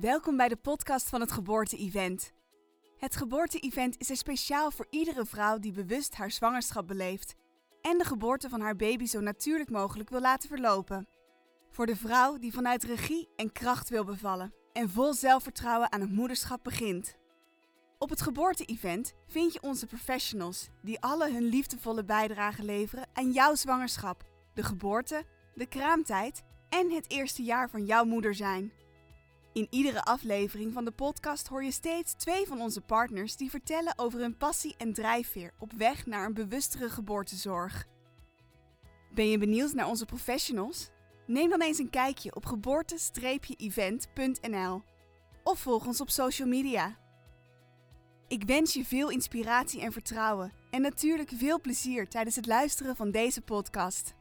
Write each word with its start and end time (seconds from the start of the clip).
Welkom 0.00 0.36
bij 0.36 0.48
de 0.48 0.56
podcast 0.56 1.08
van 1.08 1.20
het 1.20 1.32
Geboorte-event. 1.32 2.32
Het 2.98 3.16
Geboorte-event 3.16 3.98
is 3.98 4.10
er 4.10 4.16
speciaal 4.16 4.70
voor 4.70 4.86
iedere 4.90 5.24
vrouw 5.24 5.58
die 5.58 5.72
bewust 5.72 6.14
haar 6.14 6.30
zwangerschap 6.30 6.86
beleeft 6.86 7.34
en 7.80 7.98
de 7.98 8.04
geboorte 8.04 8.48
van 8.48 8.60
haar 8.60 8.76
baby 8.76 9.06
zo 9.06 9.20
natuurlijk 9.20 9.70
mogelijk 9.70 10.10
wil 10.10 10.20
laten 10.20 10.48
verlopen. 10.48 11.08
Voor 11.70 11.86
de 11.86 11.96
vrouw 11.96 12.38
die 12.38 12.52
vanuit 12.52 12.84
regie 12.84 13.28
en 13.36 13.52
kracht 13.52 13.88
wil 13.88 14.04
bevallen 14.04 14.54
en 14.72 14.90
vol 14.90 15.14
zelfvertrouwen 15.14 15.92
aan 15.92 16.00
het 16.00 16.12
moederschap 16.12 16.64
begint. 16.64 17.16
Op 17.98 18.10
het 18.10 18.22
Geboorte-event 18.22 19.14
vind 19.26 19.52
je 19.52 19.62
onze 19.62 19.86
professionals 19.86 20.68
die 20.82 21.00
alle 21.00 21.32
hun 21.32 21.44
liefdevolle 21.44 22.04
bijdrage 22.04 22.64
leveren 22.64 23.08
aan 23.12 23.32
jouw 23.32 23.54
zwangerschap, 23.54 24.24
de 24.54 24.62
geboorte, 24.62 25.24
de 25.54 25.66
kraamtijd 25.66 26.42
en 26.68 26.90
het 26.90 27.10
eerste 27.10 27.42
jaar 27.42 27.70
van 27.70 27.84
jouw 27.84 28.04
moeder 28.04 28.34
zijn. 28.34 28.72
In 29.56 29.66
iedere 29.70 30.02
aflevering 30.02 30.72
van 30.72 30.84
de 30.84 30.90
podcast 30.90 31.48
hoor 31.48 31.64
je 31.64 31.70
steeds 31.70 32.14
twee 32.14 32.46
van 32.46 32.60
onze 32.60 32.80
partners 32.80 33.36
die 33.36 33.50
vertellen 33.50 33.98
over 33.98 34.20
hun 34.20 34.36
passie 34.36 34.74
en 34.78 34.92
drijfveer 34.92 35.52
op 35.58 35.72
weg 35.72 36.06
naar 36.06 36.26
een 36.26 36.34
bewustere 36.34 36.90
geboortezorg. 36.90 37.86
Ben 39.14 39.28
je 39.28 39.38
benieuwd 39.38 39.72
naar 39.72 39.88
onze 39.88 40.04
professionals? 40.04 40.90
Neem 41.26 41.50
dan 41.50 41.62
eens 41.62 41.78
een 41.78 41.90
kijkje 41.90 42.34
op 42.34 42.46
geboorte-event.nl 42.46 44.82
of 45.42 45.58
volg 45.58 45.86
ons 45.86 46.00
op 46.00 46.10
social 46.10 46.48
media. 46.48 46.96
Ik 48.28 48.44
wens 48.44 48.74
je 48.74 48.84
veel 48.84 49.10
inspiratie 49.10 49.80
en 49.80 49.92
vertrouwen 49.92 50.52
en 50.70 50.80
natuurlijk 50.80 51.30
veel 51.34 51.60
plezier 51.60 52.08
tijdens 52.08 52.36
het 52.36 52.46
luisteren 52.46 52.96
van 52.96 53.10
deze 53.10 53.40
podcast. 53.40 54.14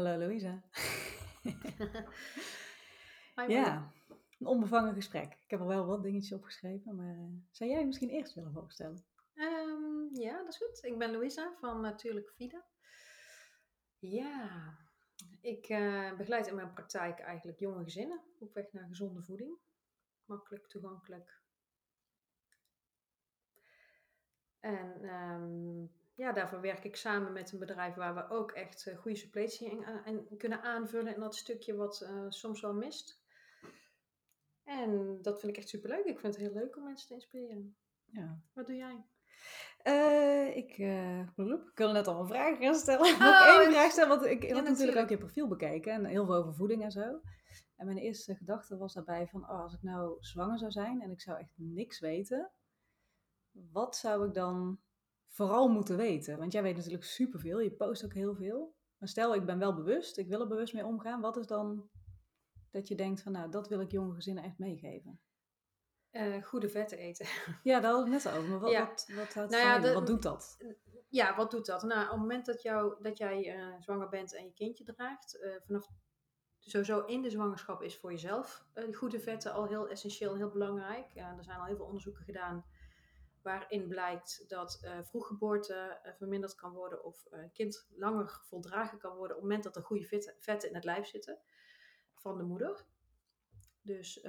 Hallo 0.00 0.18
Louisa. 0.18 0.62
Ja, 3.48 3.92
een 4.38 4.46
onbevangen 4.46 4.94
gesprek. 4.94 5.32
Ik 5.32 5.50
heb 5.50 5.60
er 5.60 5.66
wel 5.66 5.86
wat 5.86 6.02
dingetjes 6.02 6.32
opgeschreven, 6.32 6.96
maar 6.96 7.14
uh, 7.14 7.28
zou 7.50 7.70
jij 7.70 7.86
misschien 7.86 8.08
eerst 8.08 8.34
willen 8.34 8.52
voorstellen? 8.52 9.04
Um, 9.34 10.08
ja, 10.12 10.38
dat 10.38 10.48
is 10.48 10.56
goed. 10.56 10.84
Ik 10.84 10.98
ben 10.98 11.10
Louisa 11.10 11.54
van 11.58 11.80
Natuurlijk 11.80 12.32
Vida. 12.36 12.64
Ja, 13.98 14.76
ik 15.40 15.68
uh, 15.68 16.16
begeleid 16.16 16.46
in 16.46 16.54
mijn 16.54 16.72
praktijk 16.72 17.18
eigenlijk 17.18 17.58
jonge 17.58 17.84
gezinnen 17.84 18.20
op 18.38 18.54
weg 18.54 18.72
naar 18.72 18.88
gezonde 18.88 19.22
voeding. 19.22 19.58
Makkelijk, 20.24 20.68
toegankelijk. 20.68 21.40
En 24.60 25.04
um, 25.04 25.90
ja, 26.20 26.32
daarvoor 26.32 26.60
werk 26.60 26.84
ik 26.84 26.96
samen 26.96 27.32
met 27.32 27.52
een 27.52 27.58
bedrijf 27.58 27.94
waar 27.94 28.14
we 28.14 28.28
ook 28.28 28.50
echt 28.50 28.86
uh, 28.86 28.98
goede 28.98 29.16
suppletie 29.16 29.70
in, 29.70 29.84
in, 30.04 30.36
kunnen 30.38 30.62
aanvullen 30.62 31.14
in 31.14 31.20
dat 31.20 31.36
stukje 31.36 31.74
wat 31.74 32.00
uh, 32.02 32.24
soms 32.28 32.60
wel 32.60 32.74
mist. 32.74 33.22
En 34.64 35.18
dat 35.22 35.40
vind 35.40 35.52
ik 35.52 35.58
echt 35.58 35.68
superleuk. 35.68 36.04
Ik 36.04 36.20
vind 36.20 36.34
het 36.34 36.42
heel 36.42 36.54
leuk 36.54 36.76
om 36.76 36.82
mensen 36.82 37.08
te 37.08 37.14
inspireren. 37.14 37.76
Ja. 38.04 38.40
Wat 38.52 38.66
doe 38.66 38.76
jij? 38.76 39.04
Uh, 39.84 40.56
ik, 40.56 40.78
ik 40.78 41.76
wilde 41.76 41.92
net 41.92 42.06
al 42.06 42.20
een 42.20 42.26
vraag 42.26 42.58
gaan 42.58 42.74
stellen. 42.74 43.06
Oh, 43.12 43.18
Mag 43.18 43.56
ik 43.56 43.62
één 43.62 43.72
vraag 43.72 43.90
stellen? 43.90 44.08
Want 44.08 44.24
ik, 44.24 44.42
ik 44.42 44.48
ja, 44.48 44.54
had 44.54 44.64
natuurlijk 44.64 44.98
ook 44.98 45.08
je 45.08 45.18
profiel 45.18 45.48
bekeken 45.48 45.92
en 45.92 46.04
heel 46.04 46.26
veel 46.26 46.34
over 46.34 46.54
voeding 46.54 46.82
en 46.82 46.90
zo. 46.90 47.20
En 47.76 47.86
mijn 47.86 47.98
eerste 47.98 48.34
gedachte 48.34 48.76
was 48.76 48.94
daarbij 48.94 49.26
van, 49.26 49.42
oh, 49.42 49.62
als 49.62 49.74
ik 49.74 49.82
nou 49.82 50.16
zwanger 50.20 50.58
zou 50.58 50.70
zijn 50.70 51.02
en 51.02 51.10
ik 51.10 51.20
zou 51.20 51.38
echt 51.38 51.52
niks 51.54 52.00
weten, 52.00 52.50
wat 53.50 53.96
zou 53.96 54.26
ik 54.26 54.34
dan 54.34 54.80
vooral 55.30 55.68
moeten 55.68 55.96
weten? 55.96 56.38
Want 56.38 56.52
jij 56.52 56.62
weet 56.62 56.76
natuurlijk 56.76 57.04
superveel, 57.04 57.60
je 57.60 57.70
post 57.70 58.04
ook 58.04 58.14
heel 58.14 58.34
veel. 58.34 58.74
Maar 58.98 59.08
stel, 59.08 59.34
ik 59.34 59.46
ben 59.46 59.58
wel 59.58 59.74
bewust, 59.74 60.18
ik 60.18 60.28
wil 60.28 60.40
er 60.40 60.48
bewust 60.48 60.74
mee 60.74 60.84
omgaan. 60.86 61.20
Wat 61.20 61.36
is 61.36 61.46
dan 61.46 61.88
dat 62.70 62.88
je 62.88 62.94
denkt 62.94 63.22
van, 63.22 63.32
nou, 63.32 63.50
dat 63.50 63.68
wil 63.68 63.80
ik 63.80 63.90
jonge 63.90 64.14
gezinnen 64.14 64.44
echt 64.44 64.58
meegeven? 64.58 65.20
Uh, 66.12 66.42
goede 66.42 66.68
vetten 66.68 66.98
eten. 66.98 67.26
Ja, 67.62 67.80
daar 67.80 67.92
had 67.92 68.04
ik 68.06 68.12
net 68.12 68.28
over. 68.28 68.48
Maar 68.48 68.58
wat, 68.60 68.70
Ja. 68.70 68.86
wat, 68.88 69.06
wat, 69.34 69.50
Nou 69.50 69.62
ja, 69.62 69.78
de- 69.78 69.92
wat 69.92 70.06
doet 70.06 70.22
dat? 70.22 70.56
Ja, 71.08 71.36
wat 71.36 71.50
doet 71.50 71.66
dat? 71.66 71.82
Nou, 71.82 72.04
op 72.04 72.10
het 72.10 72.18
moment 72.20 72.46
dat, 72.46 72.62
jou, 72.62 73.02
dat 73.02 73.18
jij 73.18 73.54
eh, 73.56 73.80
zwanger 73.80 74.08
bent 74.08 74.34
en 74.34 74.44
je 74.44 74.52
kindje 74.52 74.84
draagt, 74.84 75.40
eh, 75.40 75.50
vanaf 75.66 75.88
sowieso 76.58 77.04
in 77.04 77.22
de 77.22 77.30
zwangerschap 77.30 77.82
is 77.82 77.96
voor 77.98 78.10
jezelf 78.10 78.66
eh, 78.72 78.84
die 78.84 78.94
goede 78.94 79.20
vetten 79.20 79.52
al 79.52 79.66
heel 79.66 79.88
essentieel, 79.88 80.36
heel 80.36 80.50
belangrijk. 80.50 81.14
Er 81.14 81.44
zijn 81.44 81.58
al 81.58 81.64
heel 81.66 81.76
veel 81.76 81.84
onderzoeken 81.86 82.24
gedaan 82.24 82.64
waarin 83.42 83.88
blijkt 83.88 84.44
dat 84.48 84.78
eh 84.82 84.98
vroeggeboorte 85.02 85.74
eh, 86.02 86.12
verminderd 86.14 86.54
kan 86.54 86.72
worden 86.72 87.04
of 87.04 87.26
eh, 87.26 87.42
een 87.42 87.52
kind 87.52 87.86
langer 87.96 88.40
voldragen 88.44 88.98
kan 88.98 89.16
worden 89.16 89.36
op 89.36 89.42
het 89.42 89.50
moment 89.50 89.62
dat 89.64 89.76
er 89.76 89.82
goede 89.82 90.04
vetten, 90.04 90.34
vetten 90.38 90.68
in 90.68 90.74
het 90.74 90.84
lijf 90.84 91.06
zitten 91.06 91.38
van 92.14 92.38
de 92.38 92.44
moeder. 92.44 92.84
Dus 93.82 94.26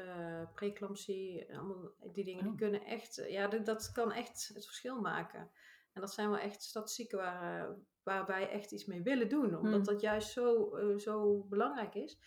preeclampsie, 0.56 1.56
allemaal 1.56 1.92
die 2.14 2.24
dingen, 2.24 2.44
die 2.44 2.52
Oh. 2.52 2.58
kunnen 2.58 2.86
echt, 2.86 3.16
ja, 3.28 3.48
dat, 3.48 3.92
kan 3.92 4.12
echt 4.12 4.48
het 4.54 4.66
verschil 4.66 5.02
maken. 5.02 5.52
En 5.94 6.02
dat 6.02 6.14
zijn 6.14 6.30
wel 6.30 6.40
echt 6.40 6.62
statistieken 6.64 7.18
waar, 7.18 7.76
waar 8.04 8.26
wij 8.26 8.50
echt 8.50 8.72
iets 8.72 8.86
mee 8.86 9.02
willen 9.02 9.30
doen, 9.30 9.56
omdat 9.58 9.74
Hmm. 9.74 9.84
dat 9.84 10.02
juist 10.02 10.32
zo, 10.32 10.70
zo 10.98 11.44
belangrijk 11.50 11.96
is. 11.96 12.20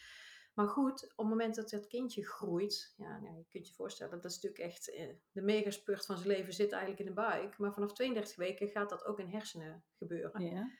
Maar 0.54 0.68
goed, 0.68 1.02
op 1.02 1.16
het 1.16 1.26
moment 1.26 1.54
dat 1.54 1.70
het 1.70 1.86
kindje 1.86 2.26
groeit, 2.26 2.94
ja, 2.96 3.20
nou, 3.20 3.36
je 3.36 3.46
kunt 3.48 3.68
je 3.68 3.74
voorstellen, 3.74 4.20
dat 4.20 4.30
is 4.30 4.40
natuurlijk 4.40 4.70
echt 4.72 4.90
eh, 4.90 5.14
de 5.32 5.42
megaspurt 5.42 6.06
van 6.06 6.16
zijn 6.16 6.28
leven 6.28 6.52
zit 6.52 6.72
eigenlijk 6.72 7.00
in 7.00 7.06
de 7.06 7.20
buik. 7.20 7.58
Maar 7.58 7.72
vanaf 7.72 7.92
32 7.92 8.36
weken 8.36 8.68
gaat 8.68 8.88
dat 8.88 9.04
ook 9.04 9.18
in 9.18 9.28
hersenen 9.28 9.84
gebeuren. 9.96 10.44
Ja. 10.44 10.70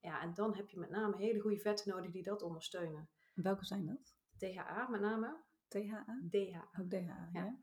Ja, 0.00 0.20
en 0.20 0.34
dan 0.34 0.56
heb 0.56 0.68
je 0.68 0.78
met 0.78 0.90
name 0.90 1.16
hele 1.16 1.40
goede 1.40 1.58
vetten 1.58 1.88
nodig 1.88 2.10
die 2.10 2.22
dat 2.22 2.42
ondersteunen. 2.42 3.08
Welke 3.34 3.64
zijn 3.64 3.86
dat? 3.86 4.16
DHA 4.38 4.88
met 4.88 5.00
name. 5.00 5.42
THA? 5.68 6.04
DHA. 6.30 6.68
Ook 6.80 6.90
DHA, 6.90 6.98
ja. 6.98 7.28
Ja. 7.32 7.58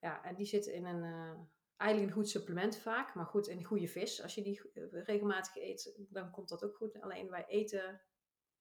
Ja, 0.00 0.24
en 0.24 0.34
die 0.34 0.46
zitten 0.46 0.74
in 0.74 0.84
een, 0.84 1.02
eh, 1.02 1.40
eigenlijk 1.76 2.10
een 2.10 2.22
goed 2.22 2.28
supplement 2.28 2.76
vaak, 2.76 3.14
maar 3.14 3.26
goed, 3.26 3.46
in 3.46 3.64
goede 3.64 3.88
vis. 3.88 4.22
Als 4.22 4.34
je 4.34 4.42
die 4.42 4.70
eh, 4.72 5.02
regelmatig 5.04 5.56
eet, 5.56 6.06
dan 6.08 6.30
komt 6.30 6.48
dat 6.48 6.64
ook 6.64 6.76
goed. 6.76 7.00
Alleen 7.00 7.30
wij 7.30 7.46
eten 7.46 8.00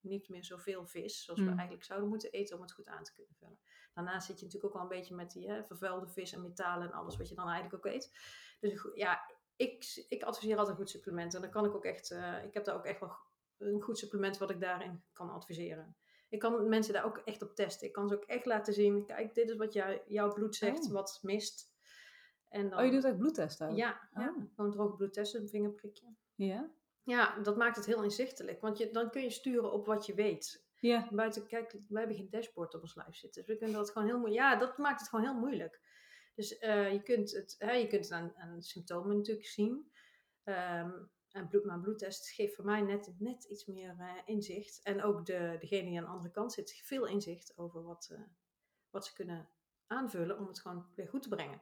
niet 0.06 0.30
meer 0.30 0.44
zoveel 0.46 0.86
vis, 0.86 1.24
zoals 1.24 1.40
we 1.40 1.46
Hmm. 1.46 1.58
eigenlijk 1.58 1.88
zouden 1.88 2.10
moeten 2.10 2.32
eten 2.32 2.56
om 2.56 2.62
het 2.62 2.72
goed 2.72 2.88
aan 2.88 3.04
te 3.04 3.14
kunnen 3.14 3.36
vullen. 3.36 3.60
Daarnaast 3.94 4.28
zit 4.28 4.40
je 4.40 4.46
natuurlijk 4.46 4.74
ook 4.74 4.82
wel 4.82 4.92
een 4.92 4.98
beetje 4.98 5.16
met 5.16 5.32
die 5.32 5.50
hè, 5.50 5.64
vervuilde 5.64 6.08
vis 6.08 6.34
en 6.34 6.42
metalen 6.42 6.88
en 6.88 6.94
alles 6.94 7.18
wat 7.18 7.30
je 7.30 7.36
dan 7.36 7.48
eigenlijk 7.50 7.76
ook 7.86 7.94
eet. 7.94 8.12
Dus 8.60 8.88
ja, 8.94 9.32
ik, 9.56 10.06
ik 10.10 10.24
adviseer 10.24 10.58
altijd 10.58 10.78
een 10.78 10.82
goed 10.84 10.92
supplement. 10.92 11.34
En 11.34 11.42
dan 11.42 11.50
kan 11.50 11.66
ik 11.66 11.76
ook 11.76 11.86
echt, 11.86 12.12
eh, 12.12 12.44
ik 12.44 12.54
heb 12.54 12.66
daar 12.66 12.76
ook 12.76 12.86
echt 12.86 13.00
wel 13.00 13.12
een 13.58 13.82
goed 13.82 13.98
supplement 13.98 14.38
wat 14.38 14.50
ik 14.50 14.60
daarin 14.60 15.04
kan 15.14 15.30
adviseren. 15.30 15.98
Ik 16.30 16.40
kan 16.40 16.70
mensen 16.70 16.94
daar 16.94 17.06
ook 17.06 17.18
echt 17.18 17.42
op 17.42 17.56
testen. 17.56 17.88
Ik 17.88 17.94
kan 17.94 18.08
ze 18.08 18.16
ook 18.16 18.24
echt 18.24 18.46
laten 18.46 18.74
zien, 18.74 19.06
kijk, 19.06 19.34
dit 19.36 19.50
is 19.50 19.56
wat 19.56 19.74
jou, 19.74 20.00
jouw 20.08 20.34
bloed 20.34 20.56
zegt, 20.56 20.86
Oh. 20.86 20.92
wat 20.92 21.20
mist. 21.22 21.74
En 22.50 22.70
dan, 22.70 22.80
Oh, 22.80 22.86
je 22.86 22.92
doet 22.92 23.06
ook 23.08 23.18
bloedtesten 23.18 23.76
ja, 23.76 24.10
ja, 24.14 24.34
Oh. 24.38 24.44
gewoon 24.56 24.72
droge 24.72 24.96
bloedtesten, 24.96 25.42
een 25.42 25.48
vingerprikje. 25.50 26.16
Ja? 26.36 26.72
Ja, 27.06 27.40
dat 27.40 27.58
maakt 27.58 27.76
het 27.76 27.86
heel 27.86 28.04
inzichtelijk. 28.04 28.62
Want 28.62 28.78
je, 28.78 28.92
dan 28.92 29.10
kun 29.10 29.22
je 29.22 29.30
sturen 29.30 29.72
op 29.72 29.86
wat 29.86 30.06
je 30.06 30.14
weet. 30.14 30.66
Ja. 30.80 31.08
Buiten, 31.12 31.48
kijk, 31.48 31.72
wij 31.72 32.00
hebben 32.00 32.16
geen 32.18 32.30
dashboard 32.30 32.74
op 32.74 32.82
ons 32.82 32.96
lijf 32.96 33.16
zitten. 33.16 33.42
Dus 33.42 33.52
we 33.52 33.58
kunnen 33.58 33.78
dat 33.78 33.90
gewoon 33.90 34.08
heel 34.08 34.18
moeilijk. 34.18 34.42
Ja, 34.42 34.56
dat 34.56 34.78
maakt 34.78 35.00
het 35.00 35.10
gewoon 35.10 35.26
heel 35.26 35.40
moeilijk. 35.40 35.82
Dus 36.36 36.58
eh, 36.58 36.92
je 36.92 37.04
kunt 37.04 37.32
het, 37.32 37.56
hè, 37.58 37.72
je 37.72 37.88
kunt 37.88 38.04
het 38.04 38.12
aan, 38.12 38.34
aan 38.36 38.62
symptomen 38.62 39.16
natuurlijk 39.16 39.48
zien. 39.48 39.92
Ehm, 40.44 40.92
en 41.32 41.48
bloed, 41.48 41.66
maar 41.66 41.76
een 41.76 41.82
bloedtest 41.82 42.30
geeft 42.30 42.56
voor 42.56 42.66
mij 42.66 42.82
net, 42.82 43.14
net 43.18 43.44
iets 43.44 43.66
meer 43.66 43.96
eh, 44.00 44.14
inzicht. 44.26 44.80
En 44.84 45.04
ook 45.04 45.26
de, 45.26 45.56
degene 45.60 45.90
die 45.90 45.98
aan 45.98 46.04
de 46.04 46.10
andere 46.12 46.32
kant 46.32 46.54
zit, 46.54 46.82
veel 46.84 47.08
inzicht 47.08 47.58
over 47.58 47.84
wat, 47.84 48.10
eh, 48.12 48.20
wat 48.90 49.06
ze 49.06 49.14
kunnen 49.14 49.50
aanvullen 49.88 50.38
om 50.38 50.48
het 50.48 50.60
gewoon 50.60 50.86
weer 50.96 51.08
goed 51.08 51.22
te 51.22 51.30
brengen. 51.30 51.62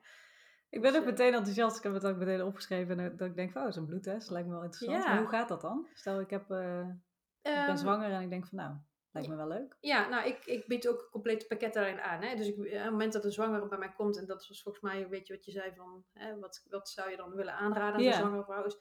Ik 0.73 0.81
ben 0.81 0.95
ook 0.95 1.01
eh, 1.01 1.05
meteen 1.05 1.33
enthousiast. 1.33 1.77
Ik 1.77 1.83
heb 1.83 1.93
het 1.93 2.05
ook 2.05 2.17
meteen 2.17 2.43
opgeschreven. 2.43 2.99
En 2.99 3.17
dat 3.17 3.27
ik 3.27 3.35
denk, 3.35 3.51
van, 3.51 3.65
oh, 3.65 3.71
zo'n 3.71 3.85
bloedtest 3.85 4.29
lijkt 4.29 4.47
me 4.47 4.53
wel 4.53 4.63
interessant. 4.63 5.03
Ja. 5.03 5.17
Hoe 5.17 5.27
gaat 5.27 5.47
dat 5.47 5.61
dan? 5.61 5.87
Stel, 5.93 6.19
ik, 6.19 6.29
heb, 6.29 6.51
eh, 6.51 6.79
ik 6.79 6.99
ben 7.41 7.53
Ehm, 7.67 7.77
zwanger 7.77 8.11
en 8.11 8.21
ik 8.21 8.29
denk 8.29 8.47
van, 8.47 8.57
nou, 8.57 8.75
lijkt 9.11 9.29
me 9.29 9.35
wel 9.35 9.47
leuk. 9.47 9.77
Ja, 9.79 10.09
nou, 10.09 10.27
ik, 10.27 10.45
ik 10.45 10.67
bied 10.67 10.87
ook 10.87 11.01
een 11.01 11.09
complete 11.09 11.45
pakket 11.47 11.73
daarin 11.73 11.99
aan. 11.99 12.21
Hè? 12.21 12.35
Dus 12.35 12.47
ik, 12.47 12.57
op 12.57 12.63
het 12.63 12.91
moment 12.91 13.13
dat 13.13 13.25
een 13.25 13.31
zwangere 13.31 13.67
bij 13.67 13.77
mij 13.77 13.91
komt, 13.91 14.17
en 14.17 14.25
dat 14.25 14.47
was 14.47 14.61
volgens 14.61 14.83
mij, 14.83 15.09
weet 15.09 15.27
je 15.27 15.33
wat 15.33 15.45
je 15.45 15.51
zei 15.51 15.73
van, 15.75 16.05
hè, 16.13 16.39
wat, 16.39 16.65
wat 16.69 16.89
zou 16.89 17.09
je 17.09 17.17
dan 17.17 17.35
willen 17.35 17.53
aanraden 17.53 17.93
aan 17.93 18.03
Ja. 18.03 18.09
een 18.09 18.17
zwangere 18.17 18.43
vrouw? 18.43 18.63
Is, 18.65 18.77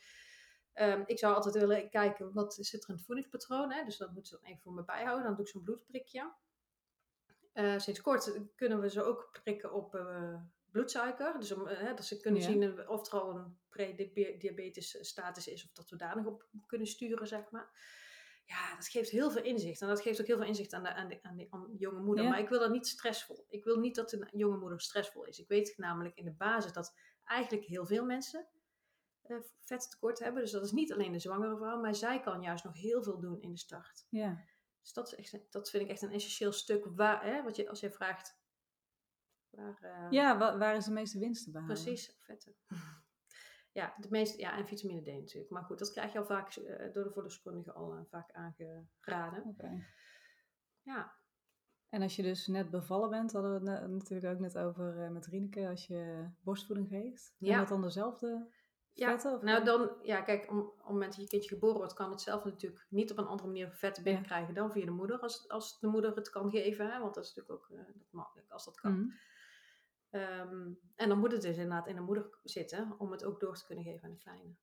ehm, 0.72 1.02
ik 1.06 1.18
zou 1.18 1.34
altijd 1.34 1.54
willen 1.54 1.90
kijken, 1.90 2.32
wat 2.32 2.54
zit 2.54 2.82
er 2.82 2.88
in 2.88 2.94
het 2.94 3.04
voedingspatroon? 3.04 3.72
Hè? 3.72 3.84
Dus 3.84 3.96
dat 3.96 4.12
moet 4.12 4.28
ze 4.28 4.38
dan 4.40 4.50
even 4.50 4.62
voor 4.62 4.72
me 4.72 4.84
bijhouden. 4.84 5.24
Dan 5.24 5.34
doe 5.34 5.44
ik 5.44 5.50
zo'n 5.50 5.62
bloedprikje. 5.62 6.32
Eh, 7.52 7.78
sinds 7.78 8.00
kort 8.00 8.40
kunnen 8.54 8.80
we 8.80 8.90
ze 8.90 9.02
ook 9.02 9.28
prikken 9.42 9.72
op 9.72 9.94
eh, 9.94 10.34
bloedsuiker. 10.72 11.38
Dus 11.38 11.52
om, 11.52 11.66
eh, 11.66 11.78
hè, 11.78 11.94
dat 11.94 12.04
ze 12.04 12.20
kunnen 12.20 12.40
Ja. 12.40 12.46
zien 12.46 12.62
eh, 12.78 12.90
of 12.90 13.12
er 13.12 13.20
al 13.20 13.36
een 13.36 13.58
prediabetes 13.68 14.98
status 15.00 15.46
is, 15.48 15.64
of 15.64 15.72
dat 15.72 15.90
we 15.90 15.96
daar 15.96 16.16
nog 16.16 16.26
op 16.26 16.46
kunnen 16.66 16.86
sturen, 16.86 17.26
zeg 17.26 17.50
maar. 17.50 17.70
Ja, 18.44 18.74
dat 18.76 18.88
geeft 18.88 19.10
heel 19.10 19.30
veel 19.30 19.42
inzicht. 19.42 19.80
En 19.80 19.88
dat 19.88 20.00
geeft 20.00 20.20
ook 20.20 20.26
heel 20.26 20.36
veel 20.36 20.46
inzicht 20.46 20.72
aan 20.72 20.82
de, 20.82 20.94
aan 20.94 21.08
de, 21.08 21.18
aan 21.22 21.36
de, 21.36 21.46
aan 21.50 21.66
de 21.70 21.76
jonge 21.76 22.00
moeder. 22.00 22.24
Ja. 22.24 22.30
Maar 22.30 22.40
ik 22.40 22.48
wil 22.48 22.58
dat 22.58 22.70
niet 22.70 22.86
stressvol. 22.86 23.46
Ik 23.48 23.64
wil 23.64 23.78
niet 23.78 23.94
dat 23.94 24.12
een 24.12 24.28
jonge 24.32 24.56
moeder 24.56 24.80
stressvol 24.80 25.24
is. 25.24 25.38
Ik 25.38 25.48
weet 25.48 25.74
namelijk 25.76 26.16
in 26.16 26.24
de 26.24 26.32
basis 26.32 26.72
dat 26.72 26.94
eigenlijk 27.24 27.64
heel 27.64 27.86
veel 27.86 28.04
mensen 28.04 28.48
eh, 29.22 29.36
vettekort 29.60 30.18
hebben. 30.18 30.42
Dus 30.42 30.50
dat 30.50 30.64
is 30.64 30.72
niet 30.72 30.92
alleen 30.92 31.12
de 31.12 31.18
zwangere 31.18 31.56
vrouw, 31.56 31.80
maar 31.80 31.94
zij 31.94 32.20
kan 32.20 32.42
juist 32.42 32.64
nog 32.64 32.74
heel 32.80 33.02
veel 33.02 33.20
doen 33.20 33.40
in 33.40 33.50
de 33.50 33.58
start. 33.58 34.06
Ja. 34.08 34.44
Dus 34.82 34.92
dat, 34.92 35.06
is 35.06 35.32
echt, 35.32 35.52
dat 35.52 35.70
vind 35.70 35.82
ik 35.82 35.90
echt 35.90 36.02
een 36.02 36.12
essentieel 36.12 36.52
stuk. 36.52 36.84
Waar, 36.84 37.24
hè, 37.24 37.42
wat 37.42 37.56
je, 37.56 37.68
als 37.68 37.80
je 37.80 37.90
vraagt, 37.90 38.40
waar, 39.52 39.78
eh, 39.82 40.06
Ja, 40.10 40.38
wa- 40.38 40.58
waar 40.58 40.76
is 40.76 40.84
de 40.84 40.92
meeste 40.92 41.18
winst 41.18 41.44
te 41.44 41.50
behalen? 41.50 41.74
precies, 41.74 42.16
vetten. 42.20 42.54
ja, 43.72 43.94
de 43.98 44.06
meeste, 44.10 44.38
ja, 44.40 44.56
en 44.56 44.66
vitamine 44.66 45.02
D 45.02 45.06
natuurlijk. 45.06 45.50
Maar 45.50 45.64
goed, 45.64 45.78
dat 45.78 45.90
krijg 45.90 46.12
je 46.12 46.18
al 46.18 46.24
vaak 46.24 46.54
eh, 46.54 46.92
door 46.92 47.04
de 47.04 47.10
voedingskundige 47.12 47.72
al 47.72 47.92
eh, 47.94 48.00
vaak 48.10 48.30
aangeraden. 48.32 49.44
Oké. 49.46 49.86
Ja, 50.82 51.12
En 51.88 52.02
als 52.02 52.16
je 52.16 52.22
dus 52.22 52.46
net 52.46 52.70
bevallen 52.70 53.10
bent, 53.10 53.32
hadden 53.32 53.62
we 53.64 53.70
het 53.70 53.90
natuurlijk 53.90 54.34
ook 54.34 54.40
net 54.40 54.58
over 54.58 55.12
met 55.12 55.26
Rieneke, 55.26 55.68
als 55.68 55.86
je 55.86 56.30
borstvoeding 56.40 56.88
geeft. 56.88 57.34
Ja. 57.38 57.58
Dat 57.58 57.68
dan 57.68 57.82
dezelfde 57.82 58.48
Ja, 58.92 59.08
vetten? 59.10 59.32
Of 59.34 59.42
nou 59.42 59.64
dan, 59.64 59.90
ja 60.02 60.20
kijk, 60.22 60.50
om, 60.50 60.58
op 60.58 60.76
het 60.78 60.86
moment 60.88 61.12
dat 61.12 61.20
je 61.22 61.28
kindje 61.28 61.48
geboren 61.48 61.76
wordt, 61.76 61.94
kan 61.94 62.10
het 62.10 62.20
zelf 62.20 62.44
natuurlijk 62.44 62.86
niet 62.88 63.10
op 63.10 63.18
een 63.18 63.26
andere 63.26 63.48
manier 63.48 63.70
vetten 63.72 64.02
binnenkrijgen 64.02 64.54
dan 64.54 64.72
via 64.72 64.84
de 64.84 64.90
moeder, 64.90 65.18
als, 65.18 65.48
als 65.48 65.78
de 65.78 65.86
moeder 65.86 66.14
het 66.14 66.30
kan 66.30 66.50
geven, 66.50 66.90
hè, 66.92 66.98
want 67.00 67.14
dat 67.14 67.24
is 67.24 67.34
natuurlijk 67.34 67.62
ook 67.70 67.76
dat 67.86 68.10
makkelijk 68.10 68.50
als 68.50 68.64
dat 68.64 68.80
kan. 68.80 68.92
Mhm. 68.92 69.10
Ehm, 70.12 70.72
en 70.96 71.08
dan 71.08 71.18
moet 71.18 71.32
het 71.32 71.42
dus 71.42 71.56
inderdaad 71.56 71.86
in 71.86 71.94
de 71.94 72.00
moeder 72.00 72.38
zitten 72.42 72.94
om 72.98 73.10
het 73.12 73.24
ook 73.24 73.40
door 73.40 73.56
te 73.56 73.66
kunnen 73.66 73.84
geven 73.84 74.04
aan 74.04 74.14
de 74.14 74.22
kleine. 74.22 74.54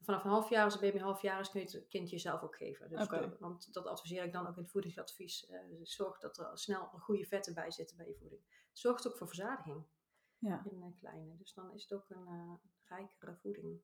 Vanaf 0.00 0.24
een 0.24 0.30
half 0.30 0.48
jaar, 0.50 0.64
als 0.64 0.74
de 0.74 0.80
baby 0.80 0.96
een 0.96 1.02
half 1.02 1.22
jaar 1.22 1.40
is, 1.40 1.50
kun 1.50 1.60
je 1.60 1.66
het 1.66 1.88
kindje 1.88 2.18
zelf 2.18 2.42
ook 2.42 2.56
geven. 2.56 2.88
Dus 2.88 3.08
want 3.38 3.72
dat 3.72 3.86
adviseer 3.86 4.24
ik 4.24 4.32
dan 4.32 4.46
ook 4.46 4.56
in 4.56 4.62
het 4.62 4.70
voedingsadvies. 4.70 5.46
Eh, 5.46 5.60
dus 5.78 5.94
zorg 5.94 6.18
dat 6.18 6.38
er 6.38 6.58
snel 6.58 6.86
goede 6.86 7.24
vetten 7.24 7.54
bij 7.54 7.70
zitten 7.70 7.96
bij 7.96 8.06
je 8.06 8.16
voeding. 8.16 8.40
Zorgt 8.72 9.08
ook 9.08 9.16
voor 9.16 9.26
verzadiging 9.26 9.84
Ja, 10.38 10.62
in 10.70 10.80
de 10.80 10.94
kleine. 11.00 11.36
Dus 11.36 11.54
dan 11.54 11.72
is 11.72 11.82
het 11.82 11.92
ook 11.92 12.10
een 12.10 12.26
eh, 12.26 12.52
rijkere 12.84 13.36
voeding. 13.36 13.80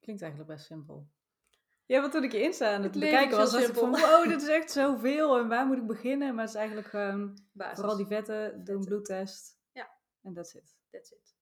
klinkt 0.00 0.22
eigenlijk 0.22 0.50
best 0.52 0.66
simpel. 0.66 1.08
Ja, 1.86 2.00
want 2.00 2.12
toen 2.12 2.24
ik 2.24 2.32
je 2.32 2.42
Insta 2.42 2.74
aan 2.74 2.82
het, 2.82 2.92
bekijken 2.92 3.36
was, 3.36 3.52
dacht 3.52 3.68
ik 3.68 3.74
van, 3.74 3.90
wow, 3.90 4.28
dit 4.28 4.42
is 4.42 4.48
echt 4.48 4.70
zoveel 4.70 5.38
en 5.38 5.48
waar 5.48 5.66
moet 5.66 5.76
ik 5.76 5.86
beginnen? 5.86 6.34
Maar 6.34 6.44
het 6.44 6.54
is 6.54 6.60
eigenlijk 6.60 6.88
gewoon, 6.88 7.38
Basis. 7.52 7.78
vooral 7.78 7.96
die 7.96 8.06
vetten, 8.06 8.50
doen 8.50 8.64
Vetten. 8.64 8.84
bloedtest. 8.84 9.60
En 10.22 10.34
that's 10.34 10.54
it. 10.54 10.76
That's 10.90 11.10
it. 11.10 11.36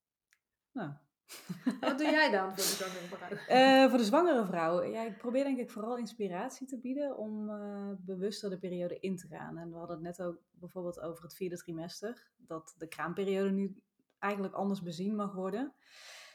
Nou. 0.72 0.92
Wat 1.80 1.98
doe 1.98 2.10
jij 2.10 2.30
dan 2.30 2.48
voor 2.48 2.56
de 2.56 2.62
zwangere 2.62 3.06
vrouw? 3.06 3.36
Eh, 3.46 3.88
voor 3.88 3.98
de 3.98 4.04
zwangere 4.04 4.44
vrouw, 4.44 4.82
ja, 4.82 5.02
ik 5.02 5.18
probeer 5.18 5.44
denk 5.44 5.58
ik 5.58 5.70
vooral 5.70 5.96
inspiratie 5.96 6.66
te 6.66 6.78
bieden 6.78 7.16
om 7.16 7.50
eh, 7.50 7.90
bewuster 7.98 8.50
de 8.50 8.58
periode 8.58 8.98
in 8.98 9.16
te 9.16 9.26
gaan. 9.26 9.58
En 9.58 9.70
we 9.70 9.76
hadden 9.76 9.96
het 9.96 10.04
net 10.04 10.26
ook 10.26 10.42
bijvoorbeeld 10.50 11.00
over 11.00 11.22
het 11.22 11.34
vierde 11.34 11.56
trimester, 11.56 12.30
dat 12.36 12.74
de 12.78 12.88
kraamperiode 12.88 13.50
nu 13.50 13.82
eigenlijk 14.18 14.54
anders 14.54 14.82
bezien 14.82 15.14
mag 15.14 15.32
worden. 15.32 15.74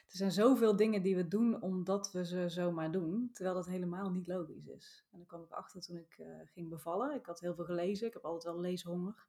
Er 0.08 0.18
zijn 0.18 0.32
zoveel 0.32 0.76
dingen 0.76 1.02
die 1.02 1.16
we 1.16 1.28
doen 1.28 1.62
omdat 1.62 2.12
we 2.12 2.26
ze 2.26 2.50
zomaar 2.50 2.92
doen, 2.92 3.30
terwijl 3.34 3.56
dat 3.56 3.66
helemaal 3.66 4.12
niet 4.12 4.28
logisch 4.28 4.68
is. 4.68 5.06
En 5.12 5.18
daar 5.18 5.28
kwam 5.28 5.44
ik 5.44 5.52
achter 5.52 5.82
toen 5.82 5.98
ik 5.98 6.16
eh, 6.18 6.28
ging 6.46 6.70
bevallen. 6.70 7.16
Ik 7.16 7.26
had 7.26 7.40
heel 7.40 7.56
veel 7.56 7.66
gelezen, 7.66 8.08
ik 8.08 8.14
heb 8.14 8.26
altijd 8.26 8.54
wel 8.54 8.62
leeshonger. 8.62 9.28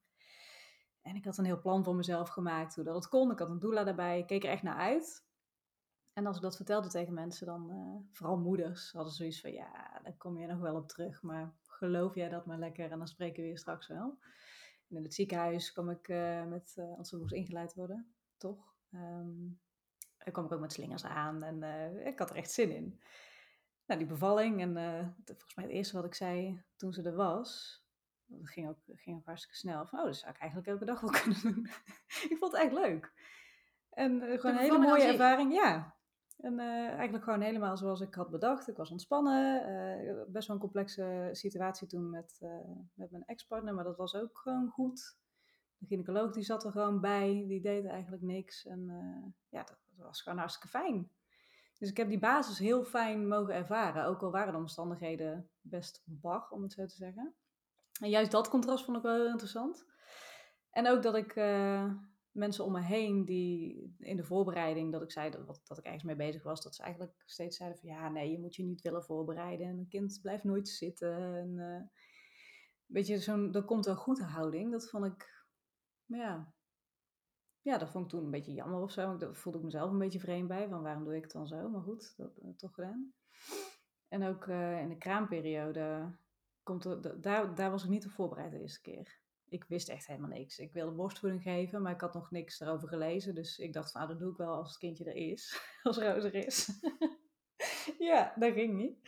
En 1.07 1.17
ik 1.17 1.25
had 1.25 1.39
een 1.39 1.45
heel 1.45 1.61
plan 1.61 1.85
voor 1.85 1.95
mezelf 1.95 2.29
gemaakt, 2.29 2.75
hoe 2.75 2.85
dat 2.85 2.95
het 2.95 3.09
kon. 3.09 3.31
Ik 3.31 3.39
had 3.39 3.49
een 3.49 3.59
doula 3.59 3.85
daarbij, 3.85 4.19
ik 4.19 4.27
keek 4.27 4.45
er 4.45 4.51
echt 4.51 4.63
naar 4.63 4.77
uit. 4.77 5.25
En 6.13 6.27
als 6.27 6.37
ik 6.37 6.43
dat 6.43 6.57
vertelde 6.57 6.89
tegen 6.89 7.15
mensen, 7.15 7.47
dan 7.47 7.71
eh, 7.71 8.17
vooral 8.17 8.39
moeders, 8.39 8.93
hadden 8.93 9.13
zoiets 9.13 9.41
van, 9.41 9.53
ja, 9.53 10.01
daar 10.03 10.17
kom 10.17 10.39
je 10.39 10.47
nog 10.47 10.59
wel 10.59 10.77
op 10.77 10.89
terug, 10.89 11.23
maar 11.23 11.55
geloof 11.63 12.15
jij 12.15 12.29
dat 12.29 12.47
maar 12.47 12.59
lekker 12.59 12.91
en 12.91 12.99
dan 12.99 13.09
spreken 13.09 13.43
we 13.43 13.49
je 13.49 13.59
straks 13.59 13.87
wel. 13.87 14.19
En 14.89 14.97
in 14.97 15.03
het 15.03 15.15
ziekenhuis 15.15 15.73
kwam 15.73 15.91
ik 15.91 16.09
eh, 16.09 16.45
met, 16.45 16.75
eh, 16.77 16.99
als 16.99 17.09
ze 17.09 17.17
moest 17.17 17.33
ingeleid 17.33 17.75
worden, 17.75 18.15
toch? 18.37 18.75
Daar 18.91 20.33
kwam 20.33 20.45
ik 20.45 20.53
ook 20.53 20.61
met 20.61 20.73
slingers 20.73 21.05
aan 21.05 21.43
en 21.43 21.63
ik 22.07 22.19
had 22.19 22.31
er 22.31 22.37
echt 22.37 22.51
zin 22.51 22.71
in. 22.71 23.01
Nou, 23.87 24.01
die 24.01 24.09
bevalling 24.09 24.61
en 24.61 24.73
volgens 25.25 25.55
mij 25.55 25.65
het 25.65 25.75
eerste 25.75 25.97
wat 25.97 26.05
ik 26.05 26.15
zei 26.15 26.63
toen 26.77 26.93
ze 26.93 27.03
er 27.03 27.15
was, 27.15 27.81
dat 28.27 28.49
ging 28.49 28.69
ook, 28.69 28.79
ging 28.87 29.17
ook 29.17 29.25
hartstikke 29.25 29.57
snel, 29.57 29.87
van 29.87 29.99
oh, 29.99 30.05
dat 30.05 30.17
zou 30.17 30.33
ik 30.33 30.41
eigenlijk 30.41 30.71
elke 30.71 30.85
dag 30.85 31.01
wel 31.01 31.11
kunnen 31.23 31.41
doen. 31.43 31.67
ik 32.29 32.37
vond 32.39 32.53
het 32.53 32.61
echt 32.63 32.73
leuk. 32.73 33.13
En 33.91 34.23
eh, 34.23 34.41
gewoon 34.41 34.57
een 34.57 34.63
hele 34.63 34.79
mooie 34.79 35.03
ervaring, 35.03 35.53
ja. 35.53 35.95
En 36.37 36.59
eh, 36.59 36.89
eigenlijk 36.89 37.25
gewoon 37.25 37.41
helemaal 37.41 37.77
zoals 37.77 38.01
ik 38.01 38.15
had 38.15 38.31
bedacht. 38.31 38.69
Ik 38.69 38.77
was 38.77 38.91
ontspannen. 38.91 39.63
eh, 40.07 40.23
best 40.27 40.47
wel 40.47 40.57
een 40.57 40.63
complexe 40.63 41.29
situatie 41.33 41.87
toen 41.87 42.11
met, 42.11 42.39
met 42.95 43.11
mijn 43.11 43.25
ex-partner, 43.25 43.75
maar 43.75 43.85
dat 43.85 43.97
was 43.97 44.15
ook 44.15 44.39
gewoon 44.39 44.69
goed. 44.69 45.17
De 45.79 45.87
gynaecoloog 45.87 46.33
die 46.33 46.43
zat 46.43 46.65
er 46.65 46.71
gewoon 46.73 47.01
bij, 47.01 47.45
die 47.49 47.61
deed 47.61 47.87
eigenlijk 47.87 48.23
niks. 48.23 48.67
En 48.67 48.87
ja, 49.49 49.63
dat, 49.63 49.79
dat 49.97 50.07
was 50.07 50.23
gewoon 50.23 50.39
hartstikke 50.39 50.69
fijn. 50.79 51.11
Dus 51.79 51.91
ik 51.91 51.97
heb 51.97 52.09
die 52.09 52.19
basis 52.19 52.59
heel 52.59 52.85
fijn 52.85 53.29
mogen 53.29 53.55
ervaren, 53.55 54.05
ook 54.05 54.23
al 54.23 54.31
waren 54.31 54.53
de 54.53 54.59
omstandigheden 54.59 55.51
best 55.61 56.03
bar, 56.05 56.49
om 56.51 56.63
het 56.63 56.73
zo 56.73 56.87
te 56.87 56.95
zeggen. 56.95 57.35
En 58.01 58.09
juist 58.09 58.31
dat 58.31 58.49
contrast 58.49 58.85
vond 58.85 58.97
ik 58.97 59.03
wel 59.03 59.15
heel 59.15 59.31
interessant. 59.31 59.85
En 60.71 60.89
ook 60.89 61.03
dat 61.03 61.15
ik 61.17 61.37
eh, 61.37 61.93
mensen 62.31 62.65
om 62.65 62.73
me 62.73 62.81
heen 62.81 63.25
die 63.25 63.95
in 63.99 64.17
de 64.17 64.25
voorbereiding, 64.25 64.93
dat 64.93 65.03
ik 65.03 65.11
zei 65.11 65.31
dat, 65.31 65.47
wat- 65.47 65.61
dat 65.65 65.79
ik 65.79 65.85
ergens 65.85 66.03
mee 66.03 66.17
bezig 66.17 66.43
was, 66.43 66.63
dat 66.63 66.75
ze 66.75 66.83
eigenlijk 66.83 67.23
steeds 67.27 67.57
zeiden 67.57 67.79
van 67.79 67.89
ja, 67.89 68.09
nee, 68.09 68.31
je 68.31 68.39
moet 68.39 68.55
je 68.57 68.63
niet 68.65 68.83
willen 68.83 69.05
voorbereiden. 69.05 69.67
En 69.67 69.79
een 69.79 69.89
kind 69.89 70.19
blijft 70.23 70.45
nooit 70.45 70.69
zitten. 70.69 71.35
En, 71.37 71.59
eh, 71.59 71.83
weet 72.87 73.07
je, 73.07 73.49
dat 73.51 73.65
komt 73.65 73.85
wel 73.87 73.97
goed 73.97 74.21
houding. 74.21 74.71
Dat 74.71 74.89
vond 74.91 75.05
ik, 75.07 75.45
ja, 76.05 76.53
ja, 77.61 77.79
dat 77.79 77.91
vond 77.91 78.05
ik 78.05 78.11
toen 78.11 78.25
een 78.25 78.31
beetje 78.31 78.53
jammer 78.53 78.81
of 78.81 78.91
zo. 78.91 79.17
Daar 79.17 79.35
voelde 79.35 79.59
ik 79.59 79.65
mezelf 79.65 79.91
een 79.91 79.99
beetje 79.99 80.21
vreemd 80.21 80.49
bij, 80.49 80.69
van 80.69 80.83
waarom 80.83 81.05
doe 81.05 81.17
ik 81.17 81.23
het 81.23 81.33
dan 81.33 81.47
zo? 81.47 81.69
Maar 81.69 81.83
goed, 81.83 82.15
dat 82.17 82.35
heb 82.35 82.45
ik 82.51 82.59
toch 82.59 82.75
gedaan. 82.75 83.13
En 84.09 84.23
ook 84.23 84.47
eh, 84.47 84.81
in 84.81 84.89
de 84.89 84.99
kraamperiode, 84.99 86.17
komt 86.67 86.83
da- 86.83 87.15
daar, 87.21 87.55
daar 87.55 87.71
was 87.71 87.83
ik 87.85 87.91
niet 87.91 88.05
op 88.05 88.11
voorbereid 88.11 88.51
de 88.51 88.61
eerste 88.61 88.81
keer. 88.81 89.19
Ik 89.49 89.65
wist 89.65 89.89
echt 89.89 90.07
helemaal 90.07 90.29
niks. 90.29 90.59
Ik 90.59 90.73
wilde 90.73 90.93
borstvoeding 90.93 91.43
geven, 91.43 91.83
maar 91.83 91.93
ik 91.93 92.01
had 92.01 92.15
nog 92.15 92.31
niks 92.31 92.61
erover 92.61 92.89
gelezen. 92.89 93.35
Dus 93.35 93.59
ik 93.59 93.73
dacht 93.73 93.91
van, 93.91 94.01
ah, 94.01 94.09
dat 94.09 94.19
doe 94.19 94.31
ik 94.31 94.37
wel 94.37 94.55
als 94.55 94.69
het 94.69 94.79
kindje 94.79 95.05
er 95.05 95.15
is. 95.15 95.61
Als 95.83 95.99
Roos 95.99 96.25
er 96.25 96.35
is. 96.35 96.81
ja, 98.11 98.33
dat 98.37 98.53
ging 98.53 98.75
niet. 98.77 98.99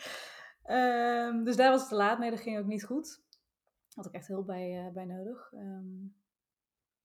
Ehm, 0.63 1.45
dus 1.45 1.57
daar 1.57 1.71
was 1.71 1.81
het 1.81 1.89
te 1.89 1.95
laat. 1.97 2.19
Nee, 2.19 2.31
dat 2.31 2.41
ging 2.41 2.59
ook 2.59 2.67
niet 2.67 2.85
goed. 2.85 3.23
Had 3.95 4.07
ik 4.07 4.13
echt 4.13 4.27
hulp 4.29 4.47
bij, 4.47 4.87
eh, 4.87 4.93
bij 4.93 5.05
nodig. 5.05 5.53
Ehm, 5.53 6.07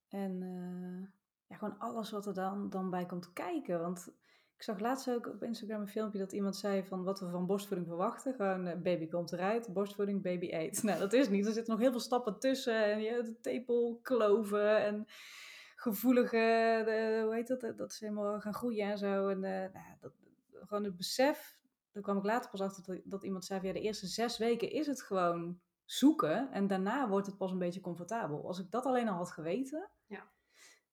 en 0.08 0.42
eh, 0.42 1.10
ja, 1.48 1.56
gewoon 1.56 1.80
alles 1.80 2.12
wat 2.12 2.26
er 2.26 2.34
dan, 2.34 2.70
dan 2.70 2.90
bij 2.90 3.06
komt 3.06 3.34
kijken. 3.34 3.82
Want 3.82 4.12
ik 4.56 4.64
zag 4.64 4.80
laatst 4.80 5.10
ook 5.10 5.28
op 5.28 5.44
Instagram 5.44 5.82
een 5.82 5.88
filmpje 5.88 6.20
dat 6.20 6.32
iemand 6.32 6.56
zei 6.56 6.84
van 6.84 7.04
wat 7.04 7.20
we 7.20 7.30
van 7.30 7.46
borstvoeding 7.46 7.88
verwachten. 7.88 8.34
Gewoon 8.34 8.68
eh, 8.68 8.78
baby 8.78 9.08
komt 9.08 9.32
eruit, 9.32 9.74
borstvoeding, 9.74 10.22
baby 10.22 10.50
eet. 10.52 10.84
Nou, 10.84 11.00
dat 11.00 11.14
is 11.14 11.30
niet. 11.30 11.46
Er 11.46 11.54
zitten 11.54 11.72
nog 11.72 11.82
heel 11.82 11.92
veel 11.92 12.00
stappen 12.00 12.40
tussen. 12.40 12.84
En 12.86 13.02
je 13.02 13.24
de 13.24 13.40
tepelkloven 13.40 14.84
en 14.84 15.06
gevoelige, 15.76 16.82
de, 16.86 17.22
hoe 17.24 17.34
heet 17.34 17.48
dat, 17.48 17.78
dat 17.78 17.94
ze 17.94 18.06
helemaal 18.06 18.40
gaan 18.40 18.54
groeien 18.54 18.92
en 18.92 18.98
zo. 18.98 19.28
En 19.28 19.44
eh, 19.44 19.74
nou, 19.74 19.86
dat, 20.00 20.14
gewoon 20.52 20.84
het 20.84 20.98
besef, 20.98 21.58
daar 21.92 22.04
kwam 22.04 22.18
ik 22.18 22.24
later 22.24 22.50
pas 22.50 22.62
achter 22.62 22.84
dat, 22.84 23.02
dat 23.04 23.24
iemand 23.24 23.46
zei 23.46 23.60
van 23.60 23.68
ja, 23.68 23.74
de 23.74 23.82
eerste 23.82 24.08
zes 24.08 24.38
weken 24.38 24.72
is 24.72 24.88
het 24.88 25.02
gewoon 25.02 25.60
zoeken. 25.86 26.52
En 26.52 26.68
daarna 26.68 27.08
wordt 27.10 27.28
het 27.28 27.38
pas 27.38 27.52
een 27.52 27.58
beetje 27.58 27.82
comfortabel. 27.82 28.48
Als 28.48 28.60
ik 28.60 28.72
dat 28.72 28.86
alleen 28.86 29.08
al 29.08 29.16
had 29.16 29.32
geweten, 29.32 29.90
Ja. 30.06 30.32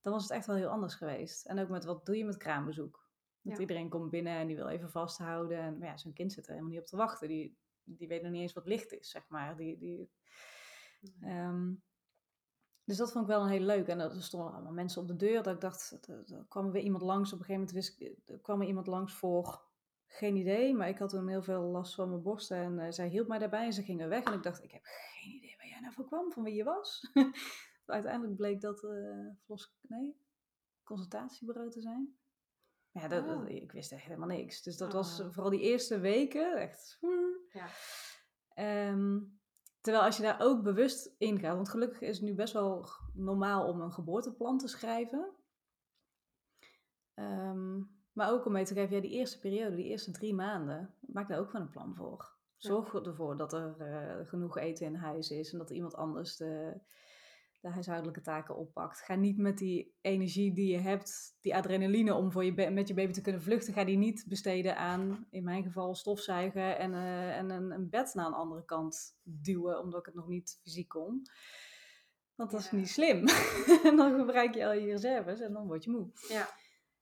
dan 0.00 0.12
was 0.12 0.22
het 0.22 0.32
echt 0.32 0.46
wel 0.46 0.56
heel 0.56 0.68
anders 0.68 0.94
geweest. 0.94 1.46
En 1.46 1.58
ook 1.58 1.68
met 1.68 1.84
wat 1.84 2.06
doe 2.06 2.16
je 2.16 2.24
met 2.24 2.36
kraambezoek? 2.36 3.08
Want 3.42 3.56
Ja. 3.56 3.60
iedereen 3.62 3.88
komt 3.88 4.10
binnen 4.10 4.36
en 4.36 4.46
die 4.46 4.56
wil 4.56 4.68
even 4.68 4.90
vasthouden. 4.90 5.58
En 5.58 5.78
maar 5.78 5.88
ja, 5.88 5.96
zo'n 5.96 6.12
kind 6.12 6.32
zit 6.32 6.44
er 6.44 6.50
helemaal 6.50 6.72
niet 6.72 6.80
op 6.80 6.86
te 6.86 6.96
wachten. 6.96 7.28
Die, 7.28 7.56
die 7.84 8.08
weet 8.08 8.22
nog 8.22 8.30
niet 8.32 8.40
eens 8.40 8.52
wat 8.52 8.66
licht 8.66 8.92
is, 8.92 9.10
zeg 9.10 9.28
maar. 9.28 9.56
Die, 9.56 9.78
die, 9.78 10.10
Ehm, 11.20 11.72
dus 12.84 12.96
dat 12.96 13.12
vond 13.12 13.24
ik 13.24 13.30
wel 13.30 13.42
een 13.42 13.48
hele 13.48 13.64
leuk. 13.66 13.86
En 13.86 14.00
er 14.00 14.22
stonden 14.22 14.52
allemaal 14.52 14.72
mensen 14.72 15.02
op 15.02 15.08
de 15.08 15.16
deur. 15.16 15.42
Dat 15.42 15.54
ik 15.54 15.60
dacht, 15.60 16.08
er, 16.08 16.44
kwam 16.48 16.70
weer 16.70 16.82
iemand 16.82 17.02
langs. 17.02 17.32
Op 17.32 17.38
een 17.38 17.44
gegeven 17.44 17.66
moment 17.66 17.72
wist 17.72 18.00
ik, 18.00 18.28
er 18.28 18.38
kwam 18.38 18.60
er 18.60 18.66
iemand 18.66 18.86
langs 18.86 19.14
voor 19.14 19.68
geen 20.06 20.36
idee. 20.36 20.74
Maar 20.74 20.88
ik 20.88 20.98
had 20.98 21.10
toen 21.10 21.28
heel 21.28 21.42
veel 21.42 21.62
last 21.62 21.94
van 21.94 22.08
mijn 22.08 22.22
borsten. 22.22 22.56
En 22.56 22.78
eh, 22.78 22.90
zij 22.90 23.08
hielp 23.08 23.28
mij 23.28 23.38
daarbij 23.38 23.64
en 23.64 23.72
ze 23.72 23.82
gingen 23.82 24.08
weg. 24.08 24.24
En 24.24 24.32
ik 24.32 24.42
dacht, 24.42 24.62
ik 24.62 24.70
heb 24.70 24.82
geen 24.84 25.32
idee 25.32 25.54
waar 25.56 25.66
jij 25.68 25.80
nou 25.80 25.92
voor 25.92 26.06
kwam, 26.06 26.32
van 26.32 26.42
wie 26.42 26.54
je 26.54 26.64
was. 26.64 27.10
Uiteindelijk 27.86 28.36
bleek 28.36 28.60
dat 28.60 28.84
eh 28.84 29.26
Vlos, 29.44 29.74
nee, 29.80 30.16
consultatiebureau 30.82 31.70
te 31.70 31.80
zijn. 31.80 32.18
Ja, 32.92 33.08
dat, 33.08 33.24
Oh. 33.24 33.48
ik 33.48 33.72
wist 33.72 33.92
echt 33.92 34.04
helemaal 34.04 34.28
niks. 34.28 34.62
Dus 34.62 34.76
dat 34.76 34.92
was 34.92 35.20
Oh. 35.20 35.32
vooral 35.32 35.50
die 35.50 35.60
eerste 35.60 35.98
weken 35.98 36.56
echt... 36.56 36.98
Ja. 37.52 37.66
Ehm, 38.54 39.18
terwijl 39.80 40.04
als 40.04 40.16
je 40.16 40.22
daar 40.22 40.40
ook 40.40 40.62
bewust 40.62 41.14
in 41.18 41.38
gaat, 41.38 41.54
want 41.54 41.68
gelukkig 41.68 42.00
is 42.00 42.16
het 42.16 42.26
nu 42.26 42.34
best 42.34 42.52
wel 42.52 42.86
normaal 43.14 43.68
om 43.68 43.80
een 43.80 43.92
geboorteplan 43.92 44.58
te 44.58 44.68
schrijven. 44.68 45.30
Ehm, 47.14 47.78
maar 48.12 48.30
ook 48.32 48.44
om 48.46 48.52
mee 48.52 48.64
te 48.64 48.74
geven, 48.74 48.94
ja, 48.96 49.02
die 49.02 49.10
eerste 49.10 49.38
periode, 49.38 49.76
die 49.76 49.84
eerste 49.84 50.10
drie 50.10 50.34
maanden, 50.34 50.94
maak 51.00 51.28
daar 51.28 51.38
ook 51.38 51.50
gewoon 51.50 51.66
een 51.66 51.72
plan 51.72 51.94
voor. 51.94 52.38
Zorg 52.56 52.94
ervoor 52.94 53.36
dat 53.36 53.52
er 53.52 53.80
eh, 53.80 54.26
genoeg 54.28 54.58
eten 54.58 54.86
in 54.86 54.94
huis 54.94 55.30
is 55.30 55.52
en 55.52 55.58
dat 55.58 55.70
er 55.70 55.76
iemand 55.76 55.94
anders 55.94 56.36
de, 56.36 56.80
de 57.60 57.68
huishoudelijke 57.68 58.20
taken 58.20 58.56
oppakt. 58.56 59.00
Ga 59.00 59.14
niet 59.14 59.38
met 59.38 59.58
die 59.58 59.94
energie 60.00 60.52
die 60.52 60.72
je 60.72 60.78
hebt, 60.78 61.36
die 61.40 61.54
adrenaline 61.56 62.14
om 62.14 62.32
voor 62.32 62.44
je 62.44 62.70
met 62.70 62.88
je 62.88 62.94
baby 62.94 63.12
te 63.12 63.20
kunnen 63.20 63.42
vluchten, 63.42 63.72
ga 63.72 63.84
die 63.84 63.96
niet 63.96 64.24
besteden 64.28 64.76
aan, 64.76 65.26
in 65.30 65.44
mijn 65.44 65.62
geval, 65.62 65.94
stofzuigen 65.94 66.78
en, 66.78 66.94
eh, 66.94 67.36
en 67.36 67.50
een, 67.50 67.70
een 67.70 67.88
bed 67.88 68.14
naar 68.14 68.26
een 68.26 68.32
andere 68.32 68.64
kant 68.64 69.16
duwen, 69.22 69.80
omdat 69.80 70.00
ik 70.00 70.06
het 70.06 70.14
nog 70.14 70.28
niet 70.28 70.58
fysiek 70.62 70.88
kon. 70.88 71.22
Want 72.34 72.50
dat 72.50 72.60
is 72.60 72.70
niet 72.70 72.88
slim. 72.88 73.26
en 73.88 73.96
dan 73.96 74.18
gebruik 74.18 74.54
je 74.54 74.66
al 74.66 74.72
je 74.72 74.86
reserves 74.86 75.40
en 75.40 75.52
dan 75.52 75.66
word 75.66 75.84
je 75.84 75.90
moe. 75.90 76.10
Ja. 76.28 76.48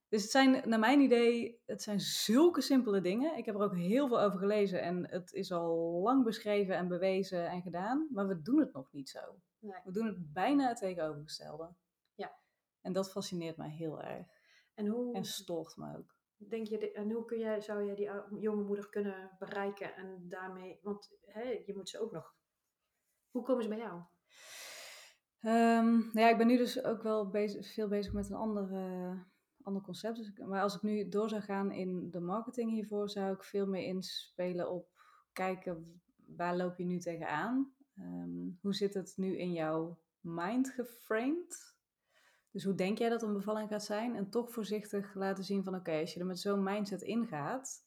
Dus 0.08 0.22
het 0.22 0.30
zijn, 0.30 0.68
naar 0.68 0.78
mijn 0.78 1.00
idee, 1.00 1.60
het 1.66 1.82
zijn 1.82 2.00
zulke 2.00 2.60
simpele 2.60 3.00
dingen. 3.00 3.36
Ik 3.36 3.44
heb 3.44 3.54
er 3.54 3.60
ook 3.60 3.76
heel 3.76 4.08
veel 4.08 4.20
over 4.20 4.38
gelezen 4.38 4.82
en 4.82 5.08
het 5.10 5.32
is 5.32 5.52
al 5.52 6.00
lang 6.02 6.24
beschreven 6.24 6.76
en 6.76 6.88
bewezen 6.88 7.48
en 7.48 7.62
gedaan, 7.62 8.08
maar 8.10 8.26
we 8.28 8.42
doen 8.42 8.58
het 8.58 8.72
nog 8.72 8.92
niet 8.92 9.08
zo. 9.08 9.20
Nee. 9.60 9.80
We 9.84 9.92
doen 9.92 10.06
het 10.06 10.32
bijna 10.32 10.68
het 10.68 10.76
tegenovergestelde. 10.78 11.74
Ja. 12.14 12.38
En 12.80 12.92
dat 12.92 13.10
fascineert 13.10 13.56
mij 13.56 13.70
heel 13.70 14.02
erg. 14.02 14.26
En 14.74 14.86
hoe, 14.86 15.14
En 15.14 15.24
stoort 15.24 15.76
me 15.76 15.96
ook. 15.96 16.16
denk 16.36 16.66
je, 16.66 16.92
en 16.92 17.10
hoe 17.10 17.24
kun 17.24 17.38
jij, 17.38 17.60
zou 17.60 17.84
jij 17.84 17.94
die 17.94 18.10
ou- 18.10 18.38
jonge 18.40 18.62
moeder 18.62 18.88
kunnen 18.88 19.36
bereiken 19.38 19.94
en 19.94 20.28
daarmee, 20.28 20.78
want 20.82 21.16
hè, 21.20 21.42
je 21.42 21.72
moet 21.76 21.88
ze 21.88 22.00
ook 22.00 22.12
nog. 22.12 22.36
Hoe 23.30 23.42
komen 23.42 23.62
ze 23.62 23.68
bij 23.68 23.78
jou? 23.78 24.02
Ehm, 25.40 25.90
nou 25.98 26.18
ja, 26.20 26.28
ik 26.28 26.36
ben 26.38 26.46
nu 26.46 26.56
dus 26.56 26.82
ook 26.84 27.02
wel 27.02 27.28
bezig, 27.30 27.72
veel 27.72 27.88
bezig 27.88 28.12
met 28.12 28.30
een 28.30 28.36
ander, 28.36 28.72
eh, 28.72 29.20
ander 29.62 29.82
concept. 29.82 30.16
Dus 30.16 30.28
ik- 30.28 30.46
maar 30.46 30.62
als 30.62 30.74
ik 30.76 30.82
nu 30.82 31.08
door 31.08 31.28
zou 31.28 31.42
gaan 31.42 31.72
in 31.72 32.10
de 32.10 32.20
marketing 32.20 32.70
hiervoor, 32.70 33.10
zou 33.10 33.34
ik 33.34 33.44
veel 33.44 33.66
meer 33.66 33.82
inspelen 33.82 34.70
op 34.70 34.88
kijken 35.32 36.02
waar 36.26 36.56
loop 36.56 36.76
je 36.78 36.84
nu 36.84 36.98
tegenaan? 36.98 37.74
Ehm 37.98 38.38
hoe 38.60 38.74
zit 38.74 38.94
het 38.94 39.12
nu 39.16 39.36
in 39.36 39.52
jouw 39.52 39.98
mind 40.20 40.70
geframed? 40.70 41.76
Dus 42.50 42.64
hoe 42.64 42.74
denk 42.74 42.98
jij 42.98 43.08
dat 43.08 43.22
een 43.22 43.32
bevalling 43.32 43.68
gaat 43.68 43.84
zijn? 43.84 44.16
En 44.16 44.30
toch 44.30 44.52
voorzichtig 44.52 45.14
laten 45.14 45.44
zien 45.44 45.64
van 45.64 45.74
oké, 45.74 46.00
als 46.00 46.14
je 46.14 46.20
er 46.20 46.26
met 46.26 46.40
zo'n 46.40 46.62
mindset 46.62 47.02
ingaat, 47.02 47.86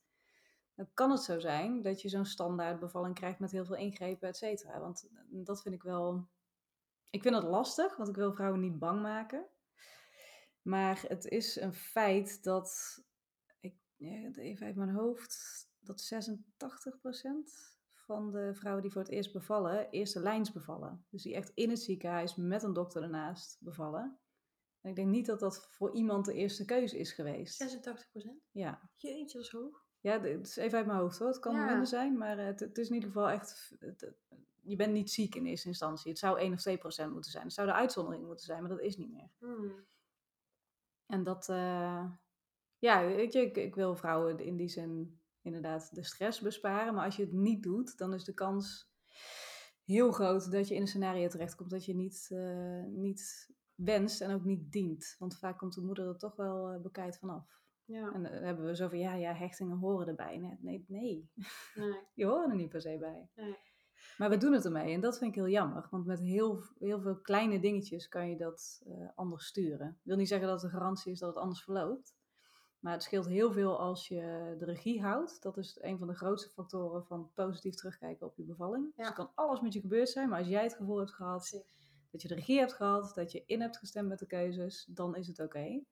dan 0.75 0.89
kan 0.93 1.11
het 1.11 1.21
zo 1.21 1.39
zijn 1.39 1.81
dat 1.81 2.01
je 2.01 2.09
zo'n 2.09 2.25
standaard 2.25 2.79
bevalling 2.79 3.15
krijgt 3.15 3.39
met 3.39 3.51
heel 3.51 3.65
veel 3.65 3.75
ingrepen, 3.75 4.27
et 4.27 4.37
cetera. 4.37 4.79
Want 4.79 5.07
dat 5.29 5.61
vind 5.61 5.75
ik 5.75 5.83
wel. 5.83 6.27
Ik 7.09 7.21
vind 7.21 7.33
dat 7.33 7.43
lastig, 7.43 7.97
want 7.97 8.09
ik 8.09 8.15
wil 8.15 8.33
vrouwen 8.33 8.59
niet 8.59 8.79
bang 8.79 9.01
maken. 9.01 9.45
Maar 10.61 11.03
het 11.07 11.25
is 11.25 11.55
een 11.55 11.73
feit 11.73 12.43
dat, 12.43 12.99
ik, 13.59 13.75
even 13.97 14.65
uit 14.65 14.75
mijn 14.75 14.89
hoofd, 14.89 15.67
dat 15.79 16.13
86% 16.13 17.70
van 18.13 18.31
de 18.31 18.53
vrouwen 18.53 18.81
die 18.83 18.91
voor 18.91 19.01
het 19.01 19.11
eerst 19.11 19.33
bevallen, 19.33 19.89
eerste 19.89 20.19
lijns 20.19 20.51
bevallen. 20.51 21.05
Dus 21.09 21.23
die 21.23 21.35
echt 21.35 21.51
in 21.53 21.69
het 21.69 21.79
ziekenhuis 21.79 22.35
met 22.35 22.63
een 22.63 22.73
dokter 22.73 23.03
ernaast 23.03 23.57
bevallen. 23.59 24.19
En 24.81 24.89
ik 24.89 24.95
denk 24.95 25.07
niet 25.09 25.25
dat 25.25 25.39
dat 25.39 25.67
voor 25.69 25.93
iemand 25.95 26.25
de 26.25 26.33
eerste 26.33 26.65
keuze 26.65 26.97
is 26.97 27.11
geweest. 27.13 27.57
86% 27.57 28.41
Ja, 28.51 28.89
Jeetje, 28.95 29.37
dat 29.37 29.45
is 29.45 29.51
hoog. 29.51 29.85
ja, 29.99 30.19
het 30.21 30.47
is 30.47 30.55
even 30.55 30.77
uit 30.77 30.87
mijn 30.87 30.99
hoofd 30.99 31.19
hoor. 31.19 31.27
Het 31.27 31.39
kan 31.39 31.55
Ja. 31.55 31.65
minder 31.65 31.87
zijn, 31.87 32.17
maar 32.17 32.37
eh, 32.37 32.45
het, 32.45 32.59
het 32.59 32.77
is 32.77 32.87
in 32.87 32.93
ieder 32.93 33.09
geval 33.09 33.29
echt. 33.29 33.75
het- 33.79 34.13
je 34.63 34.75
bent 34.75 34.93
niet 34.93 35.11
ziek 35.11 35.35
in 35.35 35.45
eerste 35.45 35.67
instantie. 35.67 36.09
Het 36.11 36.19
zou 36.19 36.39
1 36.39 36.53
of 36.53 36.59
2 36.59 36.77
procent 36.77 37.13
moeten 37.13 37.31
zijn. 37.31 37.43
Het 37.43 37.53
zou 37.53 37.67
de 37.67 37.73
uitzondering 37.73 38.25
moeten 38.25 38.45
zijn, 38.45 38.59
maar 38.61 38.69
dat 38.69 38.79
is 38.81 38.97
niet 38.97 39.11
meer. 39.11 39.29
Hmm. 39.37 39.85
En 41.05 41.23
dat, 41.23 41.49
eh, 41.49 42.11
ja, 42.77 43.05
weet 43.05 43.33
je, 43.33 43.41
ik, 43.41 43.57
ik 43.57 43.75
wil 43.75 43.95
vrouwen 43.95 44.39
in 44.39 44.55
die 44.55 44.67
zin 44.69 45.20
inderdaad 45.41 45.95
de 45.95 46.03
stress 46.03 46.39
besparen. 46.39 46.93
Maar 46.93 47.05
als 47.05 47.15
je 47.15 47.23
het 47.23 47.31
niet 47.31 47.63
doet, 47.63 47.97
dan 47.97 48.13
is 48.13 48.23
de 48.23 48.33
kans 48.33 48.91
heel 49.85 50.11
groot 50.11 50.51
dat 50.51 50.67
je 50.67 50.75
in 50.75 50.81
een 50.81 50.87
scenario 50.87 51.27
terechtkomt 51.27 51.69
dat 51.69 51.85
je 51.85 51.95
niet, 51.95 52.27
eh, 52.31 52.83
niet 52.85 53.49
wenst 53.75 54.21
en 54.21 54.33
ook 54.33 54.43
niet 54.43 54.71
dient. 54.71 55.15
Want 55.19 55.37
vaak 55.37 55.57
komt 55.57 55.73
de 55.73 55.81
moeder 55.81 56.07
er 56.07 56.17
toch 56.17 56.35
wel 56.35 56.69
eh, 56.69 56.81
bekijkt 56.81 57.17
vanaf. 57.17 57.59
Ja, 57.85 58.13
En 58.13 58.23
dan 58.23 58.31
hebben 58.31 58.65
we 58.65 58.75
zo 58.75 58.87
van, 58.87 58.99
ja, 58.99 59.13
ja, 59.13 59.33
hechtingen 59.33 59.77
horen 59.77 60.07
erbij. 60.07 60.37
Nee, 60.37 60.57
nee, 60.61 60.85
nee. 60.87 61.29
nee. 61.75 61.95
die 62.15 62.25
horen 62.25 62.49
er 62.49 62.55
niet 62.55 62.69
per 62.69 62.81
se 62.81 62.97
bij. 62.99 63.29
Nee. 63.35 63.57
Maar 64.17 64.29
we 64.29 64.37
doen 64.37 64.53
het 64.53 64.65
ermee 64.65 64.93
en 64.93 65.01
dat 65.01 65.17
vind 65.17 65.29
ik 65.29 65.35
heel 65.35 65.49
jammer. 65.49 65.87
Want 65.89 66.05
met 66.05 66.19
heel, 66.19 66.63
heel 66.79 67.01
veel 67.01 67.21
kleine 67.21 67.59
dingetjes 67.59 68.07
kan 68.07 68.29
je 68.29 68.37
dat 68.37 68.81
eh, 68.85 69.09
anders 69.15 69.45
sturen. 69.45 69.87
Ik 69.87 70.03
wil 70.03 70.17
niet 70.17 70.27
zeggen 70.27 70.47
dat 70.47 70.61
het 70.61 70.71
de 70.71 70.77
garantie 70.77 71.11
is 71.11 71.19
dat 71.19 71.29
het 71.29 71.43
anders 71.43 71.63
verloopt. 71.63 72.15
Maar 72.81 72.93
het 72.93 73.03
scheelt 73.03 73.27
heel 73.27 73.51
veel 73.51 73.79
als 73.79 74.07
je 74.07 74.55
de 74.59 74.65
regie 74.65 75.01
houdt. 75.01 75.41
Dat 75.41 75.57
is 75.57 75.77
een 75.81 75.97
van 75.97 76.07
de 76.07 76.13
grootste 76.15 76.49
factoren 76.49 77.05
van 77.05 77.31
positief 77.33 77.75
terugkijken 77.75 78.27
op 78.27 78.35
je 78.35 78.43
bevalling. 78.43 78.95
Dus 78.95 79.07
er 79.07 79.13
kan 79.13 79.31
alles 79.35 79.61
met 79.61 79.73
je 79.73 79.79
gebeurd 79.79 80.09
zijn, 80.09 80.29
maar 80.29 80.39
als 80.39 80.47
jij 80.47 80.63
het 80.63 80.73
gevoel 80.75 80.97
hebt 80.97 81.13
gehad 81.13 81.63
dat 82.11 82.21
je 82.21 82.27
de 82.27 82.35
regie 82.35 82.59
hebt 82.59 82.73
gehad, 82.73 83.15
dat 83.15 83.31
je 83.31 83.43
in 83.45 83.61
hebt 83.61 83.77
gestemd 83.77 84.07
met 84.07 84.19
de 84.19 84.25
keuzes, 84.25 84.85
dan 84.89 85.15
is 85.15 85.27
het 85.27 85.39
oké. 85.39 85.83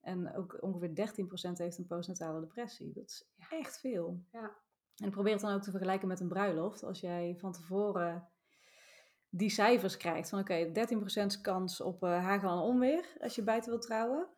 En 0.00 0.34
ook 0.36 0.58
ongeveer 0.62 0.94
13% 0.94 1.56
heeft 1.58 1.78
een 1.78 1.86
postnatale 1.86 2.40
depressie. 2.40 2.92
Dat 2.92 3.04
is 3.04 3.28
Ja. 3.34 3.46
echt 3.50 3.80
veel. 3.80 4.20
Ja. 4.32 4.56
En 4.96 5.10
probeer 5.10 5.32
het 5.32 5.40
dan 5.40 5.54
ook 5.54 5.62
te 5.62 5.70
vergelijken 5.70 6.08
met 6.08 6.20
een 6.20 6.28
bruiloft. 6.28 6.82
Als 6.84 7.00
jij 7.00 7.36
van 7.38 7.52
tevoren 7.52 8.28
die 9.36 9.50
cijfers 9.50 9.96
krijgt 9.96 10.28
van 10.28 10.38
oké, 10.38 10.70
13% 11.36 11.40
kans 11.42 11.80
op 11.80 12.02
eh 12.02 12.24
hagel 12.24 12.50
en 12.50 12.58
onweer 12.58 13.16
als 13.20 13.34
je 13.34 13.42
buiten 13.42 13.70
wilt 13.70 13.82
trouwen. 13.82 14.28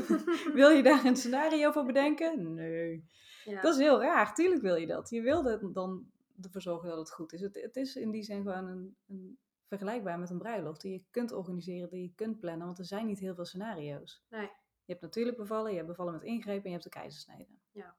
wil 0.54 0.70
je 0.70 0.82
daar 0.82 1.04
een 1.04 1.16
scenario 1.16 1.72
voor 1.72 1.84
bedenken? 1.84 2.54
Nee. 2.54 3.08
Ja. 3.44 3.60
Dat 3.60 3.74
is 3.74 3.80
heel 3.80 4.00
raar. 4.00 4.34
Tuurlijk 4.34 4.62
wil 4.62 4.74
je 4.74 4.86
dat. 4.86 5.10
Je 5.10 5.20
wil 5.20 5.46
er 5.46 5.72
dan 5.72 6.10
ervoor 6.40 6.60
zorgen 6.60 6.88
dat 6.88 6.98
het 6.98 7.10
goed 7.10 7.32
is. 7.32 7.40
Het, 7.40 7.54
het 7.62 7.76
is 7.76 7.96
in 7.96 8.10
die 8.10 8.22
zin 8.22 8.42
gewoon 8.42 8.66
een, 8.66 8.96
een 9.08 9.38
vergelijkbaar 9.66 10.18
met 10.18 10.30
een 10.30 10.38
bruiloft 10.38 10.80
die 10.80 10.92
je 10.92 11.04
kunt 11.10 11.32
organiseren, 11.32 11.90
die 11.90 12.02
je 12.02 12.12
kunt 12.14 12.40
plannen, 12.40 12.66
want 12.66 12.78
er 12.78 12.84
zijn 12.84 13.06
niet 13.06 13.18
heel 13.18 13.34
veel 13.34 13.44
scenario's. 13.44 14.24
Nee. 14.30 14.50
Je 14.84 14.92
hebt 14.92 15.00
natuurlijk 15.00 15.36
bevallen, 15.36 15.70
je 15.70 15.76
hebt 15.76 15.88
bevallen 15.88 16.12
met 16.12 16.22
ingrepen 16.22 16.62
en 16.64 16.70
je 16.70 16.76
hebt 16.78 16.82
de 16.82 16.98
keizersnede. 16.98 17.46
Ja. 17.70 17.96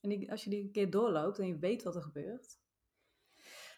En 0.00 0.08
die, 0.08 0.30
als 0.30 0.44
je 0.44 0.50
die 0.50 0.62
een 0.62 0.70
keer 0.70 0.90
doorloopt 0.90 1.38
en 1.38 1.46
je 1.46 1.58
weet 1.58 1.82
wat 1.82 1.96
er 1.96 2.02
gebeurt, 2.02 2.58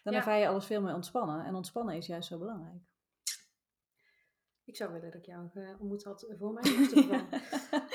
dan 0.03 0.13
Ja. 0.13 0.19
ervaar 0.19 0.37
je 0.39 0.47
alles 0.47 0.65
veel 0.65 0.81
meer 0.81 0.93
ontspannen. 0.93 1.45
En 1.45 1.55
ontspannen 1.55 1.95
is 1.95 2.05
juist 2.07 2.27
zo 2.27 2.37
belangrijk. 2.37 2.81
Ik 4.63 4.75
zou 4.77 4.91
willen 4.91 5.11
dat 5.11 5.19
ik 5.19 5.25
jou 5.25 5.49
eh, 5.53 5.69
ontmoet 5.69 6.03
had 6.03 6.25
voor 6.37 6.53
mijn. 6.53 6.65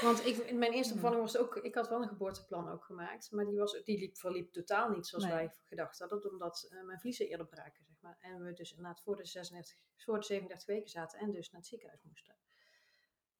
Want 0.02 0.26
ik, 0.26 0.36
in 0.36 0.58
mijn 0.58 0.72
eerste 0.72 0.94
bevalling 0.94 1.20
was 1.20 1.36
ook, 1.36 1.56
ik 1.56 1.74
had 1.74 1.88
wel 1.88 2.02
een 2.02 2.08
geboorteplan 2.08 2.68
ook 2.68 2.84
gemaakt, 2.84 3.30
maar 3.30 3.44
die, 3.44 3.58
was, 3.58 3.82
die 3.84 3.98
liep, 3.98 4.16
verliep 4.16 4.52
totaal 4.52 4.88
niet 4.90 5.06
zoals 5.06 5.24
Nee. 5.24 5.32
wij 5.32 5.50
gedacht 5.64 5.98
hadden, 5.98 6.20
Dat 6.20 6.32
omdat 6.32 6.68
eh, 6.70 6.82
mijn 6.82 7.00
vliezen 7.00 7.26
eerder 7.28 7.46
braken, 7.46 7.84
zeg 7.84 7.96
maar. 8.00 8.16
En 8.20 8.42
we 8.42 8.52
dus 8.52 8.70
inderdaad 8.70 9.00
voor 9.02 9.16
de, 9.16 9.24
36, 9.26 9.76
voor 9.96 10.18
de 10.18 10.24
37 10.24 10.66
weken 10.66 10.90
zaten 10.90 11.18
en 11.18 11.30
dus 11.30 11.50
naar 11.50 11.60
het 11.60 11.68
ziekenhuis 11.70 12.02
moesten. 12.02 12.34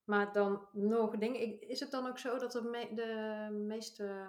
Maar 0.05 0.33
dan 0.33 0.69
nog 0.73 1.13
een 1.13 1.19
ding, 1.21 1.37
is 1.61 1.81
het 1.81 1.91
dan 1.91 2.07
ook 2.07 2.19
zo 2.19 2.39
dat 2.39 2.53
de, 2.53 2.63
me- 2.63 2.95
de 2.95 3.49
meeste 3.53 4.27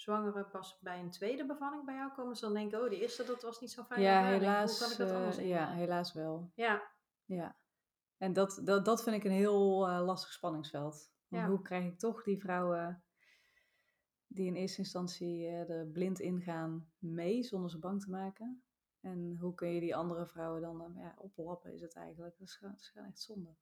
zwangeren 0.00 0.48
pas 0.50 0.78
bij 0.80 1.00
een 1.00 1.10
tweede 1.10 1.46
bevalling 1.46 1.84
bij 1.84 1.94
jou 1.94 2.12
komen? 2.12 2.32
Dus 2.32 2.40
dan 2.40 2.54
denken, 2.54 2.82
oh, 2.82 2.90
die 2.90 3.00
eerste, 3.00 3.24
dat 3.24 3.42
was 3.42 3.60
niet 3.60 3.70
zo 3.70 3.82
fijn. 3.82 4.00
ja, 4.00 4.24
helaas. 4.24 4.78
Hoe 4.78 4.96
kan 4.96 5.06
ik 5.06 5.12
dat 5.12 5.36
eh, 5.38 5.48
ja, 5.48 5.70
helaas 5.70 6.12
wel. 6.12 6.50
Ja, 6.54 6.82
Ja. 7.24 7.56
En 8.16 8.32
dat, 8.32 8.60
dat, 8.64 8.84
dat 8.84 9.02
vind 9.02 9.16
ik 9.16 9.24
een 9.24 9.30
heel 9.30 9.88
eh, 9.88 10.04
lastig 10.04 10.32
spanningsveld. 10.32 11.12
Ja. 11.28 11.48
Hoe 11.48 11.62
krijg 11.62 11.84
ik 11.84 11.98
toch 11.98 12.22
die 12.22 12.40
vrouwen 12.40 13.02
die 14.26 14.46
in 14.46 14.54
eerste 14.54 14.78
instantie 14.78 15.46
eh, 15.46 15.70
er 15.70 15.86
blind 15.86 16.20
ingaan 16.20 16.92
mee, 16.98 17.42
zonder 17.42 17.70
ze 17.70 17.78
bang 17.78 18.00
te 18.00 18.10
maken? 18.10 18.62
En 19.00 19.36
hoe 19.40 19.54
kun 19.54 19.68
je 19.68 19.80
die 19.80 19.96
andere 19.96 20.26
vrouwen 20.26 20.60
dan 20.60 20.94
ja, 20.96 21.14
oplappen, 21.16 21.72
is 21.72 21.80
het 21.80 21.94
eigenlijk. 21.94 22.38
Dat 22.38 22.48
is, 22.48 22.58
dat 22.60 22.78
is 22.78 22.92
echt 22.94 23.20
zonde. 23.20 23.54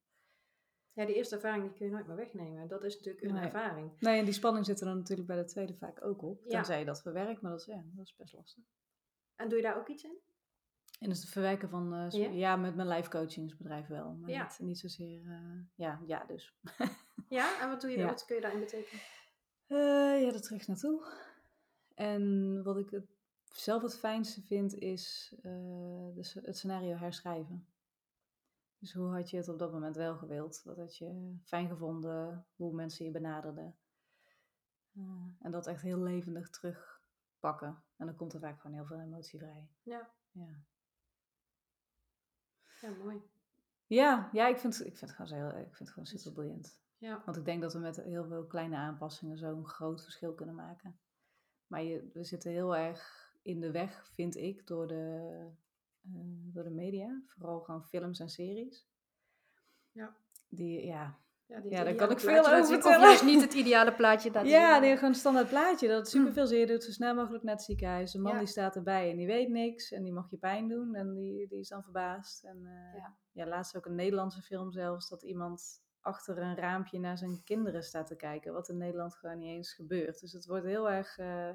Ja, 0.96 1.04
die 1.06 1.14
eerste 1.14 1.34
ervaring 1.34 1.62
die 1.64 1.72
kun 1.72 1.86
je 1.86 1.92
nooit 1.92 2.06
meer 2.06 2.16
wegnemen. 2.16 2.68
Dat 2.68 2.84
is 2.84 2.94
natuurlijk 2.96 3.24
een 3.24 3.34
Nee. 3.34 3.44
ervaring. 3.44 4.00
Nee, 4.00 4.18
en 4.18 4.24
die 4.24 4.34
spanning 4.34 4.66
zit 4.66 4.80
er 4.80 4.86
dan 4.86 4.96
natuurlijk 4.96 5.28
bij 5.28 5.36
de 5.36 5.44
tweede 5.44 5.74
vaak 5.74 6.04
ook 6.04 6.22
op. 6.22 6.40
Ja. 6.44 6.48
Tenzij 6.50 6.78
je 6.78 6.84
dat 6.84 7.02
verwerkt, 7.02 7.40
maar 7.40 7.50
dat 7.50 7.60
is, 7.60 7.66
ja, 7.66 7.82
dat 7.94 8.06
is 8.06 8.16
best 8.16 8.32
lastig. 8.34 8.64
En 9.36 9.48
doe 9.48 9.56
je 9.58 9.64
daar 9.64 9.76
ook 9.78 9.88
iets 9.88 10.04
in? 10.04 10.16
En 11.00 11.08
dus 11.08 11.20
het 11.20 11.28
verwerken 11.30 11.68
van, 11.68 11.94
eh, 11.94 12.10
Ja? 12.10 12.28
ja? 12.30 12.56
met 12.56 12.74
mijn 12.76 12.88
life 12.88 13.10
coachingsbedrijf 13.10 13.86
wel. 13.86 14.12
Maar 14.14 14.30
Ja. 14.30 14.42
niet, 14.42 14.58
niet 14.58 14.78
zozeer, 14.78 15.20
eh, 15.26 15.60
ja, 15.74 16.00
ja 16.06 16.24
dus. 16.24 16.54
Ja, 17.28 17.60
en 17.62 17.68
wat, 17.68 17.80
doe 17.80 17.90
je, 17.90 17.98
Ja. 17.98 18.06
wat 18.06 18.24
kun 18.24 18.34
je 18.36 18.40
daarin 18.42 18.60
betekenen? 18.60 19.00
Eh, 19.66 20.22
ja, 20.22 20.30
daar 20.30 20.40
terug 20.40 20.66
naartoe. 20.66 21.06
En 21.94 22.62
wat 22.62 22.76
ik 22.78 22.90
het, 22.90 23.06
zelf 23.52 23.82
het 23.82 23.98
fijnste 23.98 24.42
vind, 24.42 24.74
is 24.74 25.34
het 26.42 26.56
scenario 26.56 26.94
herschrijven. 26.96 27.66
Dus 28.78 28.92
hoe 28.92 29.14
had 29.14 29.30
je 29.30 29.36
het 29.36 29.48
op 29.48 29.58
dat 29.58 29.72
moment 29.72 29.96
wel 29.96 30.16
gewild? 30.16 30.62
Wat 30.64 30.76
had 30.76 30.96
je 30.96 31.36
fijn 31.44 31.68
gevonden? 31.68 32.46
Hoe 32.56 32.74
mensen 32.74 33.04
je 33.04 33.10
benaderden? 33.10 33.76
Eh, 34.94 35.02
en 35.40 35.50
dat 35.50 35.66
echt 35.66 35.82
heel 35.82 35.98
levendig 35.98 36.50
terugpakken. 36.50 37.82
En 37.96 38.06
dan 38.06 38.16
komt 38.16 38.32
er 38.32 38.40
vaak 38.40 38.60
gewoon 38.60 38.76
heel 38.76 38.86
veel 38.86 39.00
emotie 39.00 39.38
vrij. 39.38 39.68
Ja. 39.82 40.10
Ja, 40.30 40.64
Ja, 42.80 42.90
mooi. 42.90 43.22
ja, 43.86 44.28
ja 44.32 44.46
ik, 44.46 44.58
vind, 44.58 44.74
ik 44.74 44.96
vind 44.96 45.00
het 45.00 45.10
gewoon, 45.10 45.26
zo 45.26 45.34
heel, 45.34 45.48
ik 45.48 45.74
vind 45.74 45.78
het 45.78 45.90
gewoon 45.90 46.06
super 46.06 46.32
boeiend. 46.32 46.80
Ja. 46.98 47.22
Want 47.24 47.36
ik 47.36 47.44
denk 47.44 47.62
dat 47.62 47.72
we 47.72 47.78
met 47.78 47.96
heel 47.96 48.26
veel 48.26 48.46
kleine 48.46 48.76
aanpassingen 48.76 49.38
zo'n 49.38 49.66
groot 49.66 50.02
verschil 50.02 50.34
kunnen 50.34 50.54
maken. 50.54 50.98
Maar 51.66 51.82
je, 51.82 52.10
we 52.12 52.24
zitten 52.24 52.50
heel 52.50 52.76
erg 52.76 53.32
in 53.42 53.60
de 53.60 53.70
weg, 53.70 54.08
vind 54.12 54.36
ik, 54.36 54.66
door 54.66 54.86
de 54.86 55.50
door 56.52 56.64
de 56.64 56.70
media. 56.70 57.22
Vooral 57.26 57.60
gewoon 57.60 57.84
films 57.84 58.20
en 58.20 58.28
series. 58.28 58.86
Ja. 59.92 60.16
Die, 60.48 60.86
ja, 60.86 61.18
Ja, 61.46 61.60
die 61.60 61.70
Ja, 61.70 61.84
daar 61.84 61.94
kan 61.94 62.10
ik 62.10 62.20
veel 62.20 62.38
over. 62.38 62.60
Of 62.60 62.66
vertellen. 62.68 63.00
juist 63.00 63.24
niet 63.24 63.40
het 63.40 63.54
ideale 63.54 63.94
plaatje. 63.94 64.30
Dat 64.30 64.46
ja 64.48 64.80
die 64.80 64.94
gewoon 64.94 65.08
een 65.10 65.14
standaard 65.14 65.48
plaatje. 65.48 65.88
Dat 65.88 65.96
het 65.96 66.14
Mm. 66.14 66.20
superveel 66.20 66.46
zeer 66.46 66.66
doet, 66.66 66.84
zo 66.84 66.90
snel 66.90 67.14
mogelijk 67.14 67.44
naar 67.44 67.54
het 67.54 67.64
ziekenhuis. 67.64 68.12
De 68.12 68.18
man 68.18 68.32
Ja. 68.32 68.38
die 68.38 68.46
staat 68.46 68.76
erbij 68.76 69.10
en 69.10 69.16
die 69.16 69.26
weet 69.26 69.48
niks. 69.48 69.92
En 69.92 70.02
die 70.02 70.12
mag 70.12 70.30
je 70.30 70.36
pijn 70.36 70.68
doen. 70.68 70.94
En 70.94 71.14
die, 71.14 71.48
die 71.48 71.58
is 71.58 71.68
dan 71.68 71.82
verbaasd. 71.82 72.44
En 72.44 72.56
eh, 72.66 72.98
Ja. 72.98 73.16
ja. 73.32 73.46
laatst 73.46 73.76
ook 73.76 73.86
een 73.86 73.94
Nederlandse 73.94 74.42
film 74.42 74.72
zelfs. 74.72 75.08
Dat 75.08 75.22
iemand 75.22 75.82
achter 76.00 76.38
een 76.38 76.56
raampje 76.56 76.98
naar 76.98 77.18
zijn 77.18 77.42
kinderen 77.44 77.82
staat 77.82 78.06
te 78.06 78.16
kijken. 78.16 78.52
Wat 78.52 78.68
in 78.68 78.76
Nederland 78.76 79.14
gewoon 79.14 79.38
niet 79.38 79.48
eens 79.56 79.72
gebeurt. 79.72 80.20
Dus 80.20 80.32
het 80.32 80.46
wordt 80.46 80.64
heel 80.66 80.90
erg... 80.90 81.18
eh, 81.18 81.50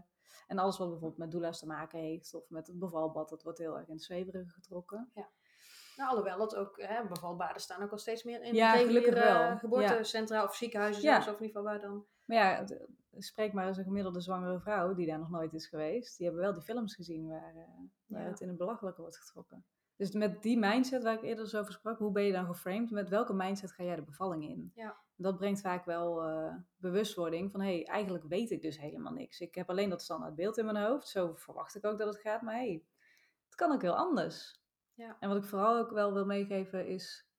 en 0.48 0.58
alles 0.58 0.78
wat 0.78 0.90
bijvoorbeeld 0.90 1.20
met 1.20 1.32
doula's 1.32 1.60
te 1.60 1.66
maken 1.68 2.00
heeft. 2.00 2.34
Of 2.34 2.50
met 2.50 2.68
het 2.68 2.80
bevalbad. 2.80 3.30
Dat 3.30 3.44
wordt 3.44 3.58
heel 3.60 3.78
erg 3.78 3.88
in 3.88 3.94
het 3.94 4.04
zweverige 4.04 4.50
getrokken. 4.50 5.12
Nou, 5.98 6.10
alhoewel 6.10 6.38
dat 6.38 6.56
ook, 6.56 6.82
hè, 6.82 7.08
bevalbaden 7.08 7.62
staan 7.62 7.84
ook 7.84 7.92
al 7.92 7.98
steeds 7.98 8.24
meer 8.24 8.42
in 8.44 8.54
Ja, 8.56 8.74
reguliere. 8.74 9.16
Ja. 9.20 9.58
geboortecentra 9.58 10.44
of 10.44 10.56
ziekenhuizen 10.56 11.04
Ja. 11.04 11.10
zelfs, 11.12 11.28
of 11.28 11.34
in 11.42 11.46
ieder 11.48 11.62
geval 11.62 11.72
waar 11.72 11.82
dan. 11.90 12.06
Maar 12.26 12.38
ja, 12.38 12.66
spreek 13.18 13.54
maar 13.54 13.68
eens 13.68 13.78
een 13.78 13.84
gemiddelde 13.84 14.22
zwangere 14.22 14.60
vrouw 14.60 14.94
die 14.94 15.08
daar 15.08 15.20
nog 15.20 15.30
nooit 15.30 15.54
is 15.54 15.68
geweest. 15.68 16.18
Die 16.18 16.26
hebben 16.28 16.44
wel 16.44 16.54
die 16.54 16.64
films 16.64 16.96
gezien 16.96 17.28
waar, 17.28 17.56
eh, 17.56 17.64
waar 18.06 18.22
Ja. 18.24 18.28
het 18.30 18.40
in 18.40 18.48
het 18.48 18.58
belachelijke 18.58 19.02
wordt 19.02 19.18
getrokken. 19.18 19.66
Dus 19.96 20.12
met 20.12 20.42
die 20.42 20.58
mindset 20.60 21.04
waar 21.04 21.14
ik 21.14 21.22
eerder 21.22 21.48
zo 21.48 21.60
over 21.60 21.74
sprak, 21.74 21.98
hoe 21.98 22.12
ben 22.12 22.24
je 22.24 22.32
dan 22.32 22.46
geframed? 22.46 22.92
Met 22.92 23.10
welke 23.10 23.34
mindset 23.34 23.72
ga 23.72 23.84
jij 23.84 23.96
de 23.96 24.02
bevalling 24.02 24.44
in? 24.44 24.72
Ja. 24.76 24.98
Dat 25.22 25.38
brengt 25.38 25.62
vaak 25.62 25.86
wel 25.86 26.24
eh, 26.24 26.56
bewustwording 26.78 27.52
van, 27.52 27.62
hé, 27.62 27.76
hey, 27.76 27.86
eigenlijk 27.86 28.24
weet 28.24 28.52
ik 28.52 28.62
dus 28.62 28.80
helemaal 28.80 29.14
niks. 29.14 29.40
Ik 29.40 29.56
heb 29.56 29.70
alleen 29.70 29.90
dat 29.90 30.02
standaard 30.02 30.36
beeld 30.36 30.58
in 30.58 30.66
mijn 30.66 30.86
hoofd. 30.86 31.08
Zo 31.08 31.34
verwacht 31.34 31.76
ik 31.76 31.86
ook 31.86 31.98
dat 31.98 32.14
het 32.14 32.22
gaat, 32.22 32.42
maar 32.42 32.54
hé, 32.54 32.66
hey, 32.68 32.84
het 33.46 33.56
kan 33.56 33.72
ook 33.72 33.82
heel 33.82 33.96
anders. 33.98 34.62
Ja. 34.94 35.18
En 35.20 35.30
wat 35.30 35.38
ik 35.38 35.50
vooral 35.50 35.78
ook 35.78 35.92
wel 35.92 36.14
wil 36.14 36.26
meegeven 36.26 36.88
is 36.88 37.30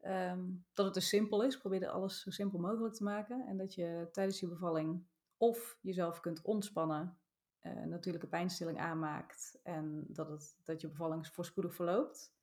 ehm, 0.00 0.42
dat 0.72 0.84
het 0.84 0.94
dus 0.94 1.08
simpel 1.08 1.42
is. 1.42 1.58
Probeer 1.58 1.88
alles 1.88 2.22
zo 2.22 2.30
simpel 2.30 2.58
mogelijk 2.58 2.94
te 2.94 3.04
maken. 3.04 3.46
En 3.46 3.56
dat 3.56 3.74
je 3.74 4.08
tijdens 4.12 4.40
je 4.40 4.48
bevalling 4.48 5.06
of 5.36 5.78
jezelf 5.80 6.20
kunt 6.20 6.42
ontspannen, 6.42 7.18
eh, 7.60 7.82
natuurlijke 7.82 8.28
pijnstilling 8.28 8.78
aanmaakt 8.78 9.60
en 9.62 10.04
dat, 10.08 10.28
het, 10.28 10.56
dat 10.64 10.80
je 10.80 10.88
bevalling 10.88 11.26
voorspoedig 11.26 11.74
verloopt. 11.74 12.34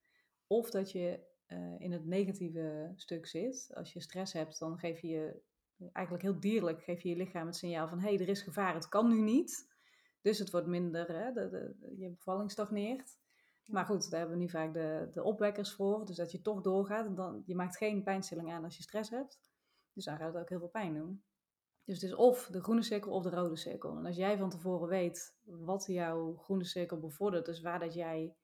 Of 0.47 0.69
dat 0.69 0.91
je 0.91 1.29
eh, 1.51 1.79
in 1.79 1.91
het 1.91 2.05
negatieve 2.05 2.91
stuk 2.96 3.25
zit. 3.25 3.72
Als 3.74 3.93
je 3.93 4.01
stress 4.01 4.34
hebt, 4.34 4.60
dan 4.60 4.79
geef 4.79 5.00
je 5.00 5.08
je, 5.08 5.41
eigenlijk 5.93 6.24
heel 6.24 6.39
dierlijk, 6.39 6.84
geef 6.84 7.01
je 7.01 7.10
je 7.10 7.15
lichaam 7.15 7.46
het 7.46 7.55
signaal 7.55 7.88
van 7.88 8.00
hé, 8.00 8.10
hey, 8.10 8.20
er 8.20 8.29
is 8.29 8.41
gevaar, 8.41 8.74
het 8.74 8.89
kan 8.89 9.08
nu 9.08 9.22
niet. 9.22 9.70
Dus 10.22 10.39
het 10.39 10.51
wordt 10.51 10.67
minder, 10.67 11.08
hè, 11.08 11.31
de, 11.31 11.50
de, 11.50 11.96
je 11.98 12.10
bevalling 12.10 12.51
stagneert. 12.51 13.17
Maar 13.65 13.86
goed, 13.86 14.10
daar 14.10 14.20
hebben 14.20 14.38
we 14.38 14.43
nu 14.43 14.50
vaak 14.50 14.74
de, 14.74 15.08
de 15.12 15.24
opwekkers 15.24 15.72
voor. 15.72 16.05
Dus 16.05 16.15
dat 16.15 16.31
je 16.31 16.41
toch 16.41 16.62
doorgaat. 16.62 17.05
En 17.05 17.15
dan, 17.15 17.43
je 17.46 17.55
maakt 17.55 17.77
geen 17.77 18.03
pijnstilling 18.03 18.51
aan 18.51 18.63
als 18.63 18.77
je 18.77 18.84
stress 18.84 19.10
hebt. 19.10 19.39
Dus 19.93 20.05
dan 20.05 20.17
gaat 20.17 20.34
het 20.34 20.41
ook 20.41 20.50
heel 20.50 20.60
veel 20.60 20.67
pijn 20.67 20.93
doen. 20.93 21.24
Dus 21.84 22.01
het 22.01 22.03
is 22.03 22.15
of 22.15 22.48
de 22.48 22.62
groene 22.62 22.81
cirkel 22.84 23.12
of 23.12 23.24
de 23.24 23.29
rode 23.29 23.55
cirkel. 23.55 23.98
En 23.98 24.05
als 24.05 24.15
jij 24.15 24.38
van 24.38 24.50
tevoren 24.50 24.88
weet 24.88 25.38
wat 25.43 25.86
jouw 25.88 26.36
groene 26.36 26.65
cirkel 26.65 27.00
bevordert, 27.00 27.46
dus 27.46 27.62
waar 27.62 27.79
dat 27.79 27.93
jij 27.93 28.36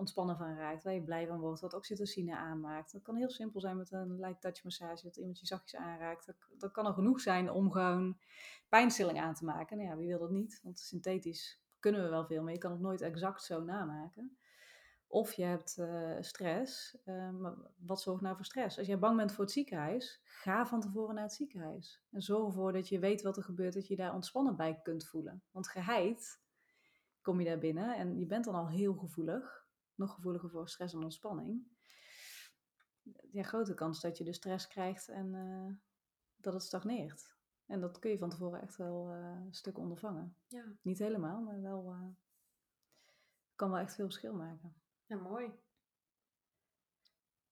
ontspannen 0.00 0.36
van 0.36 0.56
raakt, 0.56 0.84
waar 0.84 0.94
je 0.94 1.02
blij 1.02 1.26
van 1.26 1.40
wordt, 1.40 1.60
wat 1.60 1.74
oxytocine 1.74 2.36
aanmaakt. 2.36 2.92
Dat 2.92 3.02
kan 3.02 3.16
heel 3.16 3.30
simpel 3.30 3.60
zijn 3.60 3.76
met 3.76 3.92
een 3.92 4.20
light 4.20 4.40
touch 4.40 4.64
massage, 4.64 5.02
dat 5.02 5.16
iemand 5.16 5.38
je 5.38 5.46
zachtjes 5.46 5.80
aanraakt. 5.80 6.26
Dat, 6.26 6.36
dat 6.58 6.70
kan 6.70 6.86
al 6.86 6.92
genoeg 6.92 7.20
zijn 7.20 7.50
om 7.50 7.70
gewoon 7.72 8.18
pijnstilling 8.68 9.20
aan 9.20 9.34
te 9.34 9.44
maken. 9.44 9.76
Nou 9.76 9.88
ja, 9.88 9.96
wie 9.96 10.08
wil 10.08 10.18
dat 10.18 10.30
niet? 10.30 10.60
Want 10.62 10.78
synthetisch 10.78 11.62
kunnen 11.78 12.02
we 12.02 12.08
wel 12.08 12.26
veel, 12.26 12.42
maar 12.42 12.52
je 12.52 12.58
kan 12.58 12.70
het 12.70 12.80
nooit 12.80 13.00
exact 13.00 13.42
zo 13.42 13.62
namaken. 13.62 14.38
Of 15.06 15.32
je 15.32 15.42
hebt 15.42 15.78
eh, 15.78 16.16
stress. 16.20 16.98
Eh, 17.04 17.30
maar 17.30 17.54
wat 17.76 18.00
zorgt 18.00 18.22
nou 18.22 18.36
voor 18.36 18.44
stress? 18.44 18.78
Als 18.78 18.86
jij 18.86 18.98
bang 18.98 19.16
bent 19.16 19.32
voor 19.32 19.44
het 19.44 19.52
ziekenhuis, 19.52 20.20
ga 20.24 20.66
van 20.66 20.80
tevoren 20.80 21.14
naar 21.14 21.24
het 21.24 21.32
ziekenhuis. 21.32 22.02
En 22.10 22.22
zorg 22.22 22.46
ervoor 22.46 22.72
dat 22.72 22.88
je 22.88 22.98
weet 22.98 23.22
wat 23.22 23.36
er 23.36 23.42
gebeurt, 23.42 23.74
dat 23.74 23.86
je 23.86 23.94
je 23.94 24.02
daar 24.02 24.14
ontspannen 24.14 24.56
bij 24.56 24.80
kunt 24.82 25.06
voelen. 25.06 25.42
Want 25.50 25.68
geheid 25.68 26.40
kom 27.22 27.40
je 27.40 27.46
daar 27.46 27.58
binnen 27.58 27.96
en 27.96 28.18
je 28.18 28.26
bent 28.26 28.44
dan 28.44 28.54
al 28.54 28.68
heel 28.68 28.94
gevoelig. 28.94 29.59
Nog 30.00 30.14
gevoeliger 30.14 30.50
voor 30.50 30.68
stress 30.68 30.94
en 30.94 31.02
ontspanning. 31.02 31.66
Ja, 33.32 33.42
grote 33.42 33.74
kans 33.74 34.00
dat 34.00 34.18
je 34.18 34.24
dus 34.24 34.36
stress 34.36 34.66
krijgt 34.68 35.08
en 35.08 35.34
eh, 35.34 35.74
dat 36.36 36.52
het 36.52 36.62
stagneert. 36.62 37.36
En 37.66 37.80
dat 37.80 37.98
kun 37.98 38.10
je 38.10 38.18
van 38.18 38.30
tevoren 38.30 38.60
echt 38.60 38.76
wel 38.76 39.10
eh, 39.12 39.18
een 39.44 39.54
stuk 39.54 39.78
ondervangen. 39.78 40.36
Ja, 40.48 40.64
Niet 40.82 40.98
helemaal, 40.98 41.40
maar 41.40 41.60
wel 41.62 41.92
eh, 41.92 42.08
kan 43.54 43.70
wel 43.70 43.78
echt 43.80 43.94
veel 43.94 44.04
verschil 44.04 44.34
maken. 44.34 44.74
ja 45.06 45.16
mooi. 45.16 45.52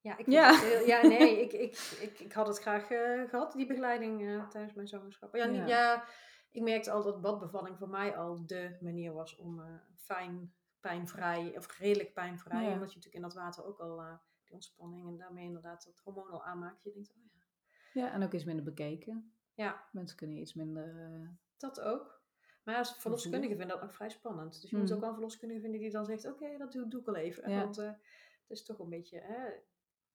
Ja, 0.01 0.17
ik 0.17 0.27
Ja. 0.27 0.59
heel, 0.59 0.87
ja, 0.87 1.03
nee, 1.07 1.41
ik, 1.45 1.53
ik, 1.53 1.77
ik, 2.01 2.19
ik 2.19 2.33
had 2.33 2.47
het 2.47 2.59
graag 2.59 2.91
eh, 2.91 3.29
gehad, 3.29 3.53
die 3.53 3.67
begeleiding 3.67 4.47
tijdens 4.51 4.75
mijn 4.75 4.89
zwangerschap. 4.89 5.35
Ja, 5.35 5.45
Ja. 5.45 5.67
ja. 5.67 6.09
ik 6.51 6.63
merkte 6.63 6.91
al 6.91 7.03
dat 7.03 7.21
badbevalling 7.21 7.79
voor 7.79 7.89
mij 7.89 8.17
al 8.17 8.47
de 8.47 8.77
manier 8.81 9.13
was 9.13 9.37
om 9.37 9.61
eh, 9.61 9.75
fijn, 9.97 10.55
pijnvrij, 10.81 11.57
of 11.57 11.79
redelijk 11.79 12.12
pijnvrij, 12.14 12.62
Ja. 12.64 12.73
omdat 12.73 12.88
je 12.93 12.97
natuurlijk 12.97 13.14
in 13.14 13.23
dat 13.23 13.35
water 13.35 13.64
ook 13.64 13.79
al 13.79 14.01
eh, 14.01 14.14
die 14.45 14.53
ontspanning 14.55 15.07
en 15.09 15.17
daarmee 15.17 15.45
inderdaad 15.45 15.85
dat 15.85 15.99
hormoon 16.05 16.31
al 16.31 16.45
aanmaakt. 16.45 16.83
Je 16.83 16.93
denkt, 16.93 17.11
oh 17.11 17.17
ja, 17.33 18.01
Ja, 18.01 18.12
en 18.12 18.23
ook 18.23 18.33
iets 18.33 18.45
minder 18.45 18.64
bekeken. 18.64 19.33
ja 19.55 19.85
Mensen 19.93 20.17
kunnen 20.17 20.37
iets 20.37 20.55
minder. 20.55 21.12
eh, 21.12 21.29
dat 21.57 21.81
ook. 21.81 22.17
Maar 22.64 22.77
als 22.77 22.97
verloskundige 22.97 23.49
vind 23.57 23.62
ik 23.62 23.69
dat 23.69 23.83
nog 23.83 23.93
vrij 23.95 24.09
spannend. 24.11 24.61
Dus 24.61 24.71
je 24.71 24.77
moet 24.77 24.88
Mm. 24.88 24.95
ook 24.95 25.01
wel 25.01 25.09
een 25.09 25.14
verloskundige 25.14 25.61
vinden 25.61 25.81
die 25.81 25.91
dan 25.91 26.05
zegt, 26.05 26.27
oké, 26.27 26.57
dat 26.59 26.73
doe, 26.73 26.88
doe 26.88 27.01
ik 27.01 27.09
al 27.09 27.14
even. 27.17 27.51
Ja. 27.51 27.61
Want 27.61 27.79
eh, 27.79 27.87
het 27.87 28.51
is 28.59 28.64
toch 28.64 28.79
een 28.79 28.88
beetje... 28.88 29.21
Hè, 29.21 29.51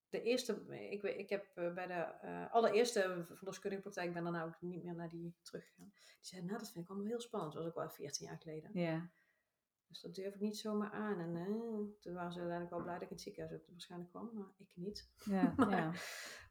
de 0.09 0.21
eerste, 0.21 0.65
ik, 0.89 1.01
weet, 1.01 1.17
ik 1.19 1.29
heb 1.29 1.45
bij 1.55 1.87
de 1.87 1.93
eh, 1.93 2.51
allereerste 2.53 3.25
verloskundige 3.33 3.81
praktijk, 3.81 4.07
ik 4.07 4.13
ben 4.13 4.23
daarna 4.23 4.43
ook 4.43 4.61
niet 4.61 4.83
meer 4.83 4.95
naar 4.95 5.09
die 5.09 5.35
teruggegaan. 5.41 5.91
Die 5.93 6.17
zei, 6.19 6.41
nou 6.43 6.57
dat 6.57 6.71
vind 6.71 6.83
ik 6.83 6.89
allemaal 6.89 7.07
heel 7.07 7.19
spannend. 7.21 7.53
Dat 7.53 7.61
was 7.63 7.71
ook 7.71 7.77
wel 7.77 7.89
14 7.89 8.25
jaar 8.27 8.37
geleden. 8.37 8.69
ja. 8.73 9.09
Dus 9.93 10.01
dat 10.01 10.15
durf 10.15 10.33
ik 10.33 10.39
niet 10.41 10.57
zomaar 10.57 10.91
aan. 10.91 11.19
En 11.19 11.35
eh, 11.35 11.45
toen 11.99 12.13
waren 12.13 12.31
ze 12.33 12.39
uiteindelijk 12.39 12.69
wel 12.69 12.81
blij 12.81 12.93
dat 12.93 13.01
ik 13.03 13.09
in 13.09 13.15
het 13.15 13.21
ziekenhuis 13.23 13.61
ook 13.61 13.67
waarschijnlijk 13.69 14.11
kwam, 14.11 14.29
maar 14.33 14.47
ik 14.57 14.71
niet. 14.75 15.09
Ja, 15.25 15.53
Maar- 15.57 15.69
ja. 15.69 15.91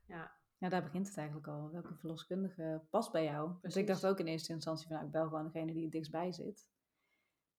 Ja, 0.06 0.32
ja, 0.58 0.68
daar 0.68 0.82
begint 0.82 1.08
het 1.08 1.16
eigenlijk 1.16 1.48
al. 1.48 1.70
Welke 1.70 1.94
verloskundige 1.94 2.82
past 2.90 3.12
bij 3.12 3.24
jou? 3.24 3.52
Dus 3.60 3.76
ik 3.76 3.86
dacht 3.86 4.06
ook 4.06 4.18
in 4.18 4.26
eerste 4.26 4.52
instantie 4.52 4.86
van, 4.86 4.94
nou, 4.94 5.06
ik 5.06 5.12
bel 5.12 5.28
gewoon 5.28 5.44
degene 5.44 5.72
die 5.72 5.82
het 5.82 5.92
dichtstbij 5.92 6.32
zit. 6.32 6.68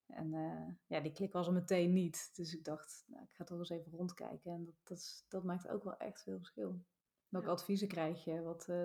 En 0.08 0.34
eh, 0.34 0.74
ja, 0.88 1.00
die 1.00 1.12
klik 1.12 1.34
was 1.34 1.48
er 1.48 1.54
meteen 1.54 1.94
niet. 1.94 2.36
Dus 2.36 2.54
ik 2.56 2.64
dacht, 2.64 3.04
nou, 3.08 3.24
ik 3.24 3.34
ga 3.34 3.44
toch 3.44 3.58
eens 3.58 3.70
even 3.70 3.92
rondkijken. 3.92 4.52
En 4.52 4.66
dat, 4.66 4.76
dat, 4.84 4.98
is- 4.98 5.26
dat 5.28 5.44
maakt 5.44 5.68
ook 5.68 5.84
wel 5.84 5.98
echt 5.98 6.24
veel 6.24 6.38
verschil. 6.38 6.84
Welke 7.30 7.48
Ja. 7.48 7.54
adviezen 7.54 7.88
krijg 7.88 8.24
je? 8.24 8.42
Wat, 8.42 8.68
eh, 8.70 8.84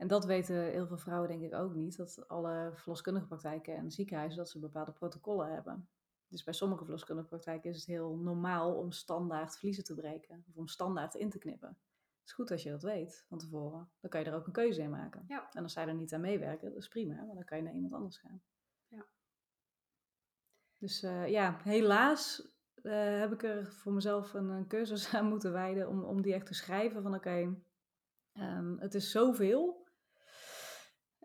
en 0.00 0.06
dat 0.06 0.24
weten 0.24 0.54
heel 0.54 0.86
veel 0.86 0.98
vrouwen 0.98 1.28
denk 1.28 1.42
ik 1.42 1.54
ook 1.54 1.74
niet. 1.74 1.96
Dat 1.96 2.28
alle 2.28 2.70
verloskundige 2.74 3.26
praktijken 3.26 3.76
en 3.76 3.90
ziekenhuizen, 3.90 4.38
dat 4.38 4.50
ze 4.50 4.58
bepaalde 4.58 4.92
protocollen 4.92 5.52
hebben. 5.52 5.88
Dus 6.28 6.44
bij 6.44 6.54
sommige 6.54 6.82
verloskundige 6.84 7.28
praktijken 7.28 7.70
is 7.70 7.76
het 7.76 7.86
heel 7.86 8.16
normaal 8.16 8.74
om 8.74 8.92
standaard 8.92 9.58
vliezen 9.58 9.84
te 9.84 9.94
breken. 9.94 10.44
Of 10.48 10.56
om 10.56 10.66
standaard 10.66 11.14
in 11.14 11.30
te 11.30 11.38
knippen. 11.38 11.68
Het 11.68 12.28
is 12.28 12.32
goed 12.32 12.50
als 12.50 12.62
je 12.62 12.70
dat 12.70 12.82
weet 12.82 13.24
van 13.28 13.38
tevoren. 13.38 13.90
Dan 14.00 14.10
kan 14.10 14.20
je 14.20 14.26
er 14.26 14.34
ook 14.34 14.46
een 14.46 14.52
keuze 14.52 14.82
in 14.82 14.90
maken. 14.90 15.24
Ja. 15.28 15.48
En 15.52 15.62
als 15.62 15.72
zij 15.72 15.86
er 15.86 15.94
niet 15.94 16.12
aan 16.12 16.20
meewerken, 16.20 16.68
dat 16.68 16.78
is 16.78 16.88
prima. 16.88 17.14
Maar 17.14 17.34
dan 17.34 17.44
kan 17.44 17.56
je 17.56 17.64
naar 17.64 17.74
iemand 17.74 17.92
anders 17.92 18.18
gaan. 18.18 18.42
Ja. 18.88 19.06
Dus 20.78 21.02
eh, 21.02 21.28
ja, 21.28 21.60
helaas 21.62 22.52
eh, 22.74 23.18
heb 23.18 23.32
ik 23.32 23.42
er 23.42 23.72
voor 23.72 23.92
mezelf 23.92 24.34
een, 24.34 24.48
een 24.48 24.66
cursus 24.66 25.08
aan 25.14 25.28
moeten 25.28 25.52
wijden. 25.52 25.88
Om, 25.88 26.04
om 26.04 26.22
die 26.22 26.34
echt 26.34 26.46
te 26.46 26.54
schrijven 26.54 27.02
van 27.02 27.14
oké, 27.14 27.56
ehm, 28.32 28.76
het 28.78 28.94
is 28.94 29.10
zoveel. 29.10 29.79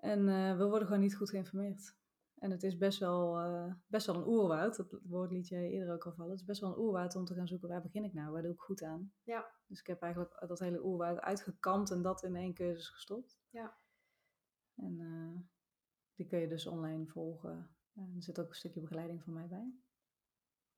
En 0.05 0.29
eh, 0.29 0.57
we 0.57 0.65
worden 0.65 0.87
gewoon 0.87 1.01
niet 1.01 1.15
goed 1.15 1.29
geïnformeerd. 1.29 1.95
En 2.35 2.51
het 2.51 2.63
is 2.63 2.77
best 2.77 2.99
wel, 2.99 3.39
eh, 3.39 3.73
best 3.87 4.05
wel 4.05 4.15
een 4.15 4.27
oerwoud. 4.27 4.75
Dat 4.75 4.99
woord 5.03 5.31
liet 5.31 5.47
jij 5.47 5.69
eerder 5.69 5.93
ook 5.93 6.05
al 6.05 6.13
vallen. 6.13 6.31
Het 6.31 6.39
is 6.39 6.45
best 6.45 6.61
wel 6.61 6.69
een 6.69 6.79
oerwoud 6.79 7.15
om 7.15 7.25
te 7.25 7.33
gaan 7.33 7.47
zoeken 7.47 7.69
waar 7.69 7.81
begin 7.81 8.03
ik 8.03 8.13
nou? 8.13 8.31
Waar 8.31 8.41
doe 8.41 8.51
ik 8.51 8.59
goed 8.59 8.83
aan? 8.83 9.13
Ja. 9.23 9.51
Dus 9.67 9.79
ik 9.79 9.87
heb 9.87 10.01
eigenlijk 10.01 10.47
dat 10.47 10.59
hele 10.59 10.83
oerwoud 10.83 11.19
uitgekampt 11.19 11.91
en 11.91 12.01
dat 12.01 12.23
in 12.23 12.35
één 12.35 12.53
cursus 12.53 12.89
gestopt. 12.89 13.39
Ja. 13.49 13.77
En 14.75 14.99
eh, 14.99 15.41
die 16.15 16.27
kun 16.27 16.39
je 16.39 16.47
dus 16.47 16.67
online 16.67 17.07
volgen. 17.07 17.75
En 17.93 18.13
er 18.15 18.23
zit 18.23 18.39
ook 18.39 18.49
een 18.49 18.55
stukje 18.55 18.81
begeleiding 18.81 19.23
van 19.23 19.33
mij 19.33 19.47
bij. 19.47 19.73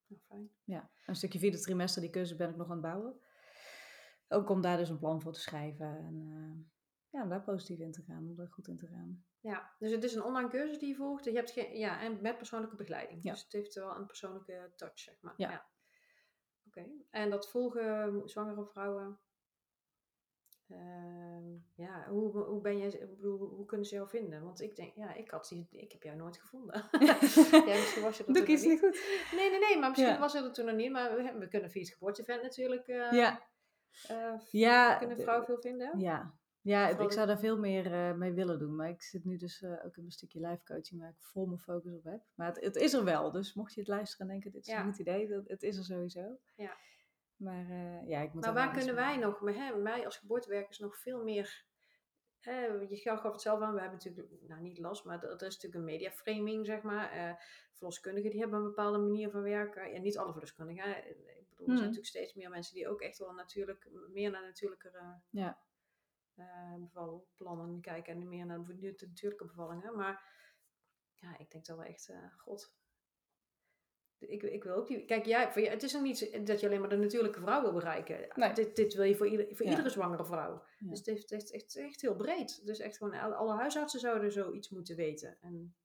nou, 0.08 0.22
fijn. 0.28 0.50
Ja, 0.64 0.92
een 1.06 1.16
stukje 1.16 1.40
vierde 1.40 1.60
trimester, 1.60 2.02
die 2.02 2.12
cursus 2.12 2.38
ben 2.38 2.50
ik 2.50 2.56
nog 2.56 2.68
aan 2.68 2.72
het 2.72 2.82
bouwen. 2.82 3.20
Ook 4.28 4.50
om 4.50 4.62
daar 4.62 4.78
dus 4.78 4.90
een 4.90 5.00
plan 5.00 5.22
voor 5.22 5.34
te 5.34 5.40
schrijven. 5.40 5.98
En 5.98 6.72
ja, 7.10 7.24
om 7.24 7.30
daar 7.30 7.44
positief 7.44 7.80
in 7.80 7.92
te 7.92 8.02
gaan, 8.02 8.28
om 8.30 8.40
er 8.40 8.48
goed 8.52 8.68
in 8.68 8.78
te 8.78 8.88
gaan. 8.88 9.26
Ja, 9.40 9.72
dus 9.80 9.92
het 9.92 10.04
is 10.04 10.16
een 10.16 10.24
online 10.24 10.50
cursus 10.50 10.80
die 10.80 10.88
je 10.90 10.96
volgt. 10.96 11.26
Je 11.26 11.32
hebt 11.32 11.52
geen, 11.52 11.78
ja, 11.78 12.02
en 12.02 12.22
met 12.22 12.38
persoonlijke 12.38 12.76
begeleiding. 12.76 13.24
Ja. 13.24 13.32
Dus 13.32 13.44
het 13.44 13.52
heeft 13.52 13.74
wel 13.76 13.96
een 13.96 14.06
persoonlijke 14.06 14.72
touch, 14.76 15.00
zeg 15.00 15.16
maar. 15.22 15.34
Ja. 15.38 15.66
Oké. 16.68 16.86
En 17.10 17.30
dat 17.30 17.50
volgen 17.50 18.22
zwangere 18.30 18.66
vrouwen. 18.66 19.20
Ehm, 20.70 21.54
ja, 21.76 22.08
hoe, 22.10 22.38
hoe 22.38 22.62
ben 22.62 22.78
jij, 22.78 23.08
bedoel, 23.10 23.38
hoe 23.38 23.66
kunnen 23.66 23.86
ze 23.88 23.96
jou 23.96 24.10
vinden? 24.10 24.44
Want 24.44 24.62
ik 24.62 24.76
denk, 24.76 24.96
ja, 24.96 25.14
ik, 25.14 25.30
had 25.30 25.52
ik 25.70 25.92
heb 25.92 26.04
jou 26.04 26.18
nooit 26.18 26.38
gevonden. 26.38 26.84
ja, 27.08 27.18
misschien 27.20 28.02
was 28.02 28.18
je 28.18 28.26
er 28.26 28.34
Doe 28.34 28.42
ik 28.42 28.48
iets 28.48 28.64
niet 28.64 28.80
goed? 28.80 29.02
Nee, 29.36 29.50
nee, 29.50 29.60
nee, 29.60 29.78
maar 29.80 29.90
misschien 29.90 30.12
Ja. 30.14 30.20
was 30.20 30.34
je 30.34 30.40
er 30.40 30.54
toen 30.54 30.66
nog 30.66 30.76
niet. 30.76 30.92
Maar 30.92 31.16
we, 31.16 31.38
we 31.40 31.48
kunnen 31.48 31.72
via 31.72 31.82
het 31.82 31.92
geboortevent 31.92 32.42
natuurlijk, 32.42 32.88
eh 32.88 33.12
Ja. 33.12 33.48
eh, 34.08 34.34
Ja, 34.52 34.96
kunnen 34.98 35.20
vrouwen 35.20 35.46
veel 35.46 35.62
vinden. 35.62 36.00
Ja, 36.00 36.34
ja 36.68 37.00
ik 37.00 37.12
zou 37.12 37.28
daar 37.28 37.40
veel 37.40 37.58
meer 37.58 37.94
eh, 37.94 38.14
mee 38.14 38.34
willen 38.34 38.60
doen. 38.60 38.76
Maar 38.76 38.90
ik 38.90 39.02
zit 39.02 39.26
nu 39.26 39.38
dus 39.38 39.62
eh, 39.62 39.86
ook 39.86 39.98
in 39.98 40.04
een 40.06 40.12
stukje 40.12 40.40
live 40.48 40.64
coaching 40.64 41.02
waar 41.02 41.10
ik 41.10 41.20
vol 41.20 41.46
mijn 41.46 41.60
focus 41.60 41.94
op 41.94 42.04
heb. 42.04 42.22
Maar 42.36 42.48
het, 42.48 42.64
het 42.64 42.76
is 42.76 42.94
er 42.94 43.04
wel. 43.04 43.32
Dus 43.32 43.54
mocht 43.54 43.74
je 43.74 43.80
het 43.80 43.90
luisteren 43.90 44.28
en 44.28 44.32
denken, 44.34 44.52
dit 44.52 44.62
is 44.68 44.74
Ja. 44.74 44.80
een 44.80 44.86
goed 44.90 45.00
idee. 45.00 45.28
Dat, 45.28 45.48
het 45.48 45.64
is 45.64 45.78
er 45.78 45.84
sowieso. 45.84 46.38
Ja. 46.56 46.78
Maar 47.36 47.70
eh, 47.70 48.08
ja, 48.08 48.22
ik 48.22 48.34
moet 48.34 48.44
Maar 48.44 48.54
waar 48.54 48.72
kunnen 48.72 48.96
wij 48.96 49.18
nog, 49.18 49.42
met 49.42 49.56
hè, 49.56 49.82
wij 49.82 50.06
als 50.06 50.18
geboortewerkers, 50.18 50.80
nog 50.80 50.98
veel 50.98 51.24
meer. 51.24 51.66
Hè, 52.40 52.66
je 52.66 52.98
gaf 52.98 53.32
het 53.32 53.42
zelf 53.42 53.62
aan, 53.62 53.74
we 53.74 53.80
hebben 53.82 53.98
natuurlijk, 54.04 54.48
nou 54.48 54.62
niet 54.62 54.78
last, 54.80 55.06
maar 55.06 55.20
dat, 55.20 55.42
is 55.42 55.54
natuurlijk 55.54 55.76
een 55.76 55.84
mediaframing, 55.84 56.66
zeg 56.66 56.82
maar. 56.82 57.38
Verloskundigen 57.74 58.30
die 58.32 58.40
hebben 58.40 58.60
een 58.60 58.66
bepaalde 58.66 58.98
manier 58.98 59.30
van 59.30 59.42
werken. 59.42 59.94
Ja, 59.94 60.00
niet 60.00 60.18
alle 60.18 60.32
verloskundigen. 60.32 60.84
hè. 60.84 60.98
Ik 61.00 61.16
bedoel, 61.16 61.38
er 61.58 61.66
Hmm. 61.66 61.66
zijn 61.66 61.80
natuurlijk 61.80 62.06
steeds 62.08 62.34
meer 62.34 62.50
mensen 62.50 62.74
die 62.74 62.88
ook 62.88 63.02
echt 63.02 63.18
wel 63.18 63.34
natuurlijk, 63.34 63.90
meer 64.12 64.32
naar 64.32 64.42
natuurlijke 64.42 64.92
Ja. 65.30 65.58
Eh 66.38 66.74
bevalplannen 66.80 67.82
kijken 67.82 68.14
en 68.14 68.28
meer 68.30 68.46
naar 68.46 68.64
de 68.64 68.96
natuurlijke 69.08 69.46
bevallingen. 69.46 69.96
Maar 69.96 70.36
ja, 71.14 71.38
ik 71.38 71.52
denk 71.52 71.66
dat 71.66 71.78
we 71.78 71.86
echt, 71.86 72.10
eh, 72.10 72.32
god. 72.38 72.76
Ik, 74.20 74.44
ik 74.44 74.64
wil 74.64 74.74
ook 74.76 74.88
die. 74.88 75.06
Kijk, 75.06 75.26
jij, 75.26 75.52
voor 75.52 75.62
je, 75.62 75.70
het 75.70 75.84
is 75.84 75.94
nog 75.94 76.02
niet 76.02 76.48
dat 76.48 76.60
je 76.60 76.66
alleen 76.68 76.80
maar 76.80 76.90
de 76.90 76.98
natuurlijke 76.98 77.40
vrouw 77.40 77.62
wil 77.62 77.74
bereiken. 77.74 78.28
Nee. 78.36 78.54
Dit, 78.54 78.76
dit 78.76 78.94
wil 78.94 79.04
je 79.04 79.16
voor, 79.16 79.28
ieder, 79.28 79.56
voor 79.56 79.66
Ja. 79.66 79.72
iedere 79.72 79.90
zwangere 79.90 80.26
vrouw. 80.26 80.64
Ja. 80.80 80.90
Dus 80.90 80.98
het 81.00 81.08
is 81.32 81.52
echt, 81.52 81.76
echt, 81.76 82.02
heel 82.02 82.16
breed. 82.16 82.66
Dus 82.66 82.80
echt 82.80 82.98
gewoon 82.98 83.14
alle, 83.14 83.36
alle 83.36 83.56
huisartsen 83.56 84.00
zouden 84.00 84.32
zoiets 84.32 84.70
moeten 84.70 84.96
weten. 84.96 85.38
En, 85.42 85.76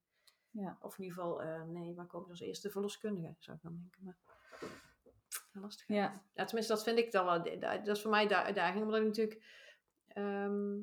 Ja. 0.50 0.76
Of 0.80 0.98
in 0.98 1.04
ieder 1.04 1.18
geval, 1.18 1.42
eh, 1.42 1.62
nee, 1.62 1.94
waar 1.94 2.06
komen 2.06 2.26
ze 2.26 2.30
als 2.32 2.40
eerste 2.40 2.70
verloskundige, 2.70 3.36
zou 3.38 3.56
ik 3.56 3.62
dan 3.62 3.76
denken. 3.76 4.04
Maar, 4.04 4.18
lastig. 5.62 5.86
Ja, 5.88 6.22
Ja, 6.34 6.44
tenminste, 6.44 6.72
dat 6.74 6.82
vind 6.82 6.98
ik 6.98 7.12
dan 7.12 7.24
wel. 7.24 7.60
Dat 7.60 7.96
is 7.96 8.02
voor 8.02 8.10
mij 8.10 8.26
de 8.26 8.36
uitdaging, 8.36 8.82
omdat 8.84 9.00
ik 9.00 9.06
natuurlijk. 9.06 9.44
Ehm, 10.14 10.80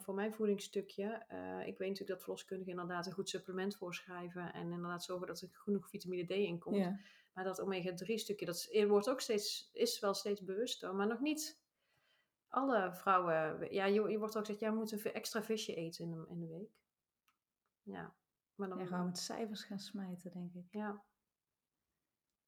voor 0.00 0.14
mijn 0.14 0.34
voedingsstukje. 0.34 1.24
eh, 1.28 1.66
ik 1.66 1.78
weet 1.78 1.88
natuurlijk 1.88 2.08
dat 2.08 2.22
verloskundigen 2.22 2.72
inderdaad 2.72 3.06
een 3.06 3.12
goed 3.12 3.28
supplement 3.28 3.76
voorschrijven. 3.76 4.52
En 4.52 4.72
inderdaad 4.72 5.04
zorgen 5.04 5.26
dat 5.26 5.40
er 5.40 5.48
genoeg 5.52 5.88
vitamine 5.88 6.24
D 6.24 6.30
in 6.30 6.58
komt. 6.58 6.76
ja. 6.76 6.98
Maar 7.32 7.44
dat 7.44 7.60
omega-3 7.60 8.14
stukje, 8.14 8.46
dat 8.46 8.68
is, 8.70 8.84
wordt 8.84 9.08
ook 9.08 9.20
steeds, 9.20 9.70
is 9.72 10.00
wel 10.00 10.14
steeds 10.14 10.44
bewuster. 10.44 10.94
Maar 10.94 11.06
nog 11.06 11.20
niet 11.20 11.60
alle 12.48 12.94
vrouwen. 12.94 13.72
Ja, 13.74 13.84
je, 13.84 14.08
je 14.08 14.18
wordt 14.18 14.36
ook 14.36 14.44
gezegd, 14.44 14.60
ja, 14.60 14.68
je 14.68 14.74
moet 14.74 14.92
een 14.92 15.12
extra 15.12 15.42
visje 15.42 15.74
eten 15.74 16.04
in 16.04 16.10
de, 16.10 16.26
in 16.28 16.40
de 16.40 16.46
week. 16.46 16.70
Ja, 17.82 18.14
maar 18.54 18.68
dan. 18.68 18.78
ja, 18.78 18.86
gewoon 18.86 19.04
met 19.04 19.18
cijfers 19.18 19.64
gaan 19.64 19.78
smijten, 19.78 20.30
denk 20.30 20.54
ik. 20.54 20.66
ja. 20.70 21.04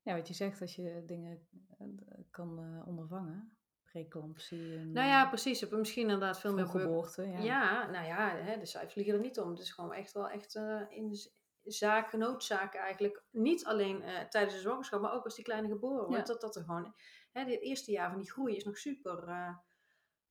Ja, 0.03 0.17
wat 0.17 0.29
je 0.29 0.35
zegt, 0.35 0.61
als 0.61 0.77
je 0.77 1.03
dingen 1.07 1.49
eh, 1.79 1.87
kan 2.31 2.59
eh, 2.59 2.87
ondervangen. 2.87 3.57
Preeclampsie 3.91 4.77
en 4.77 4.93
Nou 4.93 5.07
ja, 5.09 5.29
precies. 5.29 5.61
Heb 5.61 5.71
misschien 5.71 6.03
inderdaad 6.03 6.41
veel 6.41 6.55
meer 6.55 6.67
geboorte. 6.67 7.23
Ja. 7.23 7.39
Ja, 7.39 7.91
nou 7.91 8.07
ja, 8.07 8.37
hè, 8.37 8.59
de 8.59 8.67
cijfers 8.67 8.95
liggen 8.95 9.15
er 9.15 9.21
niet 9.21 9.41
om. 9.41 9.51
Het 9.51 9.59
is 9.59 9.71
gewoon 9.71 9.93
echt 9.93 10.13
wel 10.13 10.29
echt 10.29 10.55
eh, 10.55 10.81
in 10.89 11.15
zaken, 11.63 12.19
noodzaken 12.19 12.81
eigenlijk. 12.81 13.23
Niet 13.31 13.65
alleen 13.65 14.03
eh, 14.03 14.29
tijdens 14.29 14.55
de 14.55 14.61
zwangerschap, 14.61 15.01
maar 15.01 15.13
ook 15.13 15.25
als 15.25 15.35
die 15.35 15.45
kleine 15.45 15.69
geboren 15.69 16.07
wordt. 16.07 16.27
Ja. 16.27 16.33
Dat 16.33 16.41
dat 16.41 16.57
er 16.57 16.65
gewoon... 16.65 16.95
Hè, 17.33 17.45
dit 17.45 17.61
eerste 17.61 17.91
jaar 17.91 18.11
van 18.11 18.19
die 18.19 18.31
groei 18.31 18.57
is 18.57 18.65
nog 18.65 18.79
super 18.79 19.29
eh, 19.29 19.57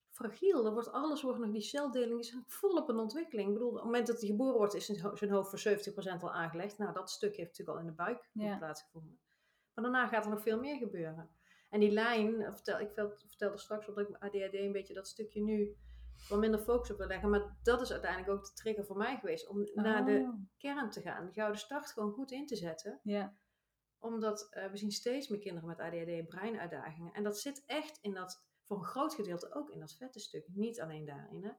fragiel. 0.10 0.66
Er 0.66 0.74
wordt, 0.74 0.92
alles 0.92 1.22
wordt 1.22 1.40
nog, 1.40 1.52
die 1.52 1.62
celdeling 1.62 2.20
is 2.20 2.38
volop 2.48 2.90
een 2.90 3.00
ontwikkeling. 3.00 3.48
Ik 3.48 3.54
bedoel, 3.54 3.70
op 3.70 3.76
het 3.76 3.84
moment 3.84 4.08
dat 4.08 4.20
hij 4.20 4.30
geboren 4.30 4.58
wordt, 4.58 4.74
is 4.74 4.86
zijn 4.86 5.32
hoofd 5.32 5.50
voor 5.50 6.18
70% 6.18 6.22
al 6.22 6.34
aangelegd. 6.34 6.78
Nou, 6.78 6.94
dat 6.94 7.10
stuk 7.10 7.36
heeft 7.36 7.50
natuurlijk 7.50 7.78
al 7.78 7.84
in 7.84 7.90
de 7.90 8.04
buik 8.04 8.30
Ja. 8.34 8.58
plaatsgevonden. 8.58 9.20
Maar 9.74 9.84
daarna 9.84 10.08
gaat 10.08 10.24
er 10.24 10.30
nog 10.30 10.42
veel 10.42 10.60
meer 10.60 10.78
gebeuren. 10.78 11.30
En 11.70 11.80
die 11.80 11.92
lijn, 11.92 12.42
eh, 12.42 12.54
vertel, 12.54 12.80
ik 12.80 12.86
vertel- 12.88 13.14
vertelde 13.26 13.58
straks 13.58 13.88
al 13.88 13.94
dat 13.94 14.10
ik 14.10 14.16
ADHD 14.16 14.54
een 14.54 14.72
beetje 14.72 14.94
dat 14.94 15.08
stukje 15.08 15.42
nu 15.42 15.76
wat 16.30 16.40
minder 16.40 16.60
focus 16.60 16.92
op 16.92 16.98
wil 16.98 17.08
leggen. 17.08 17.30
Maar 17.30 17.58
dat 17.64 17.82
is 17.82 17.92
uiteindelijk 17.92 18.32
ook 18.32 18.46
de 18.46 18.54
trigger 18.54 18.86
voor 18.86 18.98
mij 18.98 19.18
geweest. 19.18 19.48
Om 19.48 19.70
naar 19.74 20.06
de 20.06 20.20
Oh, 20.20 20.34
kern 20.58 20.90
te 20.90 21.02
gaan. 21.02 21.26
De 21.26 21.34
gouden 21.34 21.60
start 21.60 21.92
gewoon 21.92 22.12
goed 22.12 22.32
in 22.32 22.46
te 22.46 22.56
zetten. 22.56 23.00
Ja, 23.04 23.38
Omdat 24.00 24.48
eh, 24.50 24.72
we 24.72 24.78
zien 24.78 24.92
steeds 24.92 25.28
meer 25.28 25.40
kinderen 25.40 25.68
met 25.70 25.80
ADHD 25.80 26.28
breinuitdagingen. 26.28 27.14
En 27.14 27.24
dat 27.24 27.40
zit 27.40 27.64
echt 27.66 27.98
in 28.02 28.14
dat, 28.14 28.46
voor 28.66 28.78
een 28.78 28.84
groot 28.86 29.14
gedeelte 29.14 29.54
ook 29.54 29.70
in 29.70 29.80
dat 29.80 29.96
vette 29.96 30.20
stuk. 30.20 30.48
Niet 30.48 30.82
alleen 30.82 31.06
daarin. 31.06 31.44
Hè. 31.44 31.52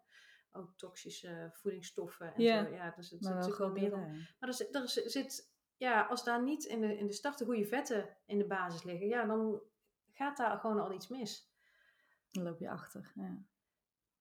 Ook 0.52 0.72
toxische 0.76 1.50
voedingsstoffen 1.52 2.34
en 2.34 2.42
Ja, 2.42 2.64
zo. 2.64 2.70
Ja, 2.70 2.90
dus 2.96 3.10
het 3.10 3.20
maar 3.20 3.32
wel 3.34 3.42
zit 3.42 3.50
natuurlijk 3.58 3.80
wel 3.80 3.90
meer 3.90 4.26
maar 4.38 4.48
er 4.48 4.54
zit, 4.54 4.74
er 4.74 4.88
zit, 5.10 5.52
ja, 5.76 6.02
als 6.06 6.24
daar 6.24 6.42
niet 6.42 6.64
in 6.64 6.80
de, 6.80 6.96
in 6.96 7.06
de 7.06 7.12
start 7.12 7.38
de 7.38 7.44
goede 7.44 7.64
vetten 7.64 8.16
in 8.26 8.38
de 8.38 8.46
basis 8.46 8.82
liggen, 8.82 9.06
ja, 9.06 9.24
dan 9.26 9.62
gaat 10.20 10.36
daar 10.36 10.58
gewoon 10.58 10.80
al 10.80 10.92
iets 10.92 11.08
mis. 11.08 11.52
Dan 12.30 12.42
loop 12.44 12.58
je 12.58 12.70
achter. 12.70 13.12
Ja. 13.14 13.44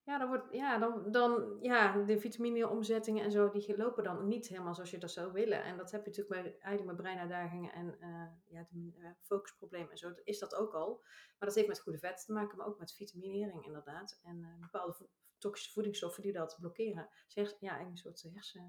Ja, 0.03 0.17
dan 0.17 0.27
wordt, 0.27 0.53
ja, 0.53 0.77
dan, 0.77 1.11
dan, 1.11 1.57
ja, 1.61 2.03
de 2.03 2.19
vitamineomzettingen 2.19 3.23
en 3.23 3.31
zo, 3.31 3.49
die 3.49 3.77
lopen 3.77 4.03
dan 4.03 4.27
niet 4.27 4.47
helemaal 4.47 4.73
zoals 4.75 4.91
je 4.91 4.97
dat 4.97 5.11
zou 5.11 5.31
willen. 5.31 5.63
En 5.63 5.77
dat 5.77 5.91
heb 5.91 6.05
je 6.05 6.09
natuurlijk 6.09 6.41
bij, 6.41 6.51
eigenlijk 6.59 6.85
met 6.85 6.95
breinuitdagingen 6.95 7.73
en 7.73 7.99
eh, 7.99 8.27
ja, 8.45 8.67
de, 8.69 8.91
eh, 8.97 9.09
focusproblemen 9.21 9.91
en 9.91 9.97
zo, 9.97 10.13
is 10.23 10.39
dat 10.39 10.55
ook 10.55 10.73
al. 10.73 10.99
Maar 11.37 11.47
dat 11.47 11.55
heeft 11.55 11.67
met 11.67 11.79
goede 11.79 11.97
vetten 11.99 12.25
te 12.25 12.33
maken, 12.33 12.57
maar 12.57 12.67
ook 12.67 12.79
met 12.79 12.93
vitaminering 12.93 13.65
inderdaad. 13.65 14.19
En 14.23 14.43
eh, 14.43 14.59
bepaalde 14.59 14.93
vo- 14.93 15.09
toxische 15.37 15.71
voedingsstoffen 15.73 16.23
die 16.23 16.31
dat 16.31 16.57
blokkeren. 16.59 17.09
Zeg, 17.27 17.55
ja, 17.59 17.79
een 17.79 17.97
soort 17.97 18.21
hersen, 18.21 18.61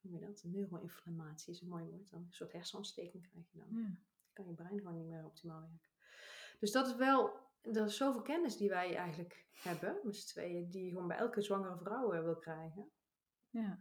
hoe 0.00 0.10
noem 0.10 0.20
je 0.20 0.26
dat? 0.26 0.42
Neuroinflammatie 0.44 1.52
is 1.52 1.60
een 1.60 1.68
mooi 1.68 1.84
woord. 1.84 2.10
Dan 2.10 2.20
een 2.20 2.32
soort 2.32 2.52
hersenontsteking 2.52 3.28
krijg 3.30 3.50
je 3.50 3.58
dan. 3.58 3.68
Ja. 3.70 3.88
kan 4.32 4.46
je 4.46 4.54
brein 4.54 4.78
gewoon 4.78 4.94
niet 4.96 5.06
meer 5.06 5.24
optimaal 5.24 5.60
werken. 5.60 5.90
Dus 6.58 6.72
dat 6.72 6.86
is 6.86 6.96
wel, 6.96 7.30
er 7.62 7.84
is 7.84 7.96
zoveel 7.96 8.22
kennis 8.22 8.56
die 8.56 8.68
wij 8.68 8.96
eigenlijk 8.96 9.46
hebben, 9.62 9.98
met 10.02 10.16
z'n 10.16 10.26
tweeën, 10.26 10.70
die 10.70 10.84
je 10.84 10.90
gewoon 10.90 11.08
bij 11.08 11.16
elke 11.16 11.42
zwangere 11.42 11.76
vrouw 11.76 12.12
eh, 12.12 12.22
wil 12.22 12.36
krijgen. 12.36 12.90
Ja. 13.50 13.78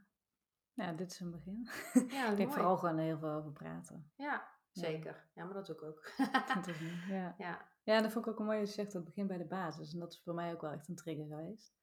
ja, 0.74 0.94
dit 0.94 1.12
is 1.12 1.20
een 1.20 1.32
begin. 1.32 1.68
Ja, 2.18 2.30
ik 2.32 2.38
denk 2.38 2.52
vooral 2.54 2.78
gewoon 2.78 2.98
heel 2.98 3.18
veel 3.20 3.30
over 3.32 3.52
praten. 3.52 4.12
Ja, 4.16 4.48
zeker. 4.72 5.30
Ja, 5.36 5.44
maar 5.44 5.54
dat 5.54 5.66
doe 5.66 5.76
ik 5.76 5.82
ook. 5.84 6.12
Dat 6.56 6.68
is 6.68 6.80
niet- 6.80 7.04
ja. 7.10 7.36
ja, 7.38 7.68
ja, 7.84 8.02
dat 8.02 8.12
vond 8.12 8.26
ik 8.26 8.32
ook 8.32 8.40
een 8.40 8.46
mooi 8.46 8.60
dat 8.60 8.68
je 8.68 8.74
zegt, 8.74 8.92
dat 8.92 9.04
begint 9.06 9.28
bij 9.28 9.38
de 9.38 9.46
basis. 9.46 9.94
En 9.94 10.00
dat 10.00 10.12
is 10.12 10.22
voor 10.24 10.34
mij 10.34 10.54
ook 10.54 10.62
wel 10.62 10.72
echt 10.72 10.88
een 10.88 10.96
trigger 10.96 11.26
geweest. 11.28 11.76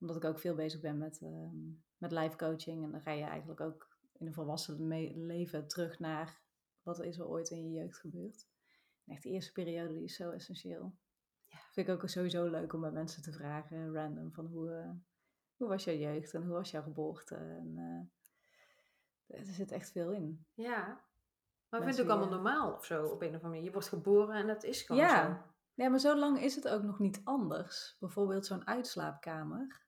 Omdat 0.00 0.16
ik 0.16 0.24
ook 0.24 0.38
veel 0.38 0.54
bezig 0.54 0.80
ben 0.80 0.98
met, 0.98 1.20
ehm 1.22 1.56
met 1.98 2.12
life 2.12 2.36
coaching. 2.36 2.84
En 2.84 2.90
dan 2.90 3.00
ga 3.00 3.10
je 3.10 3.24
eigenlijk 3.24 3.60
ook 3.60 3.96
in 4.12 4.26
een 4.26 4.32
volwassen 4.34 4.86
leven 5.26 5.68
terug 5.68 5.98
naar 5.98 6.40
wat 6.82 7.02
is 7.02 7.18
er 7.18 7.26
ooit 7.28 7.50
in 7.50 7.62
je 7.72 7.78
jeugd 7.80 7.98
gebeurd. 7.98 8.46
Echt 9.08 9.22
de 9.22 9.28
eerste 9.28 9.52
periode 9.52 9.94
die 9.94 10.04
is 10.04 10.14
zo 10.16 10.30
essentieel. 10.30 10.96
Ja. 11.46 11.58
Vind 11.72 11.88
ik 11.88 11.94
ook 11.94 12.08
sowieso 12.08 12.46
leuk 12.50 12.72
om 12.72 12.80
bij 12.80 12.90
mensen 12.90 13.22
te 13.22 13.32
vragen, 13.32 13.92
random, 13.94 14.32
van 14.32 14.46
hoe, 14.46 14.72
eh, 14.72 14.90
hoe 15.56 15.68
was 15.68 15.84
jouw 15.84 15.94
jeugd 15.94 16.34
en 16.34 16.42
hoe 16.42 16.52
was 16.52 16.70
jouw 16.70 16.82
geboorte? 16.82 17.34
En, 17.34 17.72
eh, 19.26 19.38
er 19.38 19.44
zit 19.44 19.70
echt 19.72 19.90
veel 19.90 20.10
in. 20.12 20.46
ja. 20.54 21.06
Maar 21.68 21.80
ik 21.80 21.86
Mensen 21.86 22.04
vind 22.06 22.18
het 22.18 22.26
ook 22.26 22.30
allemaal 22.32 22.52
normaal 22.54 22.74
of 22.76 22.84
zo, 22.84 23.04
op 23.04 23.10
een 23.20 23.28
of 23.28 23.34
andere 23.34 23.48
manier. 23.48 23.62
Je 23.64 23.72
wordt 23.72 23.88
geboren 23.88 24.34
en 24.36 24.46
dat 24.46 24.64
is 24.64 24.82
gewoon 24.82 25.02
Ja. 25.02 25.24
zo. 25.26 25.42
Ja, 25.74 25.88
maar 25.88 25.98
zo 25.98 26.18
lang 26.18 26.40
is 26.40 26.54
het 26.54 26.68
ook 26.68 26.82
nog 26.82 26.98
niet 26.98 27.20
anders. 27.24 27.96
Bijvoorbeeld 28.00 28.46
zo'n 28.46 28.66
uitslaapkamer. 28.66 29.86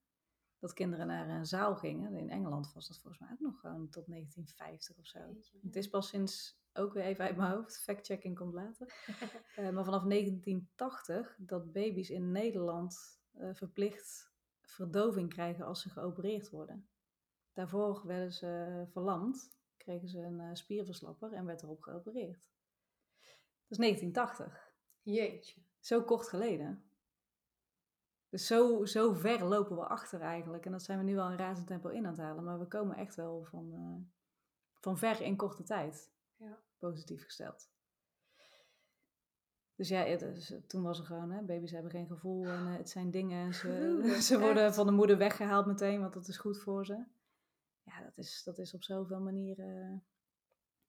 Dat 0.59 0.73
kinderen 0.73 1.07
naar 1.07 1.29
een 1.29 1.47
zaal 1.47 1.77
gingen. 1.77 2.15
In 2.15 2.31
Engeland 2.31 2.73
was 2.73 2.89
dat 2.89 2.99
volgens 2.99 3.23
mij 3.23 3.31
ook 3.33 3.41
nog 3.41 3.61
gewoon 3.61 3.89
tot 3.89 4.07
1950 4.07 4.99
of 4.99 5.07
zo. 5.07 5.19
Het 5.63 5.77
is 5.77 5.89
pas 5.89 6.09
sinds, 6.09 6.60
ook 6.73 6.93
weer 6.93 7.03
even 7.03 7.25
uit 7.25 7.37
mijn 7.37 7.53
hoofd, 7.53 7.83
fact-checking 7.83 8.37
komt 8.37 8.55
later. 8.55 8.87
Eh, 9.57 9.71
maar 9.71 9.85
vanaf 9.85 10.03
1980 10.03 11.37
dat 11.39 11.73
baby's 11.73 12.11
in 12.11 12.33
Nederland 12.33 13.21
eh, 13.33 13.49
verplicht 13.53 14.33
verdoving 14.61 15.29
krijgen 15.29 15.65
als 15.65 15.83
ze 15.83 15.89
geopereerd 15.89 16.51
worden. 16.51 16.89
Daarvoor 17.53 18.07
werden 18.07 18.33
ze 18.33 18.85
verlamd, 18.91 19.57
kregen 19.77 20.09
ze 20.09 20.19
een 20.19 20.41
eh, 20.41 20.55
spierverslapper 20.55 21.33
en 21.33 21.45
werd 21.45 21.63
erop 21.63 21.83
geopereerd. 21.83 22.41
Dat 23.69 23.69
is 23.69 23.77
1980. 23.77 24.73
Jeetje. 25.03 25.61
Zo 25.79 26.03
kort 26.03 26.29
geleden. 26.29 26.85
Dus 28.29 28.47
zo, 28.47 28.85
zo 28.85 29.13
ver 29.13 29.45
lopen 29.45 29.77
we 29.77 29.87
achter 29.87 30.21
eigenlijk. 30.21 30.67
En 30.67 30.73
dat 30.73 30.83
zijn 30.83 30.99
we 30.99 31.05
nu 31.05 31.19
al 31.19 31.31
in 31.31 31.37
razend 31.37 31.67
tempo 31.67 31.89
in 31.89 32.07
aan 32.07 32.13
het 32.13 32.21
halen. 32.21 32.45
Maar 32.45 32.59
we 32.59 32.67
komen 32.67 32.97
echt 32.97 33.15
wel 33.15 33.45
van, 33.45 34.11
van 34.81 34.99
ver 34.99 35.21
in 35.21 35.37
korte 35.37 35.63
tijd. 35.63 36.13
Positief 36.81 37.25
gesteld. 37.25 37.69
Dus 39.75 39.89
ja, 39.89 40.05
het 40.05 40.23
is- 40.23 40.55
toen 40.67 40.83
was 40.83 40.99
er 40.99 41.05
gewoon, 41.05 41.31
hè, 41.31 41.43
baby's 41.43 41.71
hebben 41.71 41.91
geen 41.91 42.07
gevoel 42.07 42.47
en 42.47 42.67
eh, 42.67 42.77
het 42.77 42.91
zijn 42.91 43.11
dingen. 43.11 43.47
en 43.47 43.55
Ze, 44.23 44.39
worden 44.39 44.65
echt. 44.65 44.75
van 44.75 44.87
de 44.87 44.93
moeder 44.93 45.19
weggehaald 45.19 45.67
meteen, 45.67 46.01
want 46.01 46.13
dat 46.13 46.29
is 46.29 46.37
goed 46.37 46.59
voor 46.61 46.87
ze. 46.87 47.05
Ja, 47.83 48.03
dat 48.03 48.19
is, 48.19 48.43
dat 48.45 48.59
is 48.59 48.75
op 48.75 48.83
zoveel 48.83 49.21
manieren 49.21 50.05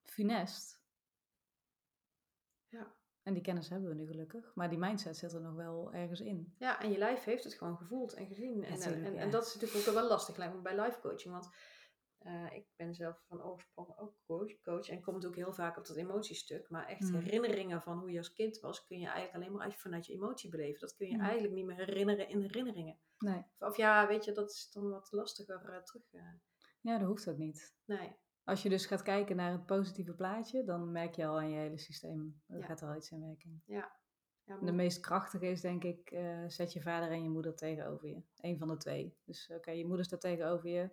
funest. 0.04 0.80
Ja. 2.68 2.94
En 3.24 3.34
die 3.34 3.42
kennis 3.44 3.70
hebben 3.70 3.90
we 3.90 3.96
nu 3.96 4.06
gelukkig. 4.08 4.52
Maar 4.56 4.70
die 4.70 4.78
mindset 4.78 5.18
zit 5.18 5.34
er 5.34 5.42
nog 5.42 5.56
wel 5.56 5.94
ergens 5.94 6.20
in. 6.20 6.56
Ja, 6.58 6.82
en 6.82 6.92
je 6.92 6.98
lijf 6.98 7.24
heeft 7.24 7.44
het 7.44 7.54
gewoon 7.54 7.78
gevoeld 7.78 8.14
en 8.14 8.28
gezien. 8.28 8.64
En, 8.64 8.80
tuurlijk, 8.80 9.06
en, 9.06 9.14
ja. 9.14 9.20
en 9.20 9.32
dat 9.32 9.46
is 9.46 9.54
natuurlijk 9.54 9.88
ook 9.88 9.94
wel 9.94 10.08
lastig 10.08 10.36
lijkt 10.36 10.54
me 10.56 10.62
bij 10.62 10.80
life 10.82 11.00
coaching. 11.00 11.34
Want 11.34 11.50
eh, 12.24 12.46
ik 12.56 12.66
ben 12.76 12.94
zelf 12.96 13.24
van 13.28 13.44
oorsprong 13.44 13.98
ook 13.98 14.16
coach, 14.26 14.62
coach. 14.62 14.90
En 14.90 15.02
kom 15.02 15.14
natuurlijk 15.14 15.42
heel 15.42 15.54
vaak 15.54 15.78
op 15.78 15.86
dat 15.86 15.96
emotiestuk. 15.98 16.70
Maar 16.70 16.88
echt 16.88 17.10
Hmm. 17.10 17.20
herinneringen 17.20 17.82
van 17.82 18.00
hoe 18.00 18.12
je 18.12 18.18
als 18.18 18.34
kind 18.34 18.60
was, 18.60 18.86
kun 18.86 19.00
je 19.00 19.06
eigenlijk 19.06 19.36
alleen 19.36 19.52
maar 19.52 19.62
uit- 19.66 19.76
vanuit 19.80 20.06
je 20.06 20.14
emotie 20.14 20.50
beleven. 20.50 20.80
Dat 20.80 20.96
kun 20.96 21.08
je 21.08 21.14
Hmm. 21.14 21.24
eigenlijk 21.24 21.54
niet 21.54 21.66
meer 21.66 21.76
herinneren 21.86 22.30
in 22.30 22.42
herinneringen. 22.42 23.00
Nee. 23.18 23.38
Of, 23.60 23.68
of 23.70 23.78
ja, 23.78 24.08
weet 24.08 24.26
je, 24.26 24.32
dat 24.32 24.50
is 24.52 24.70
dan 24.72 24.90
wat 24.90 25.12
lastiger 25.12 25.70
eh, 25.70 25.82
terug. 25.84 26.04
eh. 26.14 26.22
Ja, 26.82 26.98
dat 26.98 27.08
hoeft 27.08 27.30
ook 27.30 27.38
niet. 27.38 27.76
nee. 27.86 28.16
Als 28.44 28.64
je 28.64 28.70
dus 28.70 28.86
gaat 28.86 29.02
kijken 29.02 29.36
naar 29.36 29.52
het 29.52 29.66
positieve 29.66 30.14
plaatje, 30.14 30.64
dan 30.64 30.92
merk 30.92 31.16
je 31.16 31.26
al 31.26 31.38
aan 31.40 31.50
je 31.50 31.58
hele 31.58 31.78
systeem. 31.78 32.42
Er 32.48 32.58
Ja. 32.58 32.66
gaat 32.66 32.82
er 32.82 32.88
al 32.88 32.96
iets 32.96 33.12
in 33.12 33.22
werking. 33.26 33.62
Ja, 33.66 34.00
De 34.44 34.58
maar- 34.62 34.74
meest 34.74 35.00
krachtige 35.00 35.46
is 35.48 35.62
denk 35.62 35.84
ik, 35.84 36.10
zet 36.48 36.74
je 36.74 36.82
vader 36.82 37.10
en 37.12 37.24
je 37.24 37.30
moeder 37.30 37.56
tegenover 37.56 38.08
je. 38.08 38.22
Eén 38.36 38.58
van 38.58 38.68
de 38.68 38.78
twee. 38.78 39.18
Dus 39.26 39.52
oké, 39.56 39.72
je 39.72 39.86
moeder 39.86 40.06
staat 40.06 40.22
tegenover 40.22 40.70
je. 40.70 40.90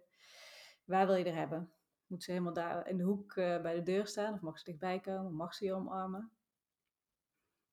Waar 0.88 1.06
wil 1.06 1.14
je 1.16 1.24
er 1.24 1.34
hebben? 1.34 1.72
Moet 2.06 2.22
ze 2.22 2.30
helemaal 2.30 2.52
daar 2.52 2.88
in 2.88 2.96
de 2.96 3.02
hoek 3.04 3.36
eh, 3.36 3.62
bij 3.62 3.74
de 3.74 3.82
deur 3.82 4.06
staan? 4.06 4.34
Of 4.34 4.40
mag 4.40 4.58
ze 4.58 4.64
dichtbij 4.64 5.00
komen? 5.00 5.34
Mag 5.34 5.54
ze 5.54 5.64
je 5.64 5.72
omarmen? 5.72 6.30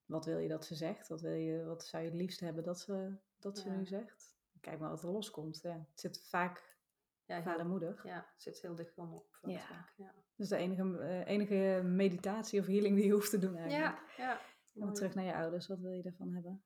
Wat 0.04 0.24
wil 0.24 0.38
je 0.38 0.48
dat 0.48 0.64
ze 0.64 0.74
zegt? 0.74 1.08
Wat, 1.08 1.20
wil 1.20 1.32
je, 1.32 1.64
wat 1.64 1.84
zou 1.84 2.02
je 2.02 2.08
het 2.08 2.18
liefst 2.18 2.40
hebben 2.40 2.64
dat 2.64 2.80
ze, 2.80 3.16
dat 3.38 3.58
ze 3.58 3.68
Ja. 3.68 3.76
nu 3.76 3.86
zegt? 3.86 4.36
Kijk 4.60 4.78
maar 4.78 4.90
wat 4.90 5.02
er 5.02 5.10
loskomt. 5.10 5.60
Ja, 5.62 5.86
het 5.90 6.00
zit 6.00 6.28
vaak 6.28 6.76
ja, 7.24 7.42
vader-moeder. 7.42 8.00
ja, 8.04 8.14
het 8.32 8.42
zit 8.42 8.60
heel 8.62 8.74
dicht 8.74 8.94
van 8.94 9.12
op. 9.12 9.38
Ja. 9.42 9.52
het 9.52 9.62
vaak, 9.62 9.92
ja. 9.96 10.14
Dus 10.34 10.48
de 10.48 10.56
enige, 10.56 10.98
eh, 10.98 11.26
enige 11.26 11.82
meditatie 11.84 12.60
of 12.60 12.66
healing 12.66 12.96
die 12.96 13.06
je 13.06 13.12
hoeft 13.12 13.30
te 13.30 13.38
doen 13.38 13.56
eigenlijk. 13.56 14.06
ja, 14.16 14.24
ja. 14.24 14.40
En 14.86 14.92
terug 14.92 15.14
naar 15.14 15.24
je 15.24 15.34
ouders, 15.34 15.66
wat 15.66 15.80
wil 15.80 15.92
je 15.92 16.02
daarvan 16.02 16.32
hebben? 16.32 16.62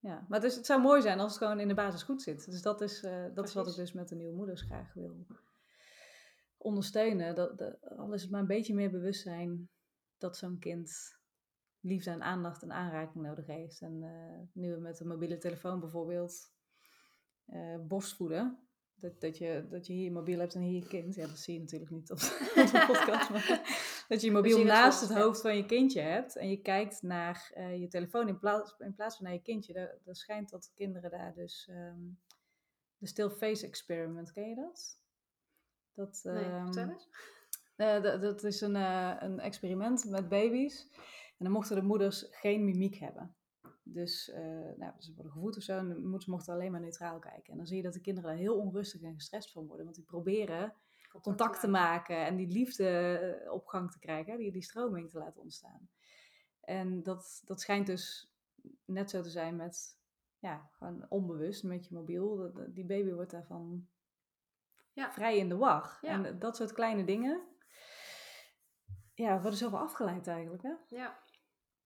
Ja, 0.00 0.26
maar 0.28 0.40
het, 0.40 0.50
is, 0.50 0.56
het 0.56 0.66
zou 0.66 0.80
mooi 0.80 1.02
zijn 1.02 1.20
als 1.20 1.32
het 1.32 1.42
gewoon 1.42 1.60
in 1.60 1.68
de 1.68 1.74
basis 1.74 2.02
goed 2.02 2.22
zit. 2.22 2.50
Dus 2.50 2.62
dat 2.62 2.80
is, 2.80 3.02
eh, 3.02 3.24
dat 3.34 3.48
is 3.48 3.54
wat 3.54 3.68
ik 3.68 3.74
dus 3.74 3.92
met 3.92 4.08
de 4.08 4.14
nieuwe 4.14 4.36
moeders 4.36 4.62
graag 4.62 4.94
wil 4.94 5.26
ondersteunen. 6.56 7.34
Dat, 7.34 7.58
dat, 7.58 7.76
al 7.96 8.12
is 8.12 8.22
het 8.22 8.30
maar 8.30 8.40
een 8.40 8.46
beetje 8.46 8.74
meer 8.74 8.90
bewustzijn 8.90 9.68
dat 10.18 10.36
zo'n 10.36 10.58
kind 10.58 11.18
liefde 11.80 12.10
en 12.10 12.22
aandacht 12.22 12.62
en 12.62 12.72
aanraking 12.72 13.24
nodig 13.24 13.46
heeft. 13.46 13.80
En 13.80 14.02
eh, 14.02 14.38
nu 14.52 14.74
we 14.74 14.80
met 14.80 14.96
de 14.96 15.04
mobiele 15.04 15.38
telefoon 15.38 15.80
bijvoorbeeld 15.80 16.52
eh, 17.46 17.76
borstvoeden. 17.86 18.58
Dat, 18.94 19.20
dat, 19.20 19.38
je, 19.38 19.66
dat 19.70 19.86
je 19.86 19.92
hier 19.92 20.04
je 20.04 20.12
mobiel 20.12 20.38
hebt 20.38 20.54
en 20.54 20.60
hier 20.60 20.82
je 20.82 20.88
kind. 20.88 21.14
Ja, 21.14 21.26
dat 21.26 21.38
zie 21.38 21.54
je 21.54 21.60
natuurlijk 21.60 21.90
niet 21.90 22.10
op 22.10 22.18
op 22.18 22.70
de 22.72 22.84
podcast. 22.86 23.30
Maar 23.30 23.46
dat 24.10 24.20
je 24.20 24.26
je 24.26 24.32
mobiel 24.32 24.64
naast 24.64 25.00
het 25.00 25.14
hoofd 25.14 25.40
van 25.40 25.56
je 25.56 25.66
kindje 25.66 26.00
hebt. 26.00 26.36
En 26.36 26.50
je 26.50 26.56
kijkt 26.62 27.02
naar 27.02 27.50
eh, 27.54 27.80
je 27.80 27.88
telefoon 27.88 28.28
in 28.28 28.38
plaats, 28.38 28.74
in 28.78 28.94
plaats 28.94 29.16
van 29.16 29.24
naar 29.24 29.34
je 29.34 29.42
kindje. 29.42 29.98
Dan 30.04 30.14
schijnt 30.14 30.50
dat 30.50 30.72
kinderen 30.74 31.10
daar 31.10 31.34
dus... 31.34 31.68
ehm, 31.68 31.98
de 32.98 33.06
still 33.06 33.28
face 33.30 33.66
experiment, 33.66 34.32
ken 34.32 34.48
je 34.48 34.54
dat? 34.54 34.98
Dat, 35.94 36.20
Nee, 36.24 36.44
vertel 36.44 36.88
eens. 36.88 37.08
eh, 37.76 38.02
dat, 38.02 38.20
dat 38.20 38.44
is 38.44 38.60
een, 38.60 38.76
eh, 38.76 39.16
een 39.18 39.40
experiment 39.40 40.04
met 40.04 40.28
baby's. 40.28 40.88
En 41.38 41.44
dan 41.44 41.52
mochten 41.52 41.76
de 41.76 41.82
moeders 41.82 42.26
geen 42.30 42.64
mimiek 42.64 42.94
hebben. 42.96 43.34
Dus 43.82 44.32
nou, 44.76 44.92
ze 44.98 45.14
worden 45.14 45.32
gevoed 45.32 45.56
of 45.56 45.62
zo 45.62 45.78
en 45.78 45.88
de 45.88 45.98
moeders 45.98 46.26
mochten 46.26 46.52
alleen 46.54 46.70
maar 46.70 46.80
neutraal 46.80 47.18
kijken. 47.18 47.52
En 47.52 47.56
dan 47.56 47.66
zie 47.66 47.76
je 47.76 47.82
dat 47.82 47.92
de 47.92 48.00
kinderen 48.00 48.30
daar 48.30 48.38
heel 48.38 48.56
onrustig 48.56 49.02
en 49.02 49.14
gestrest 49.14 49.52
van 49.52 49.66
worden. 49.66 49.84
Want 49.84 49.96
die 49.96 50.04
proberen 50.04 50.74
contact 51.22 51.60
te 51.60 51.68
maken 51.68 52.26
en 52.26 52.36
die 52.36 52.48
liefde 52.48 52.88
eh, 53.18 53.52
op 53.52 53.66
gang 53.66 53.92
te 53.92 53.98
krijgen. 53.98 54.38
Die, 54.38 54.52
die 54.52 54.62
stroming 54.62 55.10
te 55.10 55.18
laten 55.18 55.42
ontstaan. 55.42 55.88
En 56.60 57.02
dat, 57.02 57.42
dat 57.44 57.60
schijnt 57.60 57.86
dus 57.86 58.34
net 58.84 59.10
zo 59.10 59.22
te 59.22 59.30
zijn 59.30 59.56
met, 59.56 59.98
ja, 60.38 60.68
gewoon 60.72 61.06
onbewust 61.08 61.62
met 61.64 61.86
je 61.86 61.94
mobiel. 61.94 62.52
Die 62.68 62.86
baby 62.86 63.12
wordt 63.12 63.30
daarvan 63.30 63.88
Ja. 64.92 65.12
vrij 65.12 65.38
in 65.38 65.48
de 65.48 65.56
war. 65.56 65.98
Ja. 66.00 66.24
En 66.24 66.38
dat 66.38 66.56
soort 66.56 66.72
kleine 66.72 67.04
dingen, 67.04 67.42
ja, 69.14 69.40
worden 69.40 69.58
zoveel 69.58 69.78
afgeleid 69.78 70.26
eigenlijk. 70.26 70.62
Hè? 70.62 70.72
Ja, 70.86 71.18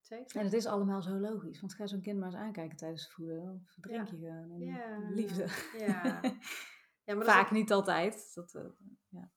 zeker. 0.01 0.37
En 0.39 0.43
het 0.43 0.53
is 0.53 0.65
allemaal 0.65 1.01
zo 1.01 1.11
logisch. 1.19 1.59
Want 1.59 1.73
ga 1.73 1.87
zo'n 1.87 2.01
kind 2.01 2.19
maar 2.19 2.27
eens 2.27 2.37
aankijken 2.37 2.77
tijdens 2.77 3.03
het 3.03 3.13
voeden. 3.13 3.43
Dan 3.43 3.61
verdrink 3.65 4.07
je 4.07 4.15
gewoon 4.15 4.51
in 4.51 5.13
liefde. 5.13 5.47
Ja. 5.77 6.19
Ja, 7.05 7.15
maar 7.15 7.25
Vaak 7.25 7.51
niet 7.51 7.71
altijd. 7.71 8.31
Dat, 8.33 8.55
eh, 8.55 8.63
ja. 9.07 9.31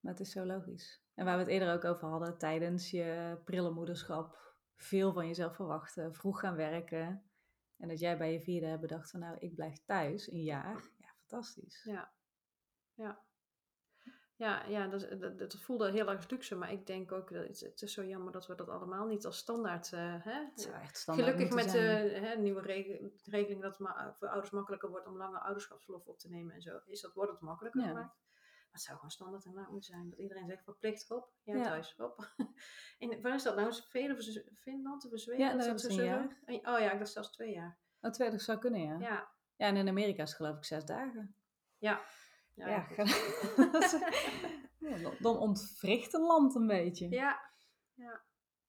Maar 0.00 0.12
het 0.12 0.20
is 0.20 0.32
zo 0.32 0.44
logisch. 0.44 1.02
En 1.14 1.24
waar 1.24 1.34
we 1.36 1.42
het 1.42 1.50
eerder 1.50 1.74
ook 1.74 1.84
over 1.84 2.08
hadden, 2.08 2.38
tijdens 2.38 2.90
je 2.90 3.38
prille 3.44 3.70
moederschap 3.70 4.54
veel 4.76 5.12
van 5.12 5.26
jezelf 5.26 5.54
verwachten, 5.54 6.14
vroeg 6.14 6.40
gaan 6.40 6.56
werken. 6.56 7.30
En 7.76 7.88
dat 7.88 7.98
jij 7.98 8.18
bij 8.18 8.32
je 8.32 8.40
vierde 8.40 8.66
hebt 8.66 8.80
bedacht 8.80 9.10
van 9.10 9.20
nou, 9.20 9.36
ik 9.38 9.54
blijf 9.54 9.84
thuis 9.84 10.30
een 10.30 10.42
jaar. 10.42 10.90
Ja, 10.98 11.14
fantastisch. 11.18 11.82
Ja. 11.84 12.12
Ja. 12.94 13.24
Ja, 14.42 14.64
ja 14.64 14.86
dat, 14.86 15.20
dat, 15.20 15.38
dat 15.38 15.54
voelde 15.56 15.90
heel 15.90 16.10
erg 16.10 16.28
luxe, 16.30 16.54
maar 16.54 16.72
ik 16.72 16.86
denk 16.86 17.12
ook 17.12 17.32
dat 17.32 17.46
het, 17.60 17.82
is 17.82 17.92
zo 17.92 18.04
jammer 18.04 18.32
dat 18.32 18.46
we 18.46 18.54
dat 18.54 18.68
allemaal 18.68 19.06
niet 19.06 19.24
als 19.26 19.36
standaard. 19.38 19.92
eh, 19.92 20.24
hè? 20.24 20.44
Het 20.44 20.60
zou 20.60 20.74
echt 20.74 20.96
standaard 20.96 21.28
Gelukkig 21.30 21.54
met 21.56 21.64
de 21.64 21.70
zijn. 21.70 22.24
hè, 22.24 22.36
nieuwe 22.36 22.60
reg- 22.60 23.00
regeling 23.24 23.62
dat 23.62 23.78
het 23.78 24.16
voor 24.18 24.28
ouders 24.28 24.50
makkelijker 24.50 24.88
wordt 24.90 25.06
om 25.06 25.16
langer 25.16 25.40
ouderschapsverlof 25.40 26.06
op 26.06 26.18
te 26.18 26.28
nemen 26.28 26.54
en 26.54 26.62
zo, 26.62 26.80
is 26.86 27.00
dat, 27.00 27.12
wordt 27.14 27.30
het 27.30 27.40
makkelijker 27.40 27.80
Ja. 27.80 27.86
gemaakt. 27.86 28.14
Maar 28.14 28.70
het 28.72 28.80
zou 28.82 28.96
gewoon 28.96 29.10
standaard 29.10 29.44
inderdaad 29.44 29.70
moeten 29.70 29.92
zijn. 29.92 30.10
Dat 30.10 30.18
iedereen 30.18 30.46
zegt 30.46 30.64
verplicht, 30.64 31.08
hop, 31.08 31.32
ja, 31.42 31.56
Ja. 31.56 31.62
thuis, 31.62 31.94
hop. 31.96 32.32
En 32.98 33.22
waar 33.22 33.34
is 33.34 33.42
dat 33.42 33.56
nou? 33.56 33.68
Is 33.68 33.76
het 33.76 34.26
is 34.26 34.42
Finland 34.60 35.12
of 35.12 35.20
Zweden? 35.20 35.44
Ja, 35.46 35.50
Is 35.50 35.66
dat 35.66 35.80
ze 35.80 35.88
een 35.88 35.96
tussen- 35.96 36.64
Oh 36.74 36.78
ja, 36.80 36.90
ik 36.92 36.98
dacht 36.98 37.10
zelfs 37.12 37.30
twee 37.32 37.52
jaar. 37.52 37.78
Oh, 38.00 38.10
twee, 38.10 38.30
dat 38.30 38.40
zou 38.40 38.58
kunnen, 38.58 38.80
ja. 38.80 38.98
ja. 38.98 39.30
Ja, 39.56 39.66
en 39.66 39.76
in 39.76 39.88
Amerika 39.88 40.22
is 40.22 40.28
het 40.28 40.36
geloof 40.38 40.56
ik 40.56 40.64
zes 40.64 40.84
dagen. 40.84 41.34
ja. 41.78 42.00
Ja, 42.54 42.66
Ja. 42.66 42.86
Ja, 44.78 44.98
dan- 44.98 45.14
dan 45.18 45.36
ontwricht 45.38 46.12
een 46.14 46.20
land 46.26 46.54
een 46.54 46.66
beetje. 46.66 47.08
ja, 47.08 47.40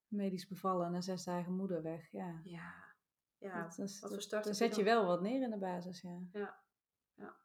Medisch 0.08 0.48
bevallen 0.48 0.86
en 0.86 0.92
na 0.92 1.02
zes 1.02 1.24
dagen 1.24 1.54
moeder 1.56 1.82
weg. 1.82 2.12
Ja, 2.12 2.40
ja. 2.44 2.74
ja. 3.38 3.62
dat 3.62 3.78
is, 3.80 4.00
dat- 4.00 4.46
je 4.46 4.54
zet 4.54 4.76
je 4.76 4.84
dan? 4.84 4.94
wel 4.94 5.06
wat 5.06 5.22
neer 5.22 5.42
in 5.42 5.50
de 5.50 5.58
basis, 5.58 6.02
ja. 6.02 6.20
Ja, 6.32 6.62
ja. 7.14 7.36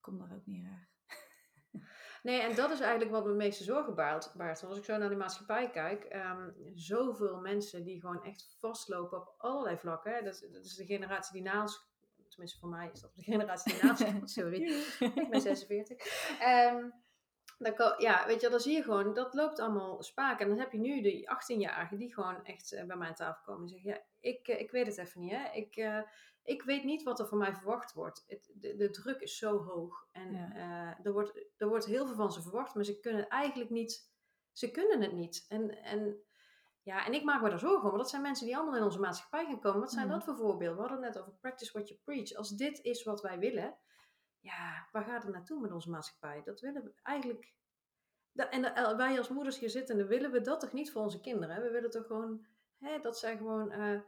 Kom 0.00 0.18
daar 0.18 0.32
ook 0.34 0.46
niet 0.46 0.64
raar. 0.66 0.88
Nee, 2.22 2.40
en 2.40 2.54
dat 2.54 2.70
is 2.70 2.80
eigenlijk 2.80 3.10
wat 3.10 3.22
me 3.22 3.28
het 3.28 3.38
meeste 3.38 3.64
zorgen 3.64 3.94
baart. 3.94 4.32
baart. 4.36 4.60
Want 4.60 4.72
als 4.72 4.78
ik 4.78 4.84
zo 4.84 4.96
naar 4.96 5.08
de 5.08 5.16
maatschappij 5.16 5.70
kijk, 5.70 6.04
ehm, 6.04 6.50
zoveel 6.74 7.40
mensen 7.40 7.84
die 7.84 8.00
gewoon 8.00 8.24
echt 8.24 8.56
vastlopen 8.58 9.18
op 9.20 9.34
allerlei 9.36 9.78
vlakken. 9.78 10.14
Hè. 10.14 10.22
Dat, 10.22 10.34
is- 10.34 10.50
dat 10.52 10.64
is 10.64 10.74
de 10.74 10.86
generatie 10.86 11.32
die 11.32 11.42
na 11.52 11.60
ons, 11.60 11.93
tenminste 12.34 12.58
voor 12.58 12.68
mij 12.68 12.90
is 12.92 13.00
dat 13.00 13.14
de 13.14 13.22
generatie 13.32 13.72
die 13.72 13.82
na 13.82 13.90
ons 13.90 14.04
komt, 14.12 14.30
sorry, 14.30 14.62
ik 15.14 15.28
ben 15.30 15.40
46. 15.40 15.96
Ehm, 16.40 16.88
dan, 17.58 17.74
ko- 17.74 17.94
ja, 17.98 18.26
weet 18.26 18.40
je, 18.40 18.48
dan 18.48 18.60
zie 18.60 18.76
je 18.76 18.82
gewoon, 18.82 19.14
dat 19.14 19.34
loopt 19.34 19.60
allemaal 19.60 20.02
spaak. 20.02 20.40
En 20.40 20.48
dan 20.48 20.58
heb 20.58 20.72
je 20.72 20.78
nu 20.78 21.00
de 21.00 21.28
18-jarigen 21.28 21.96
die 21.98 22.14
gewoon 22.14 22.44
echt 22.44 22.72
eh, 22.72 22.84
bij 22.84 22.96
mij 22.96 23.08
aan 23.08 23.14
tafel 23.14 23.42
komen 23.44 23.62
en 23.62 23.68
zeggen, 23.68 23.90
ja, 23.90 24.02
ik, 24.20 24.48
eh, 24.48 24.60
ik 24.60 24.70
weet 24.70 24.86
het 24.86 24.98
even 24.98 25.20
niet, 25.20 25.30
hè. 25.32 25.50
Ik, 25.52 25.76
eh, 25.76 26.00
ik 26.42 26.62
weet 26.62 26.84
niet 26.84 27.02
wat 27.02 27.18
er 27.20 27.26
van 27.26 27.38
mij 27.38 27.54
verwacht 27.54 27.92
wordt. 27.92 28.24
Het, 28.26 28.50
de, 28.54 28.76
de 28.76 28.90
druk 28.90 29.20
is 29.20 29.38
zo 29.38 29.62
hoog. 29.62 30.08
En 30.12 30.32
Ja. 30.32 30.98
er, 31.02 31.12
wordt, 31.12 31.44
er 31.56 31.68
wordt 31.68 31.86
heel 31.86 32.06
veel 32.06 32.14
van 32.16 32.32
ze 32.32 32.42
verwacht, 32.42 32.74
maar 32.74 32.84
ze 32.84 33.00
kunnen 33.00 33.20
het 33.22 33.30
eigenlijk 33.30 33.70
niet. 33.70 34.12
Ze 34.52 34.70
kunnen 34.70 35.00
het 35.00 35.12
niet. 35.12 35.44
En, 35.48 35.82
en, 35.82 36.22
ja, 36.84 37.06
en 37.06 37.12
ik 37.12 37.24
maak 37.24 37.42
me 37.42 37.48
daar 37.48 37.58
zorgen 37.58 37.82
om. 37.82 37.88
Want 37.88 37.96
dat 37.98 38.10
zijn 38.10 38.22
mensen 38.22 38.46
die 38.46 38.56
allemaal 38.56 38.76
in 38.76 38.82
onze 38.82 39.00
maatschappij 39.00 39.44
gaan 39.44 39.60
komen. 39.60 39.80
Wat 39.80 39.92
zijn 39.92 40.06
Mhm. 40.06 40.14
dat 40.14 40.24
voor 40.24 40.36
voorbeelden? 40.36 40.74
We 40.76 40.80
hadden 40.88 41.02
het 41.04 41.14
net 41.14 41.22
over 41.22 41.38
practice 41.40 41.72
what 41.72 41.88
you 41.88 42.00
preach. 42.04 42.34
Als 42.34 42.50
dit 42.50 42.80
is 42.82 43.02
wat 43.02 43.20
wij 43.20 43.38
willen, 43.38 43.76
ja, 44.40 44.88
waar 44.92 45.04
gaat 45.04 45.22
het 45.22 45.32
naartoe 45.32 45.60
met 45.60 45.72
onze 45.72 45.90
maatschappij? 45.90 46.42
Dat 46.44 46.60
willen 46.60 46.82
we 46.84 46.92
eigenlijk. 47.02 47.52
En 48.34 48.74
eh, 48.74 48.96
wij 48.96 49.18
als 49.18 49.28
moeders 49.28 49.58
hier 49.58 49.70
zitten, 49.70 49.98
dan 49.98 50.06
willen 50.06 50.30
we 50.30 50.40
dat 50.40 50.60
toch 50.60 50.72
niet 50.72 50.92
voor 50.92 51.02
onze 51.02 51.20
kinderen? 51.20 51.62
We 51.62 51.70
willen 51.70 51.90
toch 51.90 52.06
gewoon 52.06 52.46
hè, 52.78 52.98
dat 52.98 53.18
zij 53.18 53.36
gewoon 53.36 53.70
eh, 53.70 54.00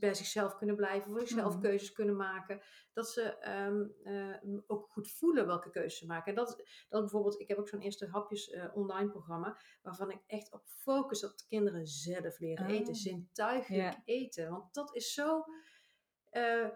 bij 0.00 0.14
zichzelf 0.14 0.56
kunnen 0.56 0.76
blijven, 0.76 1.10
voor 1.10 1.20
zichzelf 1.20 1.52
Mhm. 1.52 1.62
keuzes 1.62 1.92
kunnen 1.92 2.16
maken. 2.16 2.60
Dat 2.92 3.08
ze 3.10 3.22
ehm, 3.22 3.82
eh, 4.04 4.36
ook 4.66 4.88
goed 4.90 5.10
voelen 5.10 5.46
welke 5.46 5.70
keuzes 5.70 5.98
ze 5.98 6.06
maken. 6.06 6.26
En 6.28 6.34
dat, 6.34 6.48
dat 6.88 7.00
bijvoorbeeld, 7.00 7.40
ik 7.40 7.48
heb 7.48 7.58
ook 7.58 7.68
zo'n 7.68 7.80
eerste 7.80 8.06
hapjes 8.06 8.50
eh, 8.50 8.64
online 8.76 9.10
programma, 9.10 9.58
waarvan 9.82 10.10
ik 10.10 10.20
echt 10.26 10.52
op 10.52 10.62
focus 10.66 11.20
dat 11.20 11.38
de 11.38 11.44
kinderen 11.48 11.86
zelf 11.86 12.38
leren 12.38 12.66
Ah. 12.66 12.72
eten, 12.72 12.94
zintuigelijk 12.94 13.96
eten. 14.04 14.50
Want 14.50 14.74
dat 14.74 14.94
is 14.96 15.12
zo. 15.14 15.44
eh, 16.30 16.68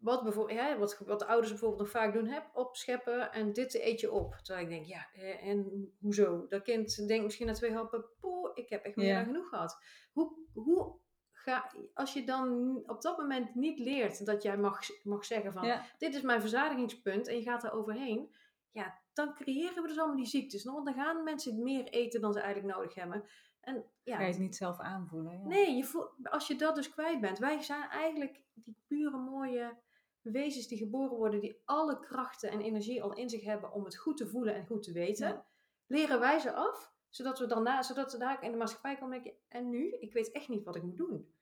wat, 0.00 0.22
bijvoorbeeld, 0.22 0.58
ja, 0.58 0.78
wat, 0.78 0.98
wat 0.98 1.18
de 1.18 1.26
ouders 1.26 1.50
bijvoorbeeld 1.50 1.80
nog 1.80 1.90
vaak 1.90 2.12
doen, 2.12 2.26
heb 2.26 2.50
opscheppen 2.54 3.32
en 3.32 3.52
dit 3.52 3.74
eet 3.74 4.00
je 4.00 4.12
op. 4.12 4.34
Terwijl 4.42 4.64
ik 4.66 4.72
denk, 4.72 4.86
ja, 4.86 5.12
en 5.40 5.90
hoezo? 6.00 6.46
Dat 6.48 6.62
kind 6.62 7.08
denkt 7.08 7.24
misschien 7.24 7.46
na 7.46 7.52
twee 7.52 7.72
happen, 7.72 8.04
poeh, 8.20 8.50
ik 8.54 8.68
heb 8.68 8.84
echt 8.84 8.96
meer 8.96 9.14
dan 9.14 9.24
genoeg 9.24 9.48
gehad. 9.48 9.78
Hoe, 10.12 10.36
hoe 10.52 10.98
ga, 11.42 11.72
als 11.94 12.12
je 12.12 12.24
dan 12.24 12.76
op 12.86 13.02
dat 13.02 13.18
moment 13.18 13.54
niet 13.54 13.78
leert 13.78 14.26
dat 14.26 14.42
jij 14.42 14.56
mag, 14.56 14.80
mag 15.02 15.24
zeggen 15.24 15.52
van, 15.52 15.66
Ja, 15.66 15.84
dit 15.98 16.14
is 16.14 16.22
mijn 16.22 16.40
verzadigingspunt 16.40 17.28
en 17.28 17.36
je 17.36 17.42
gaat 17.42 17.64
er 17.64 17.72
overheen, 17.72 18.34
ja, 18.70 19.00
dan 19.12 19.34
creëren 19.34 19.82
we 19.82 19.88
dus 19.88 19.98
allemaal 19.98 20.16
die 20.16 20.26
ziektes. 20.26 20.64
Want 20.64 20.84
dan 20.84 20.94
gaan 20.94 21.22
mensen 21.22 21.62
meer 21.62 21.84
eten 21.84 22.20
dan 22.20 22.32
ze 22.32 22.40
eigenlijk 22.40 22.74
nodig 22.74 22.94
hebben. 22.94 23.24
En 23.60 23.84
ja, 24.02 24.16
Ga 24.16 24.22
je 24.22 24.28
het 24.28 24.38
niet 24.38 24.56
zelf 24.56 24.78
aanvoelen? 24.78 25.32
Ja. 25.32 25.46
Nee, 25.46 25.76
je 25.76 25.84
voelt, 25.84 26.12
als 26.22 26.46
je 26.46 26.56
dat 26.56 26.74
dus 26.74 26.90
kwijt 26.90 27.20
bent. 27.20 27.38
Wij 27.38 27.62
zijn 27.62 27.88
eigenlijk 27.88 28.42
die 28.54 28.76
pure 28.86 29.16
mooie 29.16 29.76
wezens 30.20 30.66
die 30.68 30.78
geboren 30.78 31.16
worden, 31.16 31.40
die 31.40 31.60
alle 31.64 32.00
krachten 32.00 32.50
en 32.50 32.60
energie 32.60 33.02
al 33.02 33.12
in 33.12 33.28
zich 33.28 33.44
hebben 33.44 33.72
om 33.72 33.84
het 33.84 33.96
goed 33.96 34.16
te 34.16 34.28
voelen 34.28 34.54
en 34.54 34.66
goed 34.66 34.82
te 34.82 34.92
weten. 34.92 35.28
Ja. 35.28 35.46
Leren 35.86 36.20
wij 36.20 36.38
ze 36.38 36.52
af, 36.52 36.91
zodat 37.12 37.38
we 37.38 37.46
daarna, 37.46 37.82
zodat 37.82 38.12
we 38.12 38.18
daar 38.18 38.42
in 38.42 38.50
de 38.50 38.56
maatschappij 38.58 38.96
komen 38.96 39.16
en 39.16 39.22
denken, 39.22 39.40
en 39.48 39.68
nu? 39.68 39.90
Ik 39.90 40.12
weet 40.12 40.30
echt 40.32 40.48
niet 40.48 40.64
wat 40.64 40.76
ik 40.76 40.82
moet 40.82 40.96
doen. 40.96 41.34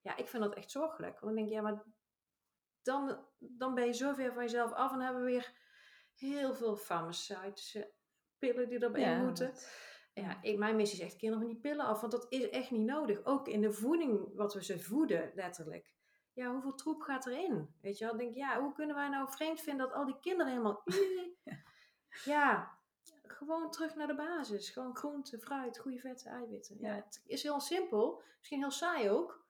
Ja, 0.00 0.16
ik 0.16 0.28
vind 0.28 0.42
dat 0.42 0.54
echt 0.54 0.70
zorgelijk. 0.70 1.12
Want 1.20 1.24
dan 1.24 1.34
denk 1.34 1.48
je, 1.48 1.54
ja, 1.54 1.62
maar 1.62 1.84
dan, 2.82 3.26
dan 3.38 3.74
ben 3.74 3.86
je 3.86 3.92
zo 3.92 4.12
ver 4.14 4.32
van 4.32 4.42
jezelf 4.42 4.72
af 4.72 4.92
en 4.92 5.00
hebben 5.00 5.24
we 5.24 5.30
weer 5.30 5.52
heel 6.14 6.54
veel 6.54 6.76
farmaceutische 6.76 7.92
pillen 8.38 8.68
die 8.68 8.78
erbij 8.78 9.00
Ja, 9.00 9.22
moeten. 9.22 9.46
dat- 9.46 9.92
Ja, 10.14 10.42
ik, 10.42 10.58
mijn 10.58 10.76
missie 10.76 10.98
is 10.98 11.04
echt 11.04 11.16
kinderen 11.16 11.44
van 11.44 11.52
die 11.52 11.62
pillen 11.62 11.84
af, 11.84 12.00
want 12.00 12.12
dat 12.12 12.26
is 12.28 12.48
echt 12.50 12.70
niet 12.70 12.86
nodig. 12.86 13.24
Ook 13.24 13.48
in 13.48 13.60
de 13.60 13.72
voeding, 13.72 14.34
wat 14.34 14.54
we 14.54 14.64
ze 14.64 14.78
voeden, 14.78 15.30
letterlijk. 15.34 15.92
Ja, 16.32 16.52
hoeveel 16.52 16.74
troep 16.74 17.00
gaat 17.00 17.26
erin? 17.26 17.74
Weet 17.80 17.98
je 17.98 18.04
wel, 18.04 18.16
denk 18.16 18.30
ik, 18.30 18.36
ja, 18.36 18.60
hoe 18.60 18.72
kunnen 18.72 18.96
wij 18.96 19.08
nou 19.08 19.28
vreemd 19.30 19.60
vinden 19.60 19.86
dat 19.86 19.96
al 19.96 20.04
die 20.04 20.18
kinderen 20.20 20.52
helemaal... 20.52 20.82
ja, 22.24 22.78
gewoon 23.44 23.70
terug 23.70 23.94
naar 23.94 24.06
de 24.06 24.14
basis. 24.14 24.70
Gewoon 24.70 24.96
groente, 24.96 25.38
fruit, 25.38 25.78
goede 25.78 25.98
vetten, 25.98 26.30
eiwitten. 26.30 26.76
Ja, 26.80 26.88
Ja. 26.88 26.94
het 26.94 27.22
is 27.26 27.42
heel 27.42 27.60
simpel, 27.60 28.22
misschien 28.38 28.58
heel 28.58 28.70
saai 28.70 29.10
ook. 29.10 29.44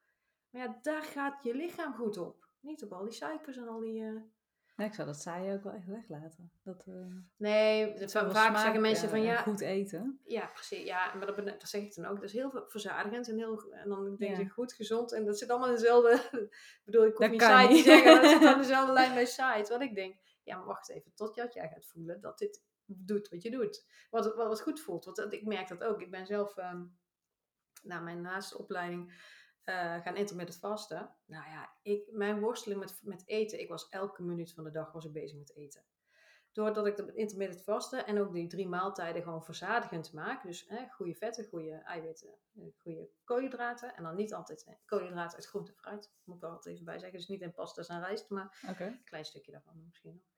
Maar 0.49 0.61
ja, 0.61 0.79
daar 0.81 1.03
gaat 1.03 1.43
je 1.43 1.55
lichaam 1.55 1.93
goed 1.93 2.17
op. 2.17 2.47
Niet 2.59 2.83
op 2.83 2.93
al 2.93 3.03
die 3.03 3.13
suikers 3.13 3.57
en 3.57 3.67
al 3.67 3.79
die... 3.79 4.33
Nee, 4.75 4.87
ik 4.87 4.93
zou 4.93 5.07
dat 5.07 5.21
saai 5.21 5.53
ook 5.53 5.63
wel 5.63 5.73
echt 5.73 5.87
weglaten. 5.87 6.51
Dat, 6.63 6.83
eh, 6.87 6.93
Nee, 7.37 7.93
dat 7.99 8.11
vaak 8.11 8.31
smaak, 8.31 8.57
zeggen 8.57 8.81
mensen 8.81 9.09
van 9.09 9.21
ja, 9.21 9.41
Goed 9.41 9.59
eten. 9.61 10.19
Ja, 10.23 10.45
precies. 10.47 10.83
Ja, 10.83 11.13
maar 11.13 11.25
dat, 11.27 11.45
dat 11.45 11.69
zeg 11.69 11.81
ik 11.81 11.95
dan 11.95 12.05
ook. 12.05 12.15
Dat 12.15 12.23
is 12.23 12.33
heel 12.33 12.63
verzadigend 12.67 13.29
en, 13.29 13.37
heel, 13.37 13.71
en 13.71 13.89
dan 13.89 14.15
denk 14.15 14.37
je 14.37 14.49
goed, 14.49 14.73
gezond. 14.73 15.11
En 15.11 15.25
dat 15.25 15.37
zit 15.37 15.49
allemaal 15.49 15.69
in 15.69 15.75
dezelfde... 15.75 16.11
ik 16.41 16.81
bedoel, 16.85 17.05
ik 17.05 17.15
hoef 17.17 17.29
niet 17.29 17.41
saai 17.41 17.67
te 17.67 17.81
zeggen, 17.81 18.21
dat 18.21 18.29
zit 18.29 18.45
aan 18.45 18.57
dezelfde 18.67 18.93
lijn 18.93 19.13
bij 19.13 19.25
saai. 19.25 19.63
Terwijl 19.63 19.89
ik 19.89 19.95
denk, 19.95 20.15
ja, 20.43 20.57
maar 20.57 20.65
wacht 20.65 20.89
even. 20.89 21.11
Totdat 21.15 21.53
jij 21.53 21.69
gaat 21.69 21.85
voelen 21.85 22.21
dat 22.21 22.37
dit 22.37 22.63
doet 22.85 23.29
wat 23.29 23.41
je 23.41 23.51
doet. 23.51 23.85
Wat, 24.09 24.35
wat, 24.35 24.47
wat 24.47 24.61
goed 24.61 24.79
voelt. 24.79 25.05
Want 25.05 25.33
ik 25.33 25.45
merk 25.45 25.67
dat 25.67 25.83
ook. 25.83 26.01
Ik 26.01 26.11
ben 26.11 26.25
zelf 26.25 26.57
ehm 26.57 26.85
na 27.83 27.99
mijn 27.99 28.21
naaste 28.21 28.57
opleiding 28.57 29.13
eh, 29.63 30.01
gaan 30.01 30.15
intermittent 30.15 30.59
vasten. 30.59 31.15
Nou 31.25 31.49
ja, 31.49 31.69
ik, 31.81 32.11
mijn 32.11 32.39
worsteling 32.39 32.79
met, 32.79 32.99
met 33.03 33.27
eten. 33.27 33.59
Ik 33.59 33.69
was 33.69 33.89
elke 33.89 34.23
minuut 34.23 34.53
van 34.53 34.63
de 34.63 34.71
dag 34.71 34.91
was 34.91 35.05
ik 35.05 35.13
bezig 35.13 35.37
met 35.37 35.55
eten 35.55 35.85
doordat 36.55 36.87
ik 36.87 36.95
de 36.95 37.13
intermittent 37.13 37.63
vasten 37.63 38.05
en 38.05 38.19
ook 38.19 38.33
die 38.33 38.47
drie 38.47 38.67
maaltijden 38.67 39.23
gewoon 39.23 39.43
verzadigend 39.43 40.13
maak. 40.13 40.43
Dus 40.43 40.65
hè, 40.67 40.87
goede 40.89 41.15
vetten, 41.15 41.45
goede 41.45 41.71
eiwitten, 41.71 42.33
eh, 42.55 42.63
goede 42.77 43.09
koolhydraten. 43.23 43.95
En 43.95 44.03
dan 44.03 44.15
niet 44.15 44.33
altijd 44.33 44.63
eh, 44.63 44.73
koolhydraten 44.85 45.35
uit 45.35 45.47
groente 45.47 45.71
en 45.71 45.77
fruit. 45.77 46.11
Moet 46.23 46.37
ik 46.37 46.43
er 46.43 46.49
altijd 46.49 46.73
even 46.73 46.85
bij 46.85 46.99
zeggen. 46.99 47.17
Dus 47.17 47.27
niet 47.27 47.41
in 47.41 47.53
pasta's 47.53 47.87
en 47.87 47.99
rijst, 47.99 48.29
maar 48.29 48.57
een 48.77 49.03
klein 49.03 49.25
stukje 49.25 49.51
daarvan 49.51 49.85
misschien 49.85 50.13
nog. 50.13 50.34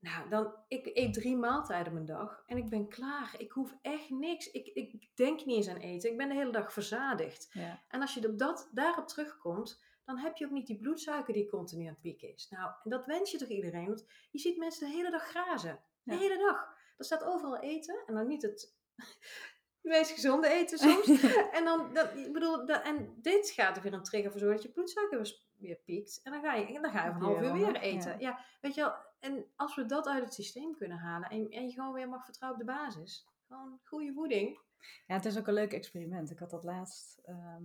Nou, 0.00 0.28
dan, 0.28 0.54
ik 0.68 0.90
eet 0.94 1.12
drie 1.12 1.36
maaltijden 1.36 1.92
mijn 1.92 2.04
dag 2.06 2.42
en 2.46 2.56
ik 2.56 2.68
ben 2.68 2.88
klaar. 2.88 3.34
Ik 3.38 3.50
hoef 3.52 3.74
echt 3.82 4.10
niks. 4.10 4.50
Ik, 4.50 4.66
ik 4.66 5.16
denk 5.16 5.44
niet 5.44 5.56
eens 5.56 5.68
aan 5.68 5.76
eten. 5.76 6.10
Ik 6.10 6.16
ben 6.16 6.28
de 6.28 6.34
hele 6.34 6.52
dag 6.52 6.72
verzadigd. 6.72 7.48
Ja. 7.52 7.82
En 7.88 8.00
als 8.00 8.14
je 8.14 8.28
op 8.28 8.38
dat, 8.38 8.68
daarop 8.72 9.08
terugkomt, 9.08 9.82
dan 10.04 10.18
heb 10.18 10.36
je 10.36 10.44
ook 10.44 10.50
niet 10.50 10.66
die 10.66 10.78
bloedsuiker 10.78 11.32
die 11.34 11.48
continu 11.48 11.82
aan 11.82 11.92
het 11.92 12.00
pieken 12.00 12.32
is. 12.34 12.48
Nou, 12.50 12.70
en 12.84 12.90
dat 12.90 13.06
wens 13.06 13.30
je 13.30 13.38
toch 13.38 13.48
iedereen? 13.48 13.86
Want 13.86 14.06
je 14.30 14.38
ziet 14.38 14.56
mensen 14.56 14.88
de 14.88 14.94
hele 14.94 15.10
dag 15.10 15.22
grazen. 15.22 15.80
De 16.02 16.12
Ja. 16.12 16.18
hele 16.18 16.38
dag. 16.38 16.74
Er 16.98 17.04
staat 17.04 17.24
overal 17.24 17.58
eten. 17.58 18.02
En 18.06 18.14
dan 18.14 18.26
niet 18.26 18.42
het 18.42 18.74
meest 19.80 20.10
gezonde 20.10 20.48
eten 20.48 20.78
soms. 20.78 21.06
en 21.58 21.64
dan, 21.64 21.94
dat, 21.94 22.16
ik 22.16 22.32
bedoel, 22.32 22.66
dat, 22.66 22.82
en 22.82 23.14
dit 23.16 23.50
gaat 23.50 23.76
er 23.76 23.82
weer 23.82 23.92
een 23.92 24.02
trigger 24.02 24.30
voor 24.30 24.40
zorgen 24.40 24.56
dat 24.58 24.66
je 24.66 24.72
bloedsuiker 24.72 25.36
weer, 25.58 25.76
piekt. 25.76 26.20
En 26.22 26.32
dan 26.32 26.40
ga 26.42 26.54
je, 26.54 26.66
en 26.66 26.82
dan 26.82 26.90
ga 26.90 27.04
je 27.04 27.12
van 27.12 27.20
een 27.20 27.26
half 27.26 27.40
uur 27.42 27.52
weer 27.52 27.76
eten. 27.76 28.10
ja. 28.10 28.18
Ja. 28.18 28.44
weet 28.60 28.74
je 28.74 28.80
wel. 28.80 28.94
En 29.18 29.46
als 29.56 29.74
we 29.74 29.86
dat 29.86 30.06
uit 30.06 30.24
het 30.24 30.34
systeem 30.34 30.76
kunnen 30.76 30.98
halen 30.98 31.30
en, 31.30 31.48
en 31.50 31.66
je 31.66 31.72
gewoon 31.72 31.92
weer 31.92 32.08
mag 32.08 32.24
vertrouwen 32.24 32.60
op 32.60 32.66
de 32.66 32.72
basis. 32.72 33.26
Gewoon 33.46 33.80
goede 33.84 34.12
voeding. 34.12 34.60
Ja, 35.06 35.14
het 35.14 35.24
is 35.24 35.38
ook 35.38 35.46
een 35.46 35.54
leuk 35.54 35.72
experiment. 35.72 36.30
Ik 36.30 36.38
had 36.38 36.50
dat 36.50 36.64
laatst 36.64 37.18
ehm, 37.24 37.64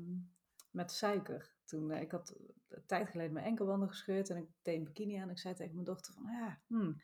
met 0.71 0.91
suiker. 0.91 1.53
Toen, 1.65 1.91
eh, 1.91 2.01
ik 2.01 2.11
had 2.11 2.35
een 2.67 2.85
tijd 2.85 3.09
geleden 3.09 3.33
mijn 3.33 3.45
enkelwanden 3.45 3.89
gescheurd 3.89 4.29
en 4.29 4.37
ik 4.37 4.47
deed 4.61 4.77
een 4.77 4.83
bikini 4.83 5.15
aan. 5.15 5.29
Ik 5.29 5.39
zei 5.39 5.55
tegen 5.55 5.73
mijn 5.73 5.85
dochter 5.85 6.13
van, 6.13 6.23
ja, 6.23 6.61
hmm, 6.67 7.01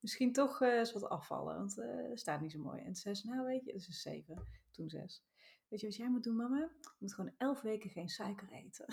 misschien 0.00 0.32
toch 0.32 0.60
eh, 0.60 0.78
eens 0.78 0.92
wat 0.92 1.08
afvallen, 1.08 1.56
want 1.56 1.78
eh 1.78 2.08
het 2.08 2.20
staat 2.20 2.40
niet 2.40 2.52
zo 2.52 2.58
mooi. 2.58 2.82
En 2.82 2.94
ze 2.94 3.14
zei, 3.14 3.34
nou 3.34 3.46
weet 3.46 3.64
je, 3.64 3.72
dus 3.72 3.88
is 3.88 4.02
zeven, 4.02 4.46
toen 4.70 4.88
zes. 4.88 5.24
Weet 5.68 5.80
je 5.80 5.86
wat 5.86 5.96
jij 5.96 6.10
moet 6.10 6.24
doen, 6.24 6.36
mama? 6.36 6.58
Je 6.80 6.90
moet 6.98 7.14
gewoon 7.14 7.34
elf 7.38 7.60
weken 7.60 7.90
geen 7.90 8.08
suiker 8.08 8.48
eten. 8.52 8.86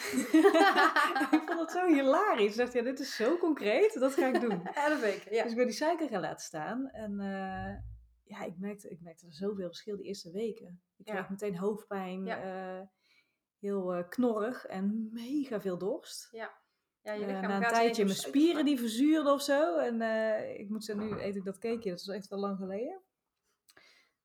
ik 1.37 1.41
vond 1.45 1.59
het 1.59 1.71
zo 1.71 1.85
hilarisch. 1.87 2.51
Ik 2.51 2.57
dacht, 2.57 2.73
ja, 2.73 2.81
dit 2.81 2.99
is 2.99 3.15
zo 3.15 3.37
concreet, 3.37 3.93
dat 3.99 4.13
ga 4.13 4.27
ik 4.27 4.39
doen. 4.41 4.67
Elf 4.87 4.99
weken, 5.01 5.33
ja. 5.35 5.41
Dus 5.43 5.51
ik 5.51 5.57
ben 5.57 5.65
die 5.67 5.75
suiker 5.75 6.07
gaan 6.07 6.21
laten 6.21 6.45
staan. 6.45 6.89
En 6.89 7.19
eh, 7.19 7.75
ja, 8.23 8.43
ik 8.45 8.57
merkte, 8.57 8.89
ik 8.89 9.01
merkte 9.01 9.25
er 9.25 9.33
zoveel 9.33 9.67
verschil 9.67 9.95
die 9.97 10.05
eerste 10.05 10.31
weken. 10.31 10.81
Ik 10.97 11.07
Ja. 11.07 11.13
kreeg 11.13 11.29
meteen 11.29 11.57
hoofdpijn, 11.57 12.25
Ja. 12.25 12.41
eh, 12.79 12.87
heel 13.59 13.93
eh, 13.93 14.09
knorrig 14.09 14.65
en 14.65 15.09
mega 15.11 15.61
veel 15.61 15.77
dorst. 15.77 16.27
Ja, 16.31 16.51
je 17.01 17.09
Eh, 17.09 17.17
lichaam 17.17 17.41
na 17.47 17.55
een 17.57 17.67
tijdje 17.73 18.03
mijn 18.05 18.15
spieren 18.17 18.65
die 18.65 18.79
verzuurden 18.79 19.33
of 19.33 19.41
zo. 19.41 19.77
En 19.77 20.01
ik 20.59 20.69
moet 20.69 20.83
zeggen, 20.85 21.05
nu 21.05 21.21
eet 21.21 21.35
ik 21.35 21.43
dat 21.43 21.57
cakeje, 21.59 21.89
dat 21.89 21.99
is 21.99 22.07
echt 22.07 22.27
wel 22.27 22.39
lang 22.39 22.57
geleden. 22.57 23.01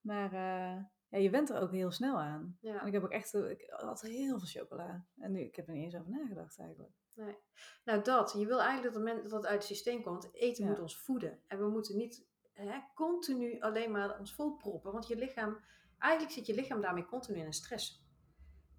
Maar 0.00 0.30
ja, 1.11 1.18
je 1.18 1.31
went 1.31 1.51
er 1.51 1.61
ook 1.61 1.73
heel 1.73 1.90
snel 1.90 2.21
aan. 2.21 2.59
Ja. 2.61 2.81
En 2.81 2.87
ik 2.87 2.92
heb 2.92 3.03
ook 3.03 3.11
echt, 3.11 3.35
ik 3.35 3.64
had 3.71 4.01
heel 4.01 4.38
veel 4.38 4.62
chocola. 4.62 5.07
En 5.16 5.33
nu, 5.33 5.40
ik 5.40 5.57
heb 5.57 5.68
er 5.68 5.75
niet 5.75 5.85
eens 5.85 5.97
over 5.97 6.11
nagedacht 6.11 6.59
eigenlijk. 6.59 6.92
Nou, 7.85 8.03
dat. 8.03 8.33
Je 8.38 8.47
wil 8.47 8.61
eigenlijk 8.61 8.94
dat, 8.94 8.94
het 8.94 9.05
moment 9.05 9.31
dat 9.31 9.33
het 9.33 9.51
uit 9.51 9.59
het 9.59 9.68
systeem 9.68 10.03
komt. 10.03 10.35
Eten 10.35 10.64
Ja. 10.64 10.71
moet 10.71 10.81
ons 10.81 10.99
voeden. 10.99 11.42
En 11.47 11.59
we 11.59 11.68
moeten 11.68 11.97
niet 11.97 12.27
hè, 12.53 12.81
continu 12.94 13.61
alleen 13.61 13.90
maar 13.90 14.18
ons 14.18 14.35
volproppen. 14.35 14.92
Want 14.92 15.07
je 15.07 15.16
lichaam, 15.16 15.59
eigenlijk 15.99 16.33
zit 16.33 16.47
je 16.47 16.55
lichaam 16.55 16.81
daarmee 16.81 17.05
continu 17.05 17.38
in 17.38 17.47
een 17.47 17.53
stress. 17.53 18.07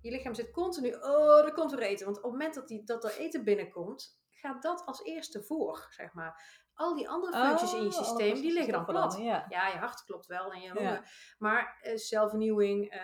Je 0.01 0.11
lichaam 0.11 0.33
zit 0.33 0.51
continu, 0.51 0.93
oh, 0.93 1.45
er 1.45 1.53
komt 1.53 1.71
weer 1.71 1.81
eten. 1.81 2.05
Want 2.05 2.17
op 2.17 2.23
het 2.23 2.31
moment 2.31 2.53
dat, 2.53 2.67
die, 2.67 2.83
dat 2.83 3.03
er 3.03 3.17
eten 3.17 3.43
binnenkomt, 3.43 4.21
gaat 4.29 4.61
dat 4.61 4.85
als 4.85 5.03
eerste 5.03 5.43
voor, 5.43 5.87
zeg 5.89 6.13
maar. 6.13 6.67
Al 6.79 6.95
die 6.95 7.09
andere 7.09 7.47
functies 7.47 7.73
in 7.73 7.83
je 7.83 7.87
Oh, 7.89 7.95
alle 7.95 8.05
systeem, 8.05 8.35
die 8.41 8.53
liggen 8.53 8.73
dan 8.73 8.85
plat. 8.85 9.17
Ja. 9.17 9.45
Ja, 9.49 9.67
je 9.67 9.77
hart 9.77 10.03
klopt 10.03 10.25
wel 10.25 10.51
en 10.51 10.61
je 10.61 10.67
Ja. 10.67 10.73
longen. 10.73 11.03
Maar 11.37 11.77
eh, 11.81 11.97
zelfvernieuwing, 11.97 12.89
eh, 12.91 13.01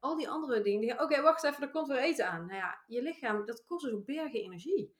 al 0.00 0.16
die 0.16 0.28
andere 0.28 0.60
dingen. 0.60 1.00
Oké, 1.02 1.22
wacht 1.22 1.44
even, 1.44 1.62
er 1.62 1.70
komt 1.70 1.88
weer 1.88 1.98
eten 1.98 2.28
aan. 2.28 2.46
Nou 2.46 2.58
ja, 2.58 2.82
je 2.86 3.02
lichaam, 3.02 3.44
dat 3.44 3.64
kost 3.64 3.84
dus 3.84 3.94
ook 3.94 4.04
bergen 4.04 4.40
energie. 4.40 4.96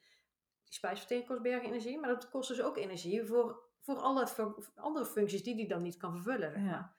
Die 0.65 0.75
spijsvertering 0.75 1.27
kost 1.27 1.43
bergen 1.43 1.69
energie, 1.69 1.99
maar 2.01 2.09
dat 2.09 2.29
kost 2.31 2.49
dus 2.49 2.61
ook 2.61 2.77
energie 2.77 3.25
voor, 3.27 3.63
voor 3.81 3.97
alle 3.97 4.27
voor 4.27 4.71
andere 4.75 5.07
functies 5.07 5.43
die 5.43 5.57
die 5.57 5.69
dan 5.69 5.83
niet 5.83 5.97
kan 5.97 6.13
vervullen. 6.13 6.65
Ja. 6.65 6.95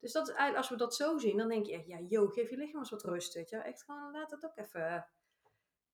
Dus 0.00 0.12
dat 0.12 0.28
is 0.28 0.54
als 0.54 0.68
we 0.68 0.76
dat 0.76 0.94
zo 0.94 1.18
zien, 1.18 1.36
dan 1.36 1.48
denk 1.48 1.66
je 1.66 1.72
echt, 1.72 1.86
ja, 1.86 1.98
yo, 1.98 2.26
geef 2.28 2.50
je 2.50 2.56
lichaam 2.56 2.78
eens 2.80 2.90
wat 2.90 3.02
rust. 3.04 3.34
Weet 3.34 3.50
je? 3.50 3.56
Echt 3.56 3.82
gewoon, 3.84 4.10
laat 4.12 4.30
het 4.30 4.44
ook 4.44 4.56
even. 4.56 5.08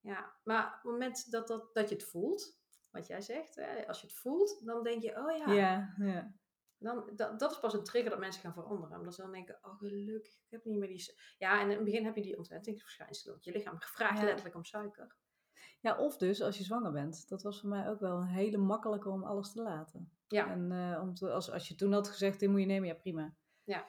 Ja, 0.01 0.37
maar 0.45 0.67
op 0.67 0.73
het 0.73 0.93
moment 0.93 1.31
dat, 1.31 1.49
dat, 1.49 1.75
dat 1.75 1.89
je 1.89 1.95
het 1.95 2.05
voelt, 2.05 2.61
wat 2.93 3.07
jij 3.07 3.21
zegt, 3.21 3.55
hè, 3.55 3.87
als 3.89 4.01
je 4.01 4.07
het 4.07 4.17
voelt, 4.17 4.65
dan 4.65 4.83
denk 4.83 5.03
je, 5.03 5.17
oh 5.17 5.37
ja, 5.37 5.53
Ja, 5.53 5.95
ja. 5.99 6.35
dan, 6.79 7.11
dat, 7.15 7.39
dat 7.39 7.51
is 7.51 7.59
pas 7.59 7.75
een 7.75 7.85
trigger 7.85 8.11
dat 8.11 8.19
mensen 8.19 8.43
gaan 8.43 8.53
veranderen. 8.53 8.99
Omdat 8.99 9.15
ze 9.15 9.23
dan 9.23 9.33
denken, 9.33 9.59
oh 9.63 9.79
gelukkig, 9.79 10.33
ik 10.33 10.51
heb 10.51 10.65
niet 10.65 10.79
meer 10.79 10.89
die... 10.89 11.15
Ja, 11.39 11.61
en 11.61 11.71
in 11.71 11.77
het 11.77 11.85
begin 11.85 12.05
heb 12.05 12.17
je 12.17 12.23
die 12.23 12.37
ontwenningsverschijnselen. 12.39 13.33
Want 13.33 13.45
je 13.45 13.53
lichaam 13.53 13.81
vraagt 13.81 14.19
Ja. 14.19 14.25
letterlijk 14.25 14.55
om 14.57 14.65
suiker. 14.65 15.17
Ja, 15.81 15.99
of 15.99 16.17
dus 16.17 16.43
als 16.43 16.59
je 16.59 16.65
zwanger 16.65 16.93
bent. 16.93 17.29
Dat 17.29 17.43
was 17.43 17.61
voor 17.61 17.69
mij 17.69 17.89
ook 17.89 18.01
wel 18.01 18.17
een 18.17 18.27
hele 18.27 18.57
makkelijke 18.57 19.09
om 19.09 19.25
alles 19.25 19.53
te 19.53 19.63
laten. 19.63 20.13
Ja. 20.27 20.49
En 20.51 20.73
eh, 20.73 21.01
om 21.03 21.15
te, 21.15 21.31
als, 21.31 21.51
als 21.51 21.69
je 21.69 21.75
toen 21.75 21.93
had 21.93 22.09
gezegd, 22.09 22.41
dit 22.41 22.49
moet 22.51 22.61
je 22.61 22.67
nemen, 22.67 22.89
ja 22.89 22.95
prima. 22.95 23.35
Ja. 23.65 23.87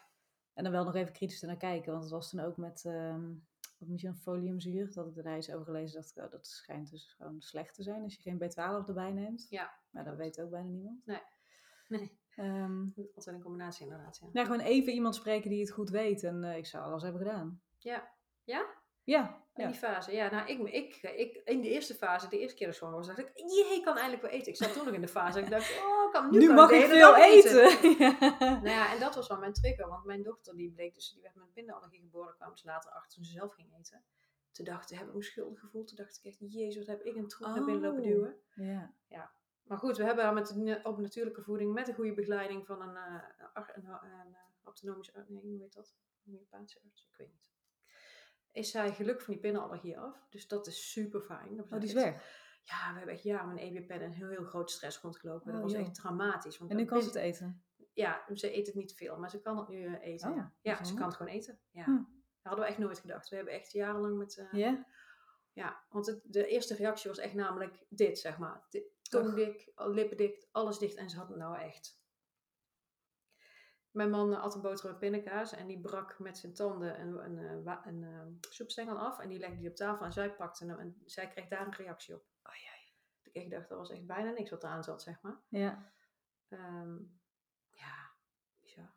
En 0.53 0.63
dan 0.63 0.71
wel 0.73 0.83
nog 0.83 0.95
even 0.95 1.13
kritisch 1.13 1.41
ernaar 1.41 1.57
kijken. 1.57 1.91
Want 1.91 2.03
het 2.03 2.11
was 2.13 2.29
toen 2.29 2.39
ook 2.39 2.57
met, 2.57 2.85
ehm 2.85 3.31
wat 3.83 3.91
moet 3.91 4.01
je 4.01 4.07
een 4.07 4.15
foliumzuur. 4.15 4.93
Dat 4.93 5.07
ik 5.07 5.17
er 5.17 5.25
eens 5.25 5.51
over 5.51 5.65
gelezen 5.65 6.01
dacht, 6.01 6.17
ik, 6.17 6.23
oh, 6.23 6.31
dat 6.31 6.47
schijnt 6.47 6.89
dus 6.89 7.13
gewoon 7.17 7.41
slecht 7.41 7.75
te 7.75 7.83
zijn 7.83 8.03
als 8.03 8.15
je 8.15 8.21
geen 8.21 8.43
B12 8.43 8.87
erbij 8.87 9.11
neemt. 9.11 9.47
Ja. 9.49 9.73
Maar 9.89 10.03
dat 10.03 10.17
weet 10.17 10.41
ook 10.41 10.49
bijna 10.49 10.69
niemand. 10.69 11.05
Nee, 11.05 11.21
Ehm, 12.35 12.85
altijd 13.15 13.35
een 13.35 13.41
combinatie 13.41 13.83
inderdaad. 13.83 14.19
Ja, 14.21 14.29
ja, 14.33 14.43
gewoon 14.43 14.59
even 14.59 14.93
iemand 14.93 15.15
spreken 15.15 15.49
die 15.49 15.59
het 15.59 15.71
goed 15.71 15.89
weet. 15.89 16.23
En 16.23 16.43
eh, 16.43 16.57
ik 16.57 16.65
zou 16.65 16.83
alles 16.83 17.03
hebben 17.03 17.21
gedaan. 17.21 17.61
ja. 17.77 18.11
ja? 18.43 18.81
Ja, 19.05 19.42
In 19.55 19.63
ja. 19.63 19.69
die 19.69 19.77
fase. 19.79 20.11
Ja, 20.11 20.31
nou, 20.31 20.47
ik, 20.47 20.59
ik, 20.59 20.95
ik, 21.01 21.35
in 21.45 21.61
de 21.61 21.69
eerste 21.69 21.93
fase, 21.95 22.27
de 22.29 22.39
eerste 22.39 22.57
keer 22.57 22.65
dat 22.65 22.75
ik 22.75 22.81
zwanger 22.81 22.97
was, 22.97 23.07
dacht 23.07 23.19
ik, 23.19 23.31
jee, 23.35 23.75
ik 23.77 23.83
kan 23.83 23.95
eindelijk 23.95 24.21
wel 24.21 24.31
eten. 24.31 24.47
Ik 24.51 24.55
zat 24.57 24.73
toen 24.73 24.85
nog 24.85 24.93
in 24.93 25.01
de 25.01 25.07
fase 25.07 25.33
dat 25.35 25.43
ik 25.43 25.49
dacht, 25.51 25.69
oh, 25.83 26.05
ik 26.05 26.11
kan, 26.11 26.31
nu, 26.31 26.37
Nu, 26.39 26.45
kan 26.45 26.55
mag 26.55 26.71
ik 26.71 26.85
veel 26.85 27.15
eten. 27.15 27.63
Ja. 27.97 28.17
Nou 28.39 28.67
ja, 28.69 28.93
en 28.93 28.99
dat 28.99 29.15
was 29.15 29.27
wel 29.27 29.37
mijn 29.37 29.53
trigger, 29.53 29.87
want 29.87 30.05
mijn 30.05 30.23
dochter 30.23 30.55
die 30.55 30.71
bleek 30.71 30.93
dus, 30.93 31.11
die 31.13 31.21
werd 31.21 31.35
met 31.35 31.53
bindallergie 31.53 31.99
geboren, 32.01 32.35
kwam 32.35 32.55
ze 32.57 32.65
later 32.67 32.91
achter 32.91 33.11
toen 33.15 33.23
ze 33.23 33.31
zelf 33.31 33.53
ging 33.53 33.73
eten. 33.79 34.03
Toen 34.51 34.65
dacht 34.65 34.91
ik, 34.91 34.97
heb 34.97 35.07
ik 35.07 35.13
me 35.13 35.23
schuldig 35.23 35.59
gevoeld. 35.59 35.87
Toen 35.87 35.97
dacht 35.97 36.17
ik 36.17 36.23
echt, 36.23 36.37
jezus, 36.53 36.77
wat 36.77 36.87
heb 36.97 37.01
ik 37.05 37.15
een 37.15 37.27
troep 37.27 37.47
naar 37.47 37.63
binnen 37.65 37.81
lopen 37.83 37.99
Oh. 38.03 38.05
duwen. 38.07 38.35
ja. 39.07 39.31
Maar 39.63 39.77
goed, 39.77 39.97
we 39.97 40.03
hebben 40.03 40.23
haar 40.23 40.33
met 40.33 40.49
een, 40.49 40.85
op 40.85 40.97
natuurlijke 40.97 41.41
voeding, 41.43 41.73
met 41.73 41.87
een 41.87 41.93
goede 41.93 42.13
begeleiding 42.13 42.65
van 42.65 42.81
een, 42.81 42.95
eh, 42.95 43.23
ar- 43.53 43.71
een, 43.75 43.85
een, 43.85 44.33
eh, 44.33 44.39
autonomische, 44.63 45.25
nee, 45.27 45.41
hoe 45.41 45.61
heet 45.61 45.73
dat? 45.73 45.95
Een 46.25 46.31
homeopathische 46.31 46.79
arts, 46.85 47.07
ik 47.11 47.17
weet 47.17 47.27
niet. 47.31 47.41
Is 48.53 48.71
zij 48.71 48.93
gelukkig 48.93 49.23
van 49.23 49.33
die 49.33 49.41
pinnenallergie 49.41 49.97
af. 49.99 50.27
Dus 50.29 50.47
dat 50.47 50.67
is 50.67 50.91
super 50.91 51.21
fijn. 51.21 51.61
Oh, 51.61 51.69
die 51.79 51.79
is 51.89 51.93
weg. 51.93 52.41
Ja, 52.63 52.91
we 52.91 52.97
hebben 52.97 53.13
echt 53.13 53.23
jaren 53.23 53.47
met 53.53 53.57
een 53.57 53.63
EpiPen 53.75 54.01
een 54.01 54.11
heel, 54.11 54.29
heel 54.29 54.43
groot 54.43 54.71
stress 54.71 54.99
rondgelopen. 55.01 55.47
Oh, 55.47 55.53
dat 55.53 55.61
was 55.61 55.71
joh. 55.71 55.81
echt 55.81 55.95
dramatisch. 55.95 56.57
Want 56.57 56.71
En 56.71 56.77
nu 56.77 56.85
kan 56.85 57.01
ze 57.01 57.07
het 57.07 57.15
eten. 57.15 57.63
Ja, 57.93 58.23
ze 58.33 58.57
eet 58.57 58.65
het 58.65 58.75
niet 58.75 58.93
veel, 58.95 59.17
maar 59.19 59.29
ze 59.29 59.41
kan 59.41 59.57
het 59.57 59.67
nu 59.67 59.85
eh, 59.85 60.01
eten. 60.01 60.29
Oh, 60.29 60.35
ja, 60.35 60.53
ja 60.61 60.83
ze 60.83 60.93
kan 60.93 61.05
het 61.07 61.15
gewoon 61.15 61.31
eten. 61.31 61.59
Ja. 61.71 61.83
Hm. 61.83 61.95
Dat 61.95 62.03
hadden 62.41 62.63
we 62.63 62.69
echt 62.69 62.77
nooit 62.77 62.99
gedacht. 62.99 63.29
We 63.29 63.35
hebben 63.35 63.53
echt 63.53 63.71
jarenlang 63.71 64.17
met... 64.17 64.37
eh, 64.37 64.59
Ja? 64.59 64.85
ja, 65.53 65.83
want 65.89 66.05
het, 66.05 66.19
de 66.23 66.47
eerste 66.47 66.75
reactie 66.75 67.09
was 67.09 67.19
echt 67.19 67.33
namelijk 67.33 67.85
dit, 67.89 68.19
zeg 68.19 68.37
maar. 68.37 68.63
Tong 69.01 69.33
dik, 69.33 69.71
lippen 69.75 70.17
dicht, 70.17 70.47
alles 70.51 70.77
dicht. 70.77 70.95
En 70.95 71.09
ze 71.09 71.17
had 71.17 71.27
het 71.29 71.37
nou 71.37 71.57
echt. 71.59 72.01
Mijn 73.93 74.09
man 74.09 74.33
eh, 74.33 74.41
at 74.41 74.55
een 74.55 74.61
boterham 74.61 74.91
met 74.91 74.99
pindakaas 74.99 75.53
en 75.53 75.67
die 75.67 75.79
brak 75.79 76.19
met 76.19 76.37
zijn 76.37 76.53
tanden 76.53 76.99
een, 77.01 77.25
een, 77.25 77.65
eh, 77.65 77.77
een, 77.83 78.03
eh, 78.03 78.49
soepstengel 78.49 78.97
af. 78.97 79.19
En 79.19 79.29
die 79.29 79.39
legde 79.39 79.57
die 79.57 79.69
op 79.69 79.75
tafel 79.75 80.05
en 80.05 80.13
zij 80.13 80.35
pakte 80.35 80.65
hem 80.65 80.79
en 80.79 81.01
zij 81.05 81.27
kreeg 81.27 81.47
daar 81.47 81.65
een 81.65 81.73
reactie 81.73 82.15
op. 82.15 82.25
Oh, 82.43 82.53
jee. 82.53 83.41
Ik 83.43 83.49
dacht, 83.49 83.69
dat 83.69 83.77
was 83.77 83.89
echt 83.89 84.05
bijna 84.05 84.31
niks 84.31 84.49
wat 84.49 84.63
eraan 84.63 84.83
zat, 84.83 85.01
zeg 85.01 85.21
maar. 85.21 85.41
Ja. 85.49 85.91
Ehm, 86.49 86.95
ja, 87.69 88.11
bizar. 88.59 88.93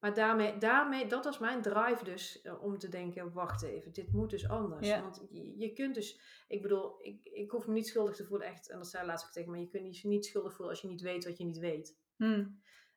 Maar 0.00 0.14
daarmee, 0.14 0.58
daarmee, 0.58 1.06
dat 1.06 1.24
was 1.24 1.38
mijn 1.38 1.62
drive 1.62 2.04
dus, 2.04 2.48
om 2.60 2.78
te 2.78 2.88
denken, 2.88 3.32
wacht 3.32 3.62
even, 3.62 3.92
dit 3.92 4.12
moet 4.12 4.30
dus 4.30 4.48
anders. 4.48 4.86
Ja. 4.86 5.02
Want 5.02 5.26
je, 5.30 5.58
je 5.58 5.72
kunt 5.72 5.94
dus, 5.94 6.20
ik 6.48 6.62
bedoel, 6.62 7.04
ik, 7.04 7.24
ik 7.24 7.50
hoef 7.50 7.66
me 7.66 7.72
niet 7.72 7.86
schuldig 7.86 8.16
te 8.16 8.24
voelen, 8.24 8.46
echt, 8.46 8.70
en 8.70 8.76
dat 8.76 8.88
zei 8.88 9.06
laatst 9.06 9.26
ook 9.26 9.32
tegen 9.32 9.50
me, 9.50 9.60
je 9.60 9.68
kunt 9.68 9.98
je 9.98 10.08
niet 10.08 10.26
schuldig 10.26 10.52
voelen 10.52 10.74
als 10.74 10.82
je 10.82 10.88
niet 10.88 11.00
weet 11.00 11.24
wat 11.24 11.38
je 11.38 11.44
niet 11.44 11.58
weet. 11.58 11.98
Hm. 12.16 12.44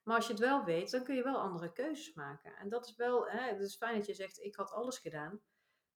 Maar 0.06 0.16
als 0.16 0.26
je 0.26 0.32
het 0.32 0.40
wel 0.42 0.64
weet, 0.64 0.90
dan 0.90 1.04
kun 1.04 1.14
je 1.14 1.22
wel 1.22 1.38
andere 1.40 1.72
keuzes 1.72 2.14
maken. 2.14 2.56
En 2.56 2.68
dat 2.68 2.86
is 2.86 2.94
wel, 2.96 3.26
hè, 3.28 3.40
het 3.52 3.60
is 3.60 3.76
fijn 3.76 3.96
dat 3.96 4.06
je 4.06 4.14
zegt, 4.14 4.38
ik 4.42 4.56
had 4.56 4.70
alles 4.70 4.98
gedaan. 4.98 5.40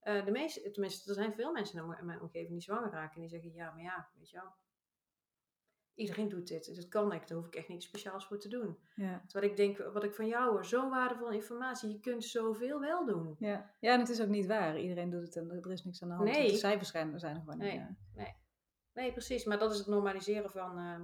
Eh, 0.00 0.24
de 0.24 0.30
meeste, 0.30 0.70
tenminste, 0.70 1.08
er 1.08 1.14
zijn 1.14 1.34
veel 1.34 1.52
mensen 1.52 1.78
in 1.78 1.86
mijn- 1.86 1.98
in 1.98 2.06
mijn 2.06 2.20
omgeving 2.20 2.50
die 2.50 2.60
zwanger 2.60 2.90
raken 2.90 3.14
en 3.14 3.20
die 3.20 3.30
zeggen, 3.30 3.52
ja, 3.52 3.70
maar 3.70 3.82
ja, 3.82 4.08
weet 4.18 4.30
je 4.30 4.36
wel. 4.36 4.54
Iedereen 5.94 6.28
doet 6.28 6.46
dit, 6.48 6.64
dus 6.64 6.76
dat 6.76 6.88
kan 6.88 7.12
ik, 7.12 7.28
daar 7.28 7.38
hoef 7.38 7.46
ik 7.46 7.54
echt 7.54 7.68
niks 7.68 7.84
speciaals 7.84 8.26
voor 8.26 8.38
te 8.38 8.48
doen. 8.48 8.78
Ja. 8.94 9.22
Terwijl 9.26 9.50
ik 9.50 9.56
denk, 9.56 9.78
wat 9.92 10.04
ik 10.04 10.14
van 10.14 10.26
jou 10.26 10.50
hoor, 10.50 10.64
zo'n 10.64 10.90
waardevolle 10.90 11.34
informatie, 11.34 11.88
je 11.90 12.00
kunt 12.00 12.24
zoveel 12.24 12.80
wel 12.80 13.06
doen. 13.06 13.36
Ja. 13.38 13.74
ja, 13.80 13.92
en 13.92 14.00
het 14.00 14.08
is 14.08 14.20
ook 14.22 14.28
niet 14.28 14.46
waar. 14.46 14.78
Iedereen 14.80 15.10
doet 15.10 15.22
het 15.22 15.36
en 15.36 15.50
er 15.50 15.70
is 15.72 15.84
niks 15.84 16.02
aan 16.02 16.08
de 16.08 16.14
hand. 16.14 16.28
Nee. 16.30 16.50
De 16.50 16.56
cijfers 16.56 16.90
zijn, 16.90 17.12
er 17.14 17.20
gewoon 17.20 17.58
niet. 17.58 17.96
Nee. 18.14 18.34
Nee, 18.92 19.12
precies, 19.12 19.44
maar 19.44 19.58
dat 19.58 19.72
is 19.72 19.78
het 19.78 19.86
normaliseren 19.86 20.50
van, 20.50 20.78
eh, 20.78 21.00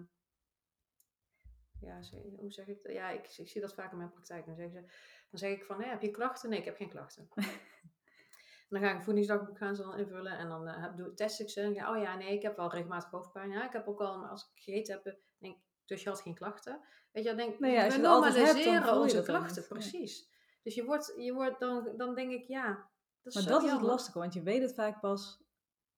ja, 1.87 2.03
ze- 2.03 2.35
hoe 2.39 2.53
zeg 2.53 2.67
ik 2.67 2.83
dat? 2.83 2.93
Ja, 2.93 3.11
ik, 3.11 3.29
ik 3.37 3.49
zie 3.49 3.61
dat 3.61 3.75
vaak 3.75 3.91
in 3.93 3.97
mijn 3.99 4.11
praktijk. 4.11 4.47
Dan, 4.47 4.55
zeggen 4.55 4.73
ze, 4.75 4.81
dan 5.31 5.39
zeg 5.39 5.51
ik 5.51 5.65
van, 5.65 5.83
heb 5.83 6.03
je 6.03 6.11
klachten? 6.11 6.51
Nee, 6.51 6.59
ik 6.59 6.65
heb 6.65 6.77
geen 6.77 6.91
klachten. 6.91 7.29
En 8.69 8.81
dan 8.81 8.81
ga 8.81 8.91
ik 8.91 8.99
een 8.99 9.05
voedingsdagboek 9.05 9.59
gaan 9.59 9.77
ze 9.77 9.83
dan 9.83 9.99
invullen 9.99 10.39
en 10.39 10.49
dan 10.49 10.69
eh, 10.69 10.97
doe, 10.97 11.15
test 11.15 11.41
ik 11.41 11.51
ze. 11.51 11.61
En 11.61 11.89
oh 11.89 12.03
ja, 12.03 12.17
nee, 12.17 12.33
ik 12.35 12.43
heb 12.43 12.57
wel 12.57 12.71
regelmatig 12.71 13.11
hoofdpijn. 13.11 13.51
Ja, 13.51 13.67
ik 13.67 13.73
heb 13.73 13.89
ook 13.89 14.01
al, 14.01 14.19
maar 14.19 14.31
als 14.31 14.43
ik 14.43 14.63
gegeten 14.63 14.95
heb, 14.95 15.19
denk 15.39 15.57
dus 15.85 16.03
je 16.03 16.09
had 16.09 16.21
geen 16.21 16.35
klachten. 16.35 16.81
Weet 17.13 17.23
je, 17.23 17.29
dan 17.29 17.39
denk 17.39 17.55
ik, 17.55 17.61
Nee, 17.61 17.73
ja, 17.73 17.85
als 17.85 17.97
we 17.97 18.01
hebt, 18.01 18.13
normaliseren 18.13 19.01
onze 19.01 19.23
klachten. 19.23 19.63
Ja. 19.63 19.69
precies. 19.69 20.31
Dus 20.63 20.75
je 20.75 20.85
wordt, 20.85 21.15
je 21.17 21.33
wordt 21.33 21.61
dan, 21.61 21.93
dan 21.97 22.15
denk 22.15 22.33
ik, 22.33 22.47
ja, 22.47 22.91
dat 23.23 23.35
is 23.35 23.35
Maar 23.35 23.53
dat 23.53 23.63
is 23.65 23.71
het 23.71 23.81
lastige, 23.81 24.19
want 24.19 24.35
je 24.35 24.43
weet 24.43 24.63
het 24.63 24.75
vaak 24.75 25.01
pas 25.01 25.43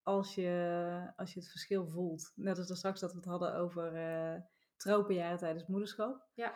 als 0.03 0.35
je, 0.35 1.13
als 1.17 1.35
je 1.35 1.41
het 1.41 1.51
verschil 1.51 1.87
voelt. 1.87 2.33
Net 2.35 2.59
als 2.59 2.79
straks 2.79 3.01
dat 3.01 3.11
we 3.11 3.17
het 3.17 3.27
hadden 3.27 3.55
over 3.55 3.95
eh 3.95 4.41
tropenjaren 4.79 5.39
tijdens 5.39 5.67
moederschap. 5.67 6.27
Ja. 6.35 6.55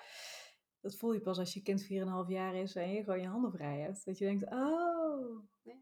Dat 0.80 0.96
voel 0.96 1.12
je 1.12 1.20
pas 1.20 1.38
als 1.38 1.54
je 1.54 1.62
kind 1.62 1.82
4,5 1.82 1.88
jaar 2.28 2.54
is 2.54 2.74
en 2.74 2.92
je 2.92 3.04
gewoon 3.04 3.20
je 3.20 3.26
handen 3.28 3.52
vrij 3.52 3.80
hebt. 3.80 4.04
Dat 4.04 4.18
je 4.18 4.24
denkt, 4.24 4.44
oh, 4.44 5.44
Ja. 5.62 5.74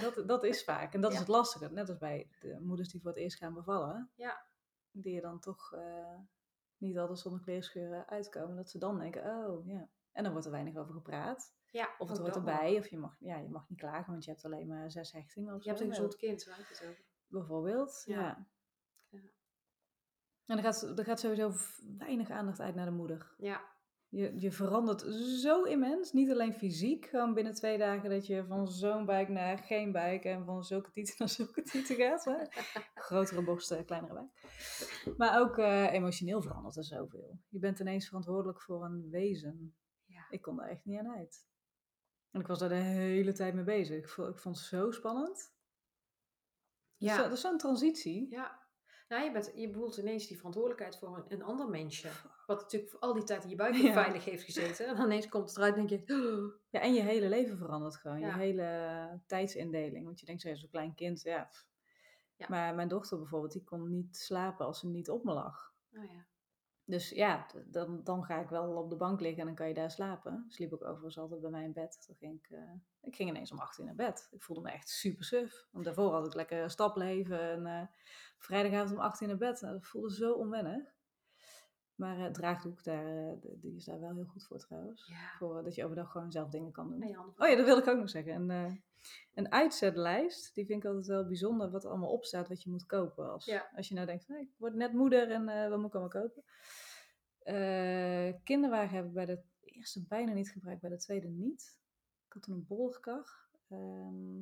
dat, 0.00 0.28
dat 0.28 0.44
is 0.44 0.64
vaak. 0.64 0.94
En 0.94 1.00
dat 1.00 1.12
is 1.12 1.18
het 1.18 1.28
lastige. 1.28 1.68
Net 1.72 1.88
als 1.88 1.98
bij 1.98 2.28
de 2.40 2.60
moeders 2.60 2.88
die 2.88 3.00
voor 3.00 3.10
het 3.10 3.18
eerst 3.20 3.36
gaan 3.38 3.54
bevallen. 3.54 4.10
Ja. 4.14 4.46
Die 4.90 5.14
je 5.14 5.20
dan 5.20 5.40
toch 5.40 5.72
eh, 5.72 6.18
niet 6.76 6.98
altijd 6.98 7.18
zonder 7.18 7.40
kleerscheuren 7.40 8.08
uitkomen. 8.08 8.56
Dat 8.56 8.70
ze 8.70 8.78
dan 8.78 8.98
denken, 8.98 9.22
oh 9.24 9.66
ja. 9.66 9.88
En 10.12 10.22
dan 10.22 10.32
wordt 10.32 10.46
er 10.46 10.52
weinig 10.52 10.76
over 10.76 10.94
gepraat. 10.94 11.54
Ja, 11.70 11.94
Of 11.98 12.08
het 12.08 12.18
hoort 12.18 12.36
erbij. 12.36 12.78
Of 12.78 12.88
je 12.88 12.98
mag, 12.98 13.16
ja, 13.18 13.36
je 13.36 13.48
mag 13.48 13.68
niet 13.68 13.78
klagen, 13.78 14.10
want 14.12 14.24
je 14.24 14.30
hebt 14.30 14.44
alleen 14.44 14.66
maar 14.66 14.90
zes 14.90 15.12
hechtingen. 15.12 15.54
Of 15.54 15.62
Je 15.62 15.68
hebt 15.68 15.80
een 15.80 15.88
gezond 15.88 16.16
kind, 16.16 16.44
waar 16.44 16.58
het 16.58 16.82
over? 16.88 17.04
Bijvoorbeeld. 17.26 18.02
Ja. 18.06 18.46
En 20.52 20.58
er 20.58 20.64
gaat, 20.64 20.98
er 20.98 21.04
gaat 21.04 21.20
sowieso 21.20 21.52
weinig 21.98 22.30
aandacht 22.30 22.60
uit 22.60 22.74
naar 22.74 22.84
de 22.84 22.90
moeder. 22.90 23.34
Ja, 23.36 23.60
Je, 24.08 24.40
je 24.40 24.52
verandert 24.52 25.00
zo 25.40 25.62
immens. 25.62 26.12
Niet 26.12 26.30
alleen 26.30 26.52
fysiek, 26.52 27.06
gewoon 27.06 27.34
binnen 27.34 27.54
twee 27.54 27.78
dagen 27.78 28.10
dat 28.10 28.26
je 28.26 28.44
van 28.44 28.68
zo'n 28.68 29.06
buik 29.06 29.28
naar 29.28 29.58
geen 29.58 29.92
buik 29.92 30.24
en 30.24 30.44
van 30.44 30.64
zulke 30.64 30.90
tieten 30.90 31.14
naar 31.18 31.28
zulke 31.28 31.62
tieten 31.62 31.96
gaat. 31.96 32.24
Hè? 32.24 32.36
Grotere 33.08 33.42
borsten, 33.42 33.84
kleinere 33.84 34.14
buik. 34.14 34.30
Maar 35.16 35.40
ook 35.40 35.58
eh, 35.58 35.92
emotioneel 35.92 36.42
verandert 36.42 36.76
er 36.76 36.84
zoveel. 36.84 37.38
Je 37.48 37.58
bent 37.58 37.80
ineens 37.80 38.06
verantwoordelijk 38.06 38.60
voor 38.60 38.84
een 38.84 39.10
wezen. 39.10 39.76
Ja. 40.04 40.26
Ik 40.30 40.42
kon 40.42 40.56
daar 40.56 40.68
echt 40.68 40.84
niet 40.84 40.98
aan 40.98 41.16
uit. 41.16 41.46
En 42.30 42.40
ik 42.40 42.46
was 42.46 42.58
daar 42.58 42.68
de 42.68 42.74
hele 42.74 43.32
tijd 43.32 43.54
mee 43.54 43.64
bezig. 43.64 43.96
Ik 43.96 44.08
vond, 44.08 44.28
ik 44.28 44.38
vond 44.38 44.56
het 44.56 44.66
zo 44.66 44.90
spannend. 44.90 45.54
Ja. 46.96 47.16
Dat 47.16 47.32
is 47.32 47.40
zo'n 47.40 47.58
transitie. 47.58 48.26
ja. 48.30 48.61
Nou, 49.12 49.24
je, 49.24 49.32
bent, 49.32 49.52
je 49.54 49.72
voelt 49.72 49.96
ineens 49.96 50.26
die 50.26 50.36
verantwoordelijkheid 50.36 50.98
voor 50.98 51.16
een, 51.16 51.24
een 51.28 51.42
ander 51.42 51.68
mensje. 51.68 52.08
Wat 52.46 52.60
natuurlijk 52.60 52.90
voor 52.90 53.00
al 53.00 53.12
die 53.14 53.22
tijd 53.24 53.44
in 53.44 53.50
je 53.50 53.56
buik 53.56 53.74
Ja. 53.74 53.92
veilig 53.92 54.24
heeft 54.24 54.42
gezeten. 54.44 54.86
En 54.86 54.96
dan 54.96 55.04
ineens 55.04 55.28
komt 55.28 55.48
het 55.48 55.56
eruit 55.56 55.76
en 55.76 55.86
denk 55.86 56.06
je... 56.08 56.14
"Oh." 56.14 56.52
Ja, 56.70 56.80
en 56.80 56.94
je 56.94 57.00
hele 57.02 57.28
leven 57.28 57.56
verandert 57.58 57.96
gewoon. 57.96 58.18
Je 58.18 58.26
Ja. 58.26 58.36
hele 58.36 59.20
tijdsindeling. 59.26 60.04
Want 60.04 60.20
je 60.20 60.26
denkt, 60.26 60.42
zo, 60.42 60.48
ja, 60.48 60.54
zo'n 60.54 60.68
klein 60.70 60.94
kind, 60.94 61.22
ja. 61.22 61.50
Ja. 62.36 62.46
Maar 62.48 62.74
mijn 62.74 62.88
dochter 62.88 63.18
bijvoorbeeld, 63.18 63.52
die 63.52 63.64
kon 63.64 63.88
niet 63.90 64.16
slapen 64.16 64.66
als 64.66 64.78
ze 64.80 64.86
niet 64.88 65.10
op 65.10 65.24
me 65.24 65.32
lag. 65.32 65.74
Oh 65.96 66.04
ja. 66.04 66.26
Dus 66.92 67.08
ja, 67.10 67.46
dan, 67.66 68.00
dan 68.04 68.24
ga 68.24 68.40
ik 68.40 68.48
wel 68.48 68.76
op 68.76 68.90
de 68.90 68.96
bank 68.96 69.20
liggen 69.20 69.40
en 69.40 69.46
dan 69.46 69.54
kan 69.54 69.68
je 69.68 69.74
daar 69.74 69.90
slapen. 69.90 70.44
Sliep 70.48 70.72
ik 70.72 70.84
overigens 70.84 71.18
altijd 71.18 71.40
bij 71.40 71.50
mij 71.50 71.64
in 71.64 71.72
bed. 71.72 72.02
Toen 72.06 72.16
ging 72.16 72.38
ik, 72.44 72.50
eh, 72.50 72.72
ik 73.02 73.14
ging 73.16 73.28
ineens 73.30 73.52
om 73.52 73.58
acht 73.58 73.78
uur 73.78 73.84
naar 73.84 73.94
bed. 73.94 74.28
Ik 74.30 74.42
voelde 74.42 74.62
me 74.62 74.70
echt 74.70 74.88
super 74.88 75.24
suf. 75.24 75.66
Want 75.70 75.84
daarvoor 75.84 76.12
had 76.12 76.26
ik 76.26 76.34
lekker 76.34 76.70
stapleven. 76.70 77.40
En 77.40 77.66
eh, 77.66 77.86
vrijdagavond 78.38 78.90
om 78.92 78.98
acht 78.98 79.20
uur 79.20 79.28
naar 79.28 79.36
bed. 79.36 79.60
Nou, 79.60 79.72
dat 79.74 79.86
voelde 79.86 80.14
zo 80.14 80.32
onwennig. 80.32 80.82
Maar 81.94 82.16
eh, 82.16 82.22
het 82.22 82.34
draagdoek, 82.34 82.84
daar, 82.84 83.06
eh, 83.06 83.32
die 83.42 83.76
is 83.76 83.84
daar 83.84 84.00
wel 84.00 84.14
heel 84.14 84.24
goed 84.24 84.44
voor 84.46 84.58
trouwens. 84.58 85.06
Ja. 85.06 85.36
Voor 85.38 85.58
eh, 85.58 85.64
dat 85.64 85.74
je 85.74 85.84
overdag 85.84 86.10
gewoon 86.10 86.32
zelf 86.32 86.48
dingen 86.48 86.72
kan 86.72 86.88
doen. 86.90 87.02
En 87.02 87.18
Oh 87.18 87.48
ja, 87.48 87.56
dat 87.56 87.64
wilde 87.64 87.80
ik 87.82 87.88
ook 87.88 87.98
nog 87.98 88.10
zeggen. 88.10 88.34
Een, 88.34 88.50
eh, 88.50 88.74
een 89.34 89.52
uitzetlijst, 89.52 90.54
die 90.54 90.66
vind 90.66 90.82
ik 90.82 90.88
altijd 90.88 91.06
wel 91.06 91.26
bijzonder 91.26 91.70
wat 91.70 91.84
er 91.84 91.90
allemaal 91.90 92.12
op 92.12 92.24
staat 92.24 92.48
wat 92.48 92.62
je 92.62 92.70
moet 92.70 92.86
kopen. 92.86 93.30
Als, 93.32 93.44
Ja. 93.44 93.70
als 93.76 93.88
je 93.88 93.94
nou 93.94 94.06
denkt, 94.06 94.26
hey, 94.26 94.40
ik 94.40 94.58
word 94.58 94.74
net 94.74 94.92
moeder 94.92 95.30
en 95.30 95.48
eh, 95.48 95.68
wat 95.68 95.78
moet 95.78 95.86
ik 95.88 95.94
allemaal 95.94 96.22
kopen? 96.22 96.42
Eh, 97.44 98.32
kinderwagen 98.44 98.96
heb 98.96 99.06
ik 99.06 99.12
bij 99.12 99.26
de 99.26 99.42
eerste 99.60 100.02
bijna 100.06 100.32
niet 100.32 100.50
gebruikt, 100.50 100.80
bij 100.80 100.90
de 100.90 100.96
tweede 100.96 101.28
niet. 101.28 101.78
Ik 102.26 102.32
had 102.32 102.42
toen 102.42 102.54
een 102.54 102.66
bolkar. 102.66 103.48
Ehm, 103.68 104.40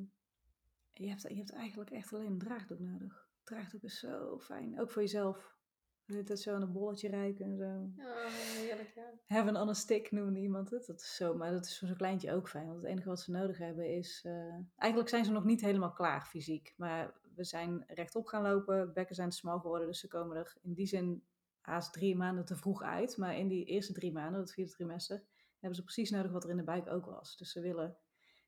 je, 0.93 1.07
hebt, 1.07 1.21
je 1.21 1.35
hebt 1.35 1.51
eigenlijk 1.51 1.91
echt 1.91 2.13
alleen 2.13 2.31
een 2.31 2.37
draagdoek 2.37 2.79
nodig. 2.79 3.29
Draagdoek 3.43 3.83
is 3.83 3.99
zo 3.99 4.39
fijn, 4.39 4.79
ook 4.79 4.91
voor 4.91 5.01
jezelf. 5.01 5.59
Je 6.05 6.23
het 6.25 6.39
zo 6.39 6.55
aan 6.55 6.61
een 6.61 6.71
bolletje 6.71 7.09
ruiken 7.09 7.45
en 7.45 7.57
zo. 7.57 8.01
Ja, 8.03 8.27
heerlijk, 8.29 8.91
ja. 8.95 9.13
Heaven 9.25 9.55
on 9.55 9.69
a 9.69 9.73
stick 9.73 10.11
noemde 10.11 10.39
iemand 10.39 10.69
het. 10.69 10.85
Dat 10.85 10.99
is 10.99 11.15
zo, 11.15 11.35
maar 11.35 11.51
dat 11.51 11.65
is 11.65 11.79
voor 11.79 11.87
zo'n 11.87 11.97
kleintje 11.97 12.33
ook 12.33 12.49
fijn. 12.49 12.65
Want 12.67 12.81
het 12.81 12.91
enige 12.91 13.09
wat 13.09 13.19
ze 13.19 13.31
nodig 13.31 13.57
hebben 13.57 13.95
is... 13.97 14.21
eh, 14.23 14.55
eigenlijk 14.75 15.09
zijn 15.09 15.25
ze 15.25 15.31
nog 15.31 15.43
niet 15.43 15.61
helemaal 15.61 15.93
klaar 15.93 16.25
fysiek. 16.25 16.73
Maar 16.77 17.13
we 17.35 17.43
zijn 17.43 17.83
rechtop 17.87 18.25
gaan 18.25 18.43
lopen. 18.43 18.93
Bekken 18.93 19.15
zijn 19.15 19.29
te 19.29 19.35
smal 19.35 19.59
geworden. 19.59 19.87
Dus 19.87 19.99
ze 19.99 20.07
komen 20.07 20.37
er 20.37 20.55
in 20.61 20.73
die 20.73 20.87
zin 20.87 21.23
haast 21.61 21.93
drie 21.93 22.15
maanden 22.15 22.45
te 22.45 22.55
vroeg 22.55 22.81
uit. 22.81 23.17
Maar 23.17 23.37
in 23.37 23.47
die 23.47 23.65
eerste 23.65 23.93
drie 23.93 24.11
maanden, 24.11 24.41
het 24.41 24.53
vierde 24.53 24.71
trimester... 24.71 25.23
hebben 25.59 25.75
ze 25.75 25.83
precies 25.83 26.09
nodig 26.09 26.31
wat 26.31 26.43
er 26.43 26.49
in 26.49 26.57
de 26.57 26.63
buik 26.63 26.87
ook 26.87 27.05
was. 27.05 27.37
Dus 27.37 27.51
ze 27.51 27.61
willen 27.61 27.97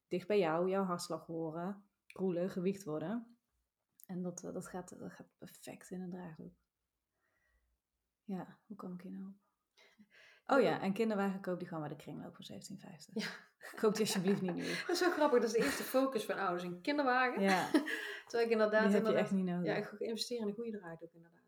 dicht 0.08 0.28
bij 0.28 0.40
jou, 0.40 0.70
jouw 0.70 0.84
hartslag 0.84 1.26
horen. 1.26 1.84
Kroelen, 2.08 2.50
gewicht 2.50 2.84
worden. 2.84 3.38
En 4.06 4.22
dat, 4.22 4.44
eh, 4.44 4.54
dat, 4.54 4.68
gaat, 4.68 5.00
dat 5.00 5.12
gaat 5.12 5.28
perfect 5.38 5.90
in 5.90 6.02
een 6.02 6.10
draagdoek. 6.10 6.54
Ja, 8.24 8.58
hoe 8.66 8.76
kom 8.76 8.94
ik 8.94 9.02
hier 9.02 9.12
nou 9.12 9.26
op? 9.26 9.34
Oh 10.46 10.62
ja, 10.62 10.82
en 10.82 10.94
kinderwagen 10.94 11.42
koop 11.42 11.60
die 11.60 11.68
gewoon 11.68 11.88
bij 11.88 11.98
de 11.98 12.04
kringloop 12.04 12.36
voor 12.36 12.46
17,50. 12.46 13.14
Ja. 13.14 13.28
Koop 13.76 13.92
die 13.94 14.02
alsjeblieft 14.02 14.42
niet 14.42 14.54
nieuw. 14.54 14.76
Dat 14.88 14.90
is 14.90 14.98
zo 14.98 15.12
grappig, 15.12 15.40
dat 15.40 15.50
is 15.50 15.56
de 15.56 15.64
eerste 15.64 15.84
focus 15.84 16.26
van 16.26 16.38
ouders. 16.38 16.64
Een 16.64 16.82
kinderwagen. 16.82 17.42
Ja, 17.42 17.70
Terwijl 18.28 18.46
ik 18.46 18.52
inderdaad... 18.52 18.72
die 18.72 18.82
heb 18.82 18.92
je 18.92 18.98
inderdaad 18.98 19.22
echt 19.22 19.32
niet 19.32 19.46
nodig. 19.46 19.66
Ja, 19.66 19.76
ik 19.76 19.86
ga 19.86 19.96
investeren 20.00 20.44
in 20.44 20.50
een 20.50 20.56
goede 20.56 20.78
draagdoek 20.78 21.14
inderdaad. 21.14 21.43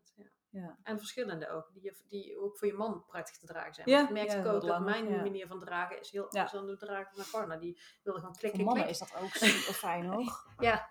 Ja. 0.56 0.78
En 0.82 0.98
verschillende 0.98 1.48
ook, 1.48 1.72
die, 1.72 1.82
je- 1.82 1.96
die 2.08 2.38
ook 2.38 2.58
voor 2.58 2.68
je 2.68 2.74
man 2.74 3.04
prettig 3.06 3.38
te 3.38 3.46
dragen 3.46 3.74
zijn. 3.74 3.88
Ja, 3.88 4.02
ik 4.02 4.10
merkte 4.10 4.36
ja, 4.36 4.44
ook 4.44 4.52
dat 4.52 4.62
langer, 4.62 4.90
mijn 4.90 5.08
ja. 5.08 5.16
manier 5.22 5.46
van 5.46 5.60
dragen 5.60 6.00
is 6.00 6.10
heel 6.10 6.24
anders 6.30 6.52
dan 6.52 6.66
de 6.66 6.76
dragen 6.76 7.06
van 7.06 7.16
mijn 7.16 7.30
partner. 7.30 7.60
Die 7.60 7.80
wilde 8.02 8.18
gewoon 8.20 8.36
klikken, 8.36 8.60
Voor 8.60 8.68
mannen 8.68 8.88
is 8.88 8.98
dat 8.98 9.16
ook 9.22 9.30
super 9.30 9.74
fijn 9.74 10.04
hoor. 10.12 10.46
Ja. 10.58 10.88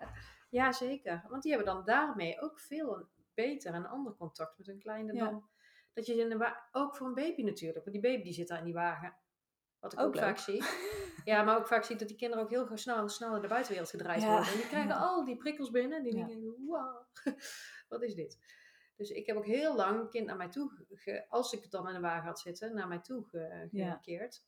ja, 0.50 0.72
zeker. 0.72 1.24
Want 1.28 1.42
die 1.42 1.52
hebben 1.54 1.74
dan 1.74 1.84
daarmee 1.84 2.40
ook 2.40 2.60
veel 2.60 3.08
beter 3.34 3.74
en 3.74 3.86
ander 3.86 4.14
contact 4.14 4.58
met 4.58 4.66
hun 4.66 4.78
kleine 4.78 5.12
dan... 5.18 5.48
Dat 5.92 6.06
je 6.06 6.14
in 6.14 6.28
de 6.28 6.56
ook 6.72 6.96
voor 6.96 7.06
een 7.06 7.14
baby 7.14 7.42
natuurlijk. 7.42 7.84
Want 7.84 8.02
die 8.02 8.10
baby 8.10 8.22
die 8.22 8.32
zit 8.32 8.48
daar 8.48 8.58
in 8.58 8.64
die 8.64 8.74
wagen. 8.74 9.16
Wat 9.80 9.92
ik 9.92 10.00
Ook 10.00 10.16
vaak 10.16 10.38
zie. 10.38 10.64
Ja, 11.24 11.42
maar 11.42 11.56
ook 11.56 11.66
vaak 11.66 11.82
zie 11.84 11.92
ik 11.92 11.98
dat 11.98 12.08
die 12.08 12.16
kinderen 12.16 12.44
ook 12.44 12.50
heel 12.50 12.68
snel, 12.76 13.08
snel 13.08 13.30
naar 13.30 13.40
de 13.40 13.48
buitenwereld 13.48 13.90
gedraaid 13.90 14.24
worden. 14.24 14.46
En 14.46 14.56
die 14.56 14.66
krijgen 14.68 14.96
al 14.96 15.24
die 15.24 15.36
prikkels 15.36 15.70
binnen. 15.70 16.02
Die 16.02 16.16
Ja. 16.16 16.26
denken, 16.26 16.54
wow, 16.66 17.04
wat 17.88 18.02
is 18.02 18.14
dit? 18.14 18.38
Dus 18.96 19.10
ik 19.10 19.26
heb 19.26 19.36
ook 19.36 19.46
heel 19.46 19.76
lang 19.76 20.00
een 20.00 20.08
kind 20.08 20.26
naar 20.26 20.36
mij 20.36 20.48
toe, 20.48 20.70
ge- 20.94 21.24
als 21.28 21.52
ik 21.52 21.62
het 21.62 21.70
dan 21.70 21.88
in 21.88 21.94
de 21.94 22.00
wagen 22.00 22.26
had 22.26 22.40
zitten, 22.40 22.74
naar 22.74 22.88
mij 22.88 22.98
toe 23.00 23.24
ge- 23.24 23.68
Ja. 23.70 23.92
gekeerd. 23.94 24.44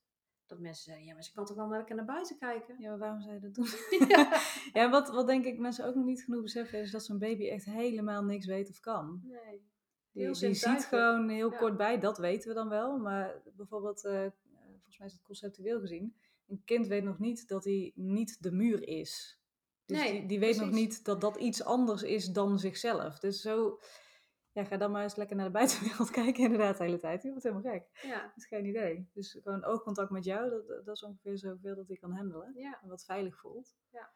Dat 0.46 0.58
mensen 0.58 0.84
zeiden, 0.84 1.06
ja, 1.06 1.14
maar 1.14 1.22
ze 1.24 1.32
kan 1.32 1.44
toch 1.44 1.56
wel 1.56 1.68
lekker 1.68 1.96
naar 1.96 2.04
buiten 2.04 2.38
kijken? 2.38 2.76
Ja, 2.80 2.88
maar 2.88 2.98
waarom 2.98 3.20
zou 3.20 3.34
je 3.34 3.40
dat 3.40 3.54
doen? 3.54 3.66
Ja. 4.08 4.40
Ja, 4.72 4.90
wat, 4.90 5.08
wat 5.10 5.26
denk 5.26 5.44
ik 5.44 5.58
mensen 5.58 5.86
ook 5.86 5.94
nog 5.94 6.04
niet 6.04 6.22
genoeg 6.24 6.42
beseffen 6.42 6.78
is 6.78 6.90
dat 6.90 7.04
zo'n 7.04 7.18
baby 7.18 7.48
echt 7.48 7.64
helemaal 7.64 8.24
niks 8.24 8.46
weet 8.46 8.68
of 8.70 8.80
kan. 8.80 9.20
Nee. 9.24 9.66
Die, 10.12 10.22
Heel 10.22 10.32
die 10.32 10.54
ziet 10.54 10.84
gewoon 10.84 11.28
heel 11.28 11.50
Ja. 11.50 11.58
kort 11.58 11.76
bij, 11.76 11.98
dat 11.98 12.18
weten 12.18 12.48
we 12.48 12.54
dan 12.54 12.68
wel. 12.68 12.98
Maar 12.98 13.42
bijvoorbeeld, 13.56 14.04
eh, 14.04 14.26
volgens 14.72 14.98
mij 14.98 15.06
is 15.06 15.12
het 15.12 15.22
conceptueel 15.22 15.80
gezien, 15.80 16.16
een 16.46 16.62
kind 16.64 16.86
weet 16.86 17.04
nog 17.04 17.18
niet 17.18 17.48
dat 17.48 17.64
hij 17.64 17.92
niet 17.94 18.42
de 18.42 18.52
muur 18.52 18.88
is. 18.88 19.40
Dus 19.84 19.98
Nee, 19.98 20.12
die, 20.12 20.26
die 20.26 20.38
weet 20.38 20.56
nog 20.60 20.70
niet 20.70 21.04
dat 21.04 21.20
dat 21.20 21.36
iets 21.36 21.64
anders 21.64 22.02
is 22.02 22.26
dan 22.26 22.58
zichzelf. 22.58 23.18
Dus 23.18 23.40
zo, 23.40 23.78
ja, 24.52 24.64
ga 24.64 24.76
dan 24.76 24.90
maar 24.90 25.02
eens 25.02 25.16
lekker 25.16 25.36
naar 25.36 25.46
de 25.46 25.52
buitenwereld 25.52 26.10
kijken 26.20 26.42
inderdaad 26.44 26.76
de 26.78 26.84
hele 26.84 26.98
tijd. 26.98 27.22
Je 27.22 27.28
wordt 27.28 27.44
helemaal 27.44 27.72
gek. 27.72 27.88
Ja, 28.02 28.22
Dat 28.22 28.36
is 28.36 28.46
geen 28.46 28.64
idee. 28.66 29.10
Dus 29.12 29.38
gewoon 29.42 29.64
oogcontact 29.64 30.10
met 30.10 30.24
jou, 30.24 30.50
dat, 30.50 30.66
dat 30.84 30.96
is 30.96 31.02
ongeveer 31.02 31.38
zoveel 31.38 31.74
dat 31.74 31.88
hij 31.88 31.96
kan 31.96 32.12
handelen. 32.12 32.52
ja, 32.54 32.78
En 32.82 32.88
wat 32.88 33.04
veilig 33.04 33.38
voelt. 33.38 33.76
Ja. 33.90 34.10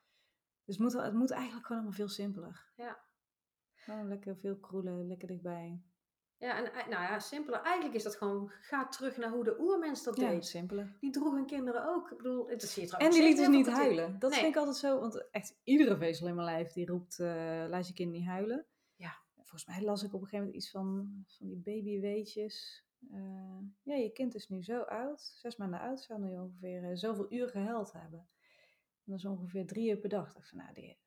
Dus 0.64 0.76
het 0.76 0.84
moet, 0.84 1.02
het 1.02 1.12
moet 1.14 1.30
eigenlijk 1.30 1.66
gewoon 1.66 1.82
allemaal 1.82 1.98
veel 1.98 2.08
simpeler. 2.14 2.70
Ja. 2.76 2.98
Gewoon 3.74 4.08
lekker 4.08 4.36
veel 4.36 4.56
kroelen, 4.56 5.06
lekker 5.06 5.28
dichtbij. 5.28 5.80
ja. 6.36 6.56
En 6.56 6.64
eh, 6.72 6.88
nou 6.88 7.02
ja, 7.02 7.18
simpeler. 7.18 7.60
Eigenlijk 7.60 7.94
is 7.94 8.02
dat 8.02 8.16
gewoon, 8.16 8.50
ga 8.60 8.88
terug 8.88 9.16
naar 9.16 9.30
hoe 9.30 9.44
de 9.44 9.60
oermens 9.60 10.02
dat 10.04 10.16
Ja, 10.16 10.28
deed. 10.28 10.46
simpeler. 10.46 10.96
Die 11.00 11.10
droeg 11.10 11.34
hun 11.34 11.46
kinderen 11.46 11.86
ook. 11.88 12.10
Ik 12.10 12.16
bedoel, 12.16 12.50
je 12.50 12.52
En 12.52 12.58
die 12.58 13.22
liet 13.22 13.36
steeds 13.36 13.38
dus 13.38 13.48
niet 13.48 13.66
huilen. 13.70 14.18
Dat 14.18 14.30
Nee. 14.30 14.38
vind 14.40 14.52
ik 14.52 14.58
altijd 14.58 14.76
zo, 14.76 15.00
want 15.00 15.30
echt 15.30 15.58
iedere 15.64 15.96
vezel 15.96 16.26
in 16.28 16.34
mijn 16.34 16.46
lijf 16.46 16.72
die 16.72 16.86
roept, 16.86 17.18
eh 17.20 17.64
laat 17.68 17.88
je 17.88 17.94
kind 17.94 18.10
niet 18.12 18.26
huilen. 18.26 18.66
Ja. 19.53 19.59
Volgens 19.59 19.66
mij 19.66 19.82
las 19.82 20.03
ik 20.03 20.14
op 20.14 20.20
een 20.20 20.26
gegeven 20.26 20.38
moment 20.46 20.62
iets 20.62 20.70
van, 20.70 21.24
van 21.26 21.46
die 21.46 21.57
babyweetjes. 21.57 22.84
Eh, 23.11 23.59
ja, 23.82 23.94
je 23.94 24.11
kind 24.12 24.34
is 24.34 24.48
nu 24.48 24.62
zo 24.62 24.80
oud, 24.80 25.20
zes 25.20 25.57
maanden 25.57 25.80
oud, 25.80 26.00
zou 26.00 26.20
nu 26.20 26.38
ongeveer 26.38 26.84
eh, 26.84 26.96
zoveel 26.96 27.32
uur 27.32 27.48
gehuild 27.48 27.92
hebben. 27.92 28.18
En 29.05 29.12
dat 29.12 29.18
is 29.18 29.24
ongeveer 29.24 29.66
drie 29.66 29.90
uur 29.90 29.96
per 29.96 30.09
dag. 30.09 30.28
Ik 30.28 30.34
dacht 30.34 30.48
van, 30.48 30.59
nou, 30.59 30.74
die, 30.74 30.98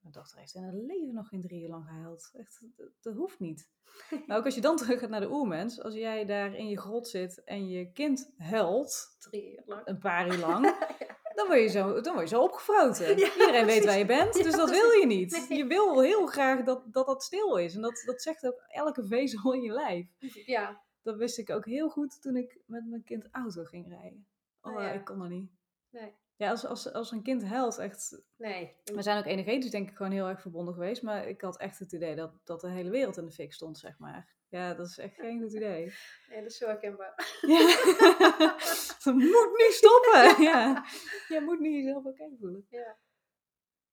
mijn 0.00 0.12
dochter 0.12 0.38
heeft 0.38 0.54
in 0.54 0.62
haar 0.62 0.74
leven 0.74 1.14
nog 1.14 1.28
geen 1.28 1.40
drie 1.40 1.62
uur 1.62 1.68
lang 1.68 1.86
gehuild. 1.86 2.30
Echt, 2.34 2.66
dat, 2.76 2.90
dat 3.00 3.14
hoeft 3.14 3.40
niet. 3.40 3.70
Maar 4.26 4.36
ook 4.38 4.44
als 4.44 4.54
je 4.54 4.60
dan 4.60 4.76
terug 4.76 5.00
gaat 5.00 5.10
naar 5.10 5.20
de 5.20 5.30
oermens, 5.30 5.82
als 5.82 5.94
jij 5.94 6.24
daar 6.24 6.54
in 6.54 6.68
je 6.68 6.78
grot 6.78 7.08
zit 7.08 7.44
en 7.44 7.68
je 7.68 7.92
kind 7.92 8.32
huilt, 8.36 9.16
Drie 9.18 9.52
uur 9.52 9.62
lang. 9.66 9.86
een 9.86 9.98
paar 9.98 10.26
uur 10.26 10.38
lang, 10.38 10.64
dan 11.34 11.46
word 11.46 11.60
je 11.60 11.68
zo, 11.68 12.00
dan 12.00 12.14
word 12.14 12.28
je 12.28 12.34
zo 12.34 12.42
opgefroten. 12.42 13.06
Ja, 13.18 13.32
Iedereen 13.32 13.66
weet 13.66 13.84
waar 13.84 13.98
je 13.98 14.06
bent, 14.06 14.36
Ja, 14.36 14.42
dus 14.42 14.52
dat 14.56 14.70
wil 14.70 14.90
je 14.90 15.06
niet. 15.06 15.46
Nee. 15.48 15.58
Je 15.58 15.66
wil 15.66 16.00
heel 16.00 16.26
graag 16.26 16.62
dat, 16.62 16.82
dat 16.92 17.06
dat 17.06 17.22
stil 17.22 17.56
is. 17.56 17.74
En 17.74 17.80
dat, 17.82 18.02
dat 18.06 18.22
zegt 18.22 18.46
ook 18.46 18.64
elke 18.68 19.06
vezel 19.06 19.52
in 19.52 19.62
je 19.62 19.72
lijf. 19.72 20.06
Ja, 20.46 20.82
Dat 21.02 21.16
wist 21.16 21.38
ik 21.38 21.50
ook 21.50 21.64
heel 21.64 21.88
goed 21.88 22.22
toen 22.22 22.36
ik 22.36 22.58
met 22.66 22.86
mijn 22.86 23.04
kind 23.04 23.28
auto 23.30 23.64
ging 23.64 23.88
rijden. 23.88 24.26
Oh, 24.60 24.74
Oh 24.74 24.80
ja. 24.80 24.90
ik 24.92 25.04
kon 25.04 25.22
er 25.22 25.28
niet. 25.28 25.50
nee. 25.90 26.14
Ja, 26.36 26.50
als, 26.50 26.66
als, 26.66 26.92
als 26.92 27.10
een 27.10 27.22
kind 27.22 27.44
huilt, 27.44 27.78
echt... 27.78 28.22
Nee. 28.36 28.76
We 28.84 29.02
zijn 29.02 29.18
ook 29.18 29.24
energetisch 29.24 29.70
denk 29.70 29.90
ik 29.90 29.96
gewoon 29.96 30.12
heel 30.12 30.28
erg 30.28 30.40
verbonden 30.40 30.74
geweest. 30.74 31.02
Maar 31.02 31.28
ik 31.28 31.40
had 31.40 31.58
echt 31.58 31.78
het 31.78 31.92
idee 31.92 32.14
dat, 32.14 32.32
dat 32.44 32.60
de 32.60 32.70
hele 32.70 32.90
wereld 32.90 33.16
in 33.16 33.24
de 33.24 33.32
fik 33.32 33.52
stond, 33.52 33.78
zeg 33.78 33.98
maar. 33.98 34.34
Ja, 34.54 34.74
dat 34.74 34.86
is 34.86 34.98
echt 34.98 35.14
geen 35.14 35.40
goed 35.42 35.52
idee. 35.52 35.84
nee, 36.28 36.38
dat 36.42 36.50
is 36.50 36.56
zo 36.56 36.66
herkenbaar. 36.66 37.38
Ja. 37.40 37.58
Dat 39.04 39.14
moet 39.14 39.56
nu 39.58 39.70
stoppen. 39.70 40.42
Ja. 40.42 40.84
Je 41.28 41.40
moet 41.44 41.60
nu 41.60 41.70
jezelf 41.70 42.04
oké 42.04 42.30
voelen. 42.38 42.66
Ja. 42.68 42.96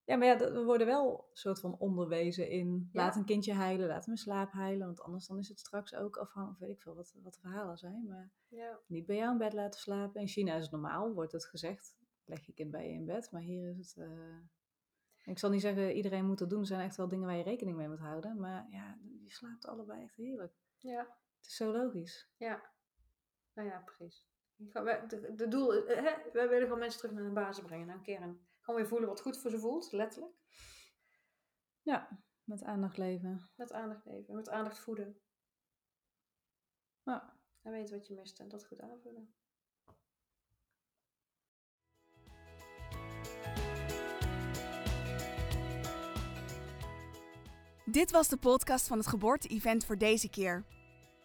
Ja, 0.03 0.15
maar 0.17 0.27
ja, 0.27 0.37
we 0.37 0.63
worden 0.63 0.87
wel 0.87 1.09
een 1.29 1.37
soort 1.37 1.59
van 1.59 1.77
onderwezen 1.77 2.49
in 2.49 2.89
Ja. 2.91 3.01
laat 3.03 3.15
een 3.15 3.25
kindje 3.25 3.53
huilen, 3.53 3.87
laat 3.87 4.05
hem 4.05 4.13
in 4.13 4.19
slaap 4.19 4.51
huilen. 4.51 4.85
Want 4.85 5.01
anders 5.01 5.27
dan 5.27 5.37
is 5.37 5.47
het 5.47 5.59
straks 5.59 5.95
ook 5.95 6.17
afhankelijk, 6.17 6.59
weet 6.59 6.69
ik 6.69 6.81
veel 6.81 6.95
wat, 6.95 7.13
wat 7.23 7.33
de 7.33 7.39
verhalen 7.39 7.77
zijn. 7.77 8.05
Maar 8.07 8.31
Ja. 8.47 8.79
niet 8.87 9.05
bij 9.05 9.15
jou 9.15 9.31
in 9.31 9.37
bed 9.37 9.53
laten 9.53 9.79
slapen. 9.79 10.21
In 10.21 10.27
China 10.27 10.55
is 10.55 10.61
het 10.63 10.71
normaal, 10.71 11.13
wordt 11.13 11.31
het 11.31 11.45
gezegd. 11.45 11.95
Leg 12.25 12.45
je 12.45 12.53
kind 12.53 12.71
bij 12.71 12.87
je 12.87 12.93
in 12.93 13.05
bed. 13.05 13.31
Maar 13.31 13.41
hier 13.41 13.69
is 13.69 13.77
het... 13.95 14.05
eh, 14.05 14.37
Ik 15.23 15.39
zal 15.39 15.49
niet 15.49 15.61
zeggen, 15.61 15.91
iedereen 15.91 16.25
moet 16.25 16.37
dat 16.37 16.49
doen. 16.49 16.59
Er 16.59 16.65
zijn 16.65 16.81
echt 16.81 16.95
wel 16.95 17.07
dingen 17.07 17.27
waar 17.27 17.37
je 17.37 17.43
rekening 17.43 17.77
mee 17.77 17.87
moet 17.87 17.99
houden. 17.99 18.39
Maar 18.39 18.67
ja, 18.69 18.99
je 19.23 19.31
slaapt 19.31 19.65
allebei 19.65 20.03
echt 20.03 20.15
heerlijk. 20.15 20.53
Ja. 20.77 20.99
Het 21.37 21.45
is 21.45 21.55
zo 21.55 21.71
logisch. 21.71 22.31
Ja. 22.37 22.71
Nou 23.53 23.67
ja, 23.67 23.79
precies. 23.79 24.29
De, 24.55 25.45
doel, 25.49 25.71
hè, 25.73 26.31
wij 26.33 26.49
willen 26.49 26.63
gewoon 26.63 26.79
mensen 26.79 26.99
terug 26.99 27.15
naar 27.15 27.23
de 27.23 27.31
basis 27.31 27.63
brengen, 27.63 27.87
naar 27.87 27.95
een 27.95 28.03
kern. 28.03 28.47
Gewoon 28.59 28.79
weer 28.79 28.89
voelen 28.89 29.09
wat 29.09 29.21
goed 29.21 29.37
voor 29.37 29.51
ze 29.51 29.59
voelt, 29.59 29.91
letterlijk. 29.91 30.33
Ja, 31.81 32.23
met 32.43 32.63
aandacht 32.63 32.97
leven. 32.97 33.49
Met 33.55 33.71
aandacht 33.71 34.01
geven, 34.01 34.35
met 34.35 34.49
aandacht 34.49 34.79
voeden. 34.79 35.21
Ja. 37.03 37.39
En 37.61 37.71
weten 37.71 37.97
wat 37.97 38.07
je 38.07 38.13
mist 38.13 38.39
en 38.39 38.49
dat 38.49 38.65
goed 38.65 38.81
aanvullen. 38.81 39.35
Dit 47.85 48.11
was 48.11 48.27
de 48.27 48.37
podcast 48.37 48.87
van 48.87 48.97
het 48.97 49.07
geboorte-event 49.07 49.85
voor 49.85 49.97
deze 49.97 50.29
keer. 50.29 50.63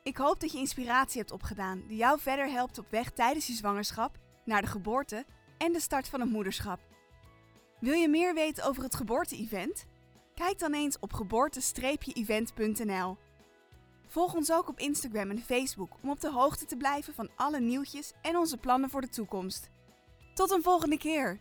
Ik 0.03 0.17
hoop 0.17 0.41
dat 0.41 0.53
je 0.53 0.59
inspiratie 0.59 1.19
hebt 1.19 1.33
opgedaan 1.33 1.83
die 1.89 1.97
jou 1.97 2.21
verder 2.21 2.51
helpt 2.51 2.79
op 2.79 2.91
weg 2.91 3.11
tijdens 3.11 3.47
je 3.47 3.53
zwangerschap, 3.53 4.19
naar 4.45 4.61
de 4.61 4.69
geboorte 4.69 5.25
en 5.59 5.73
de 5.73 5.81
start 5.81 6.09
van 6.09 6.21
het 6.21 6.31
moederschap. 6.31 6.81
Wil 7.81 7.93
je 7.93 8.09
meer 8.09 8.35
weten 8.35 8.65
over 8.65 8.83
het 8.83 8.95
geboorte-event? 8.95 9.87
Kijk 10.35 10.59
dan 10.59 10.75
eens 10.75 10.99
op 10.99 11.13
geboorte-event.nl. 11.13 13.17
Volg 14.07 14.35
ons 14.35 14.53
ook 14.53 14.69
op 14.69 14.79
Instagram 14.79 15.31
en 15.31 15.43
Facebook 15.43 15.97
om 16.03 16.11
op 16.11 16.21
de 16.21 16.33
hoogte 16.33 16.65
te 16.65 16.77
blijven 16.77 17.15
van 17.15 17.31
alle 17.37 17.61
nieuwtjes 17.61 18.13
en 18.23 18.37
onze 18.37 18.57
plannen 18.57 18.91
voor 18.91 19.01
de 19.01 19.09
toekomst. 19.09 19.71
Tot 20.35 20.51
een 20.51 20.63
volgende 20.63 20.99
keer! 20.99 21.41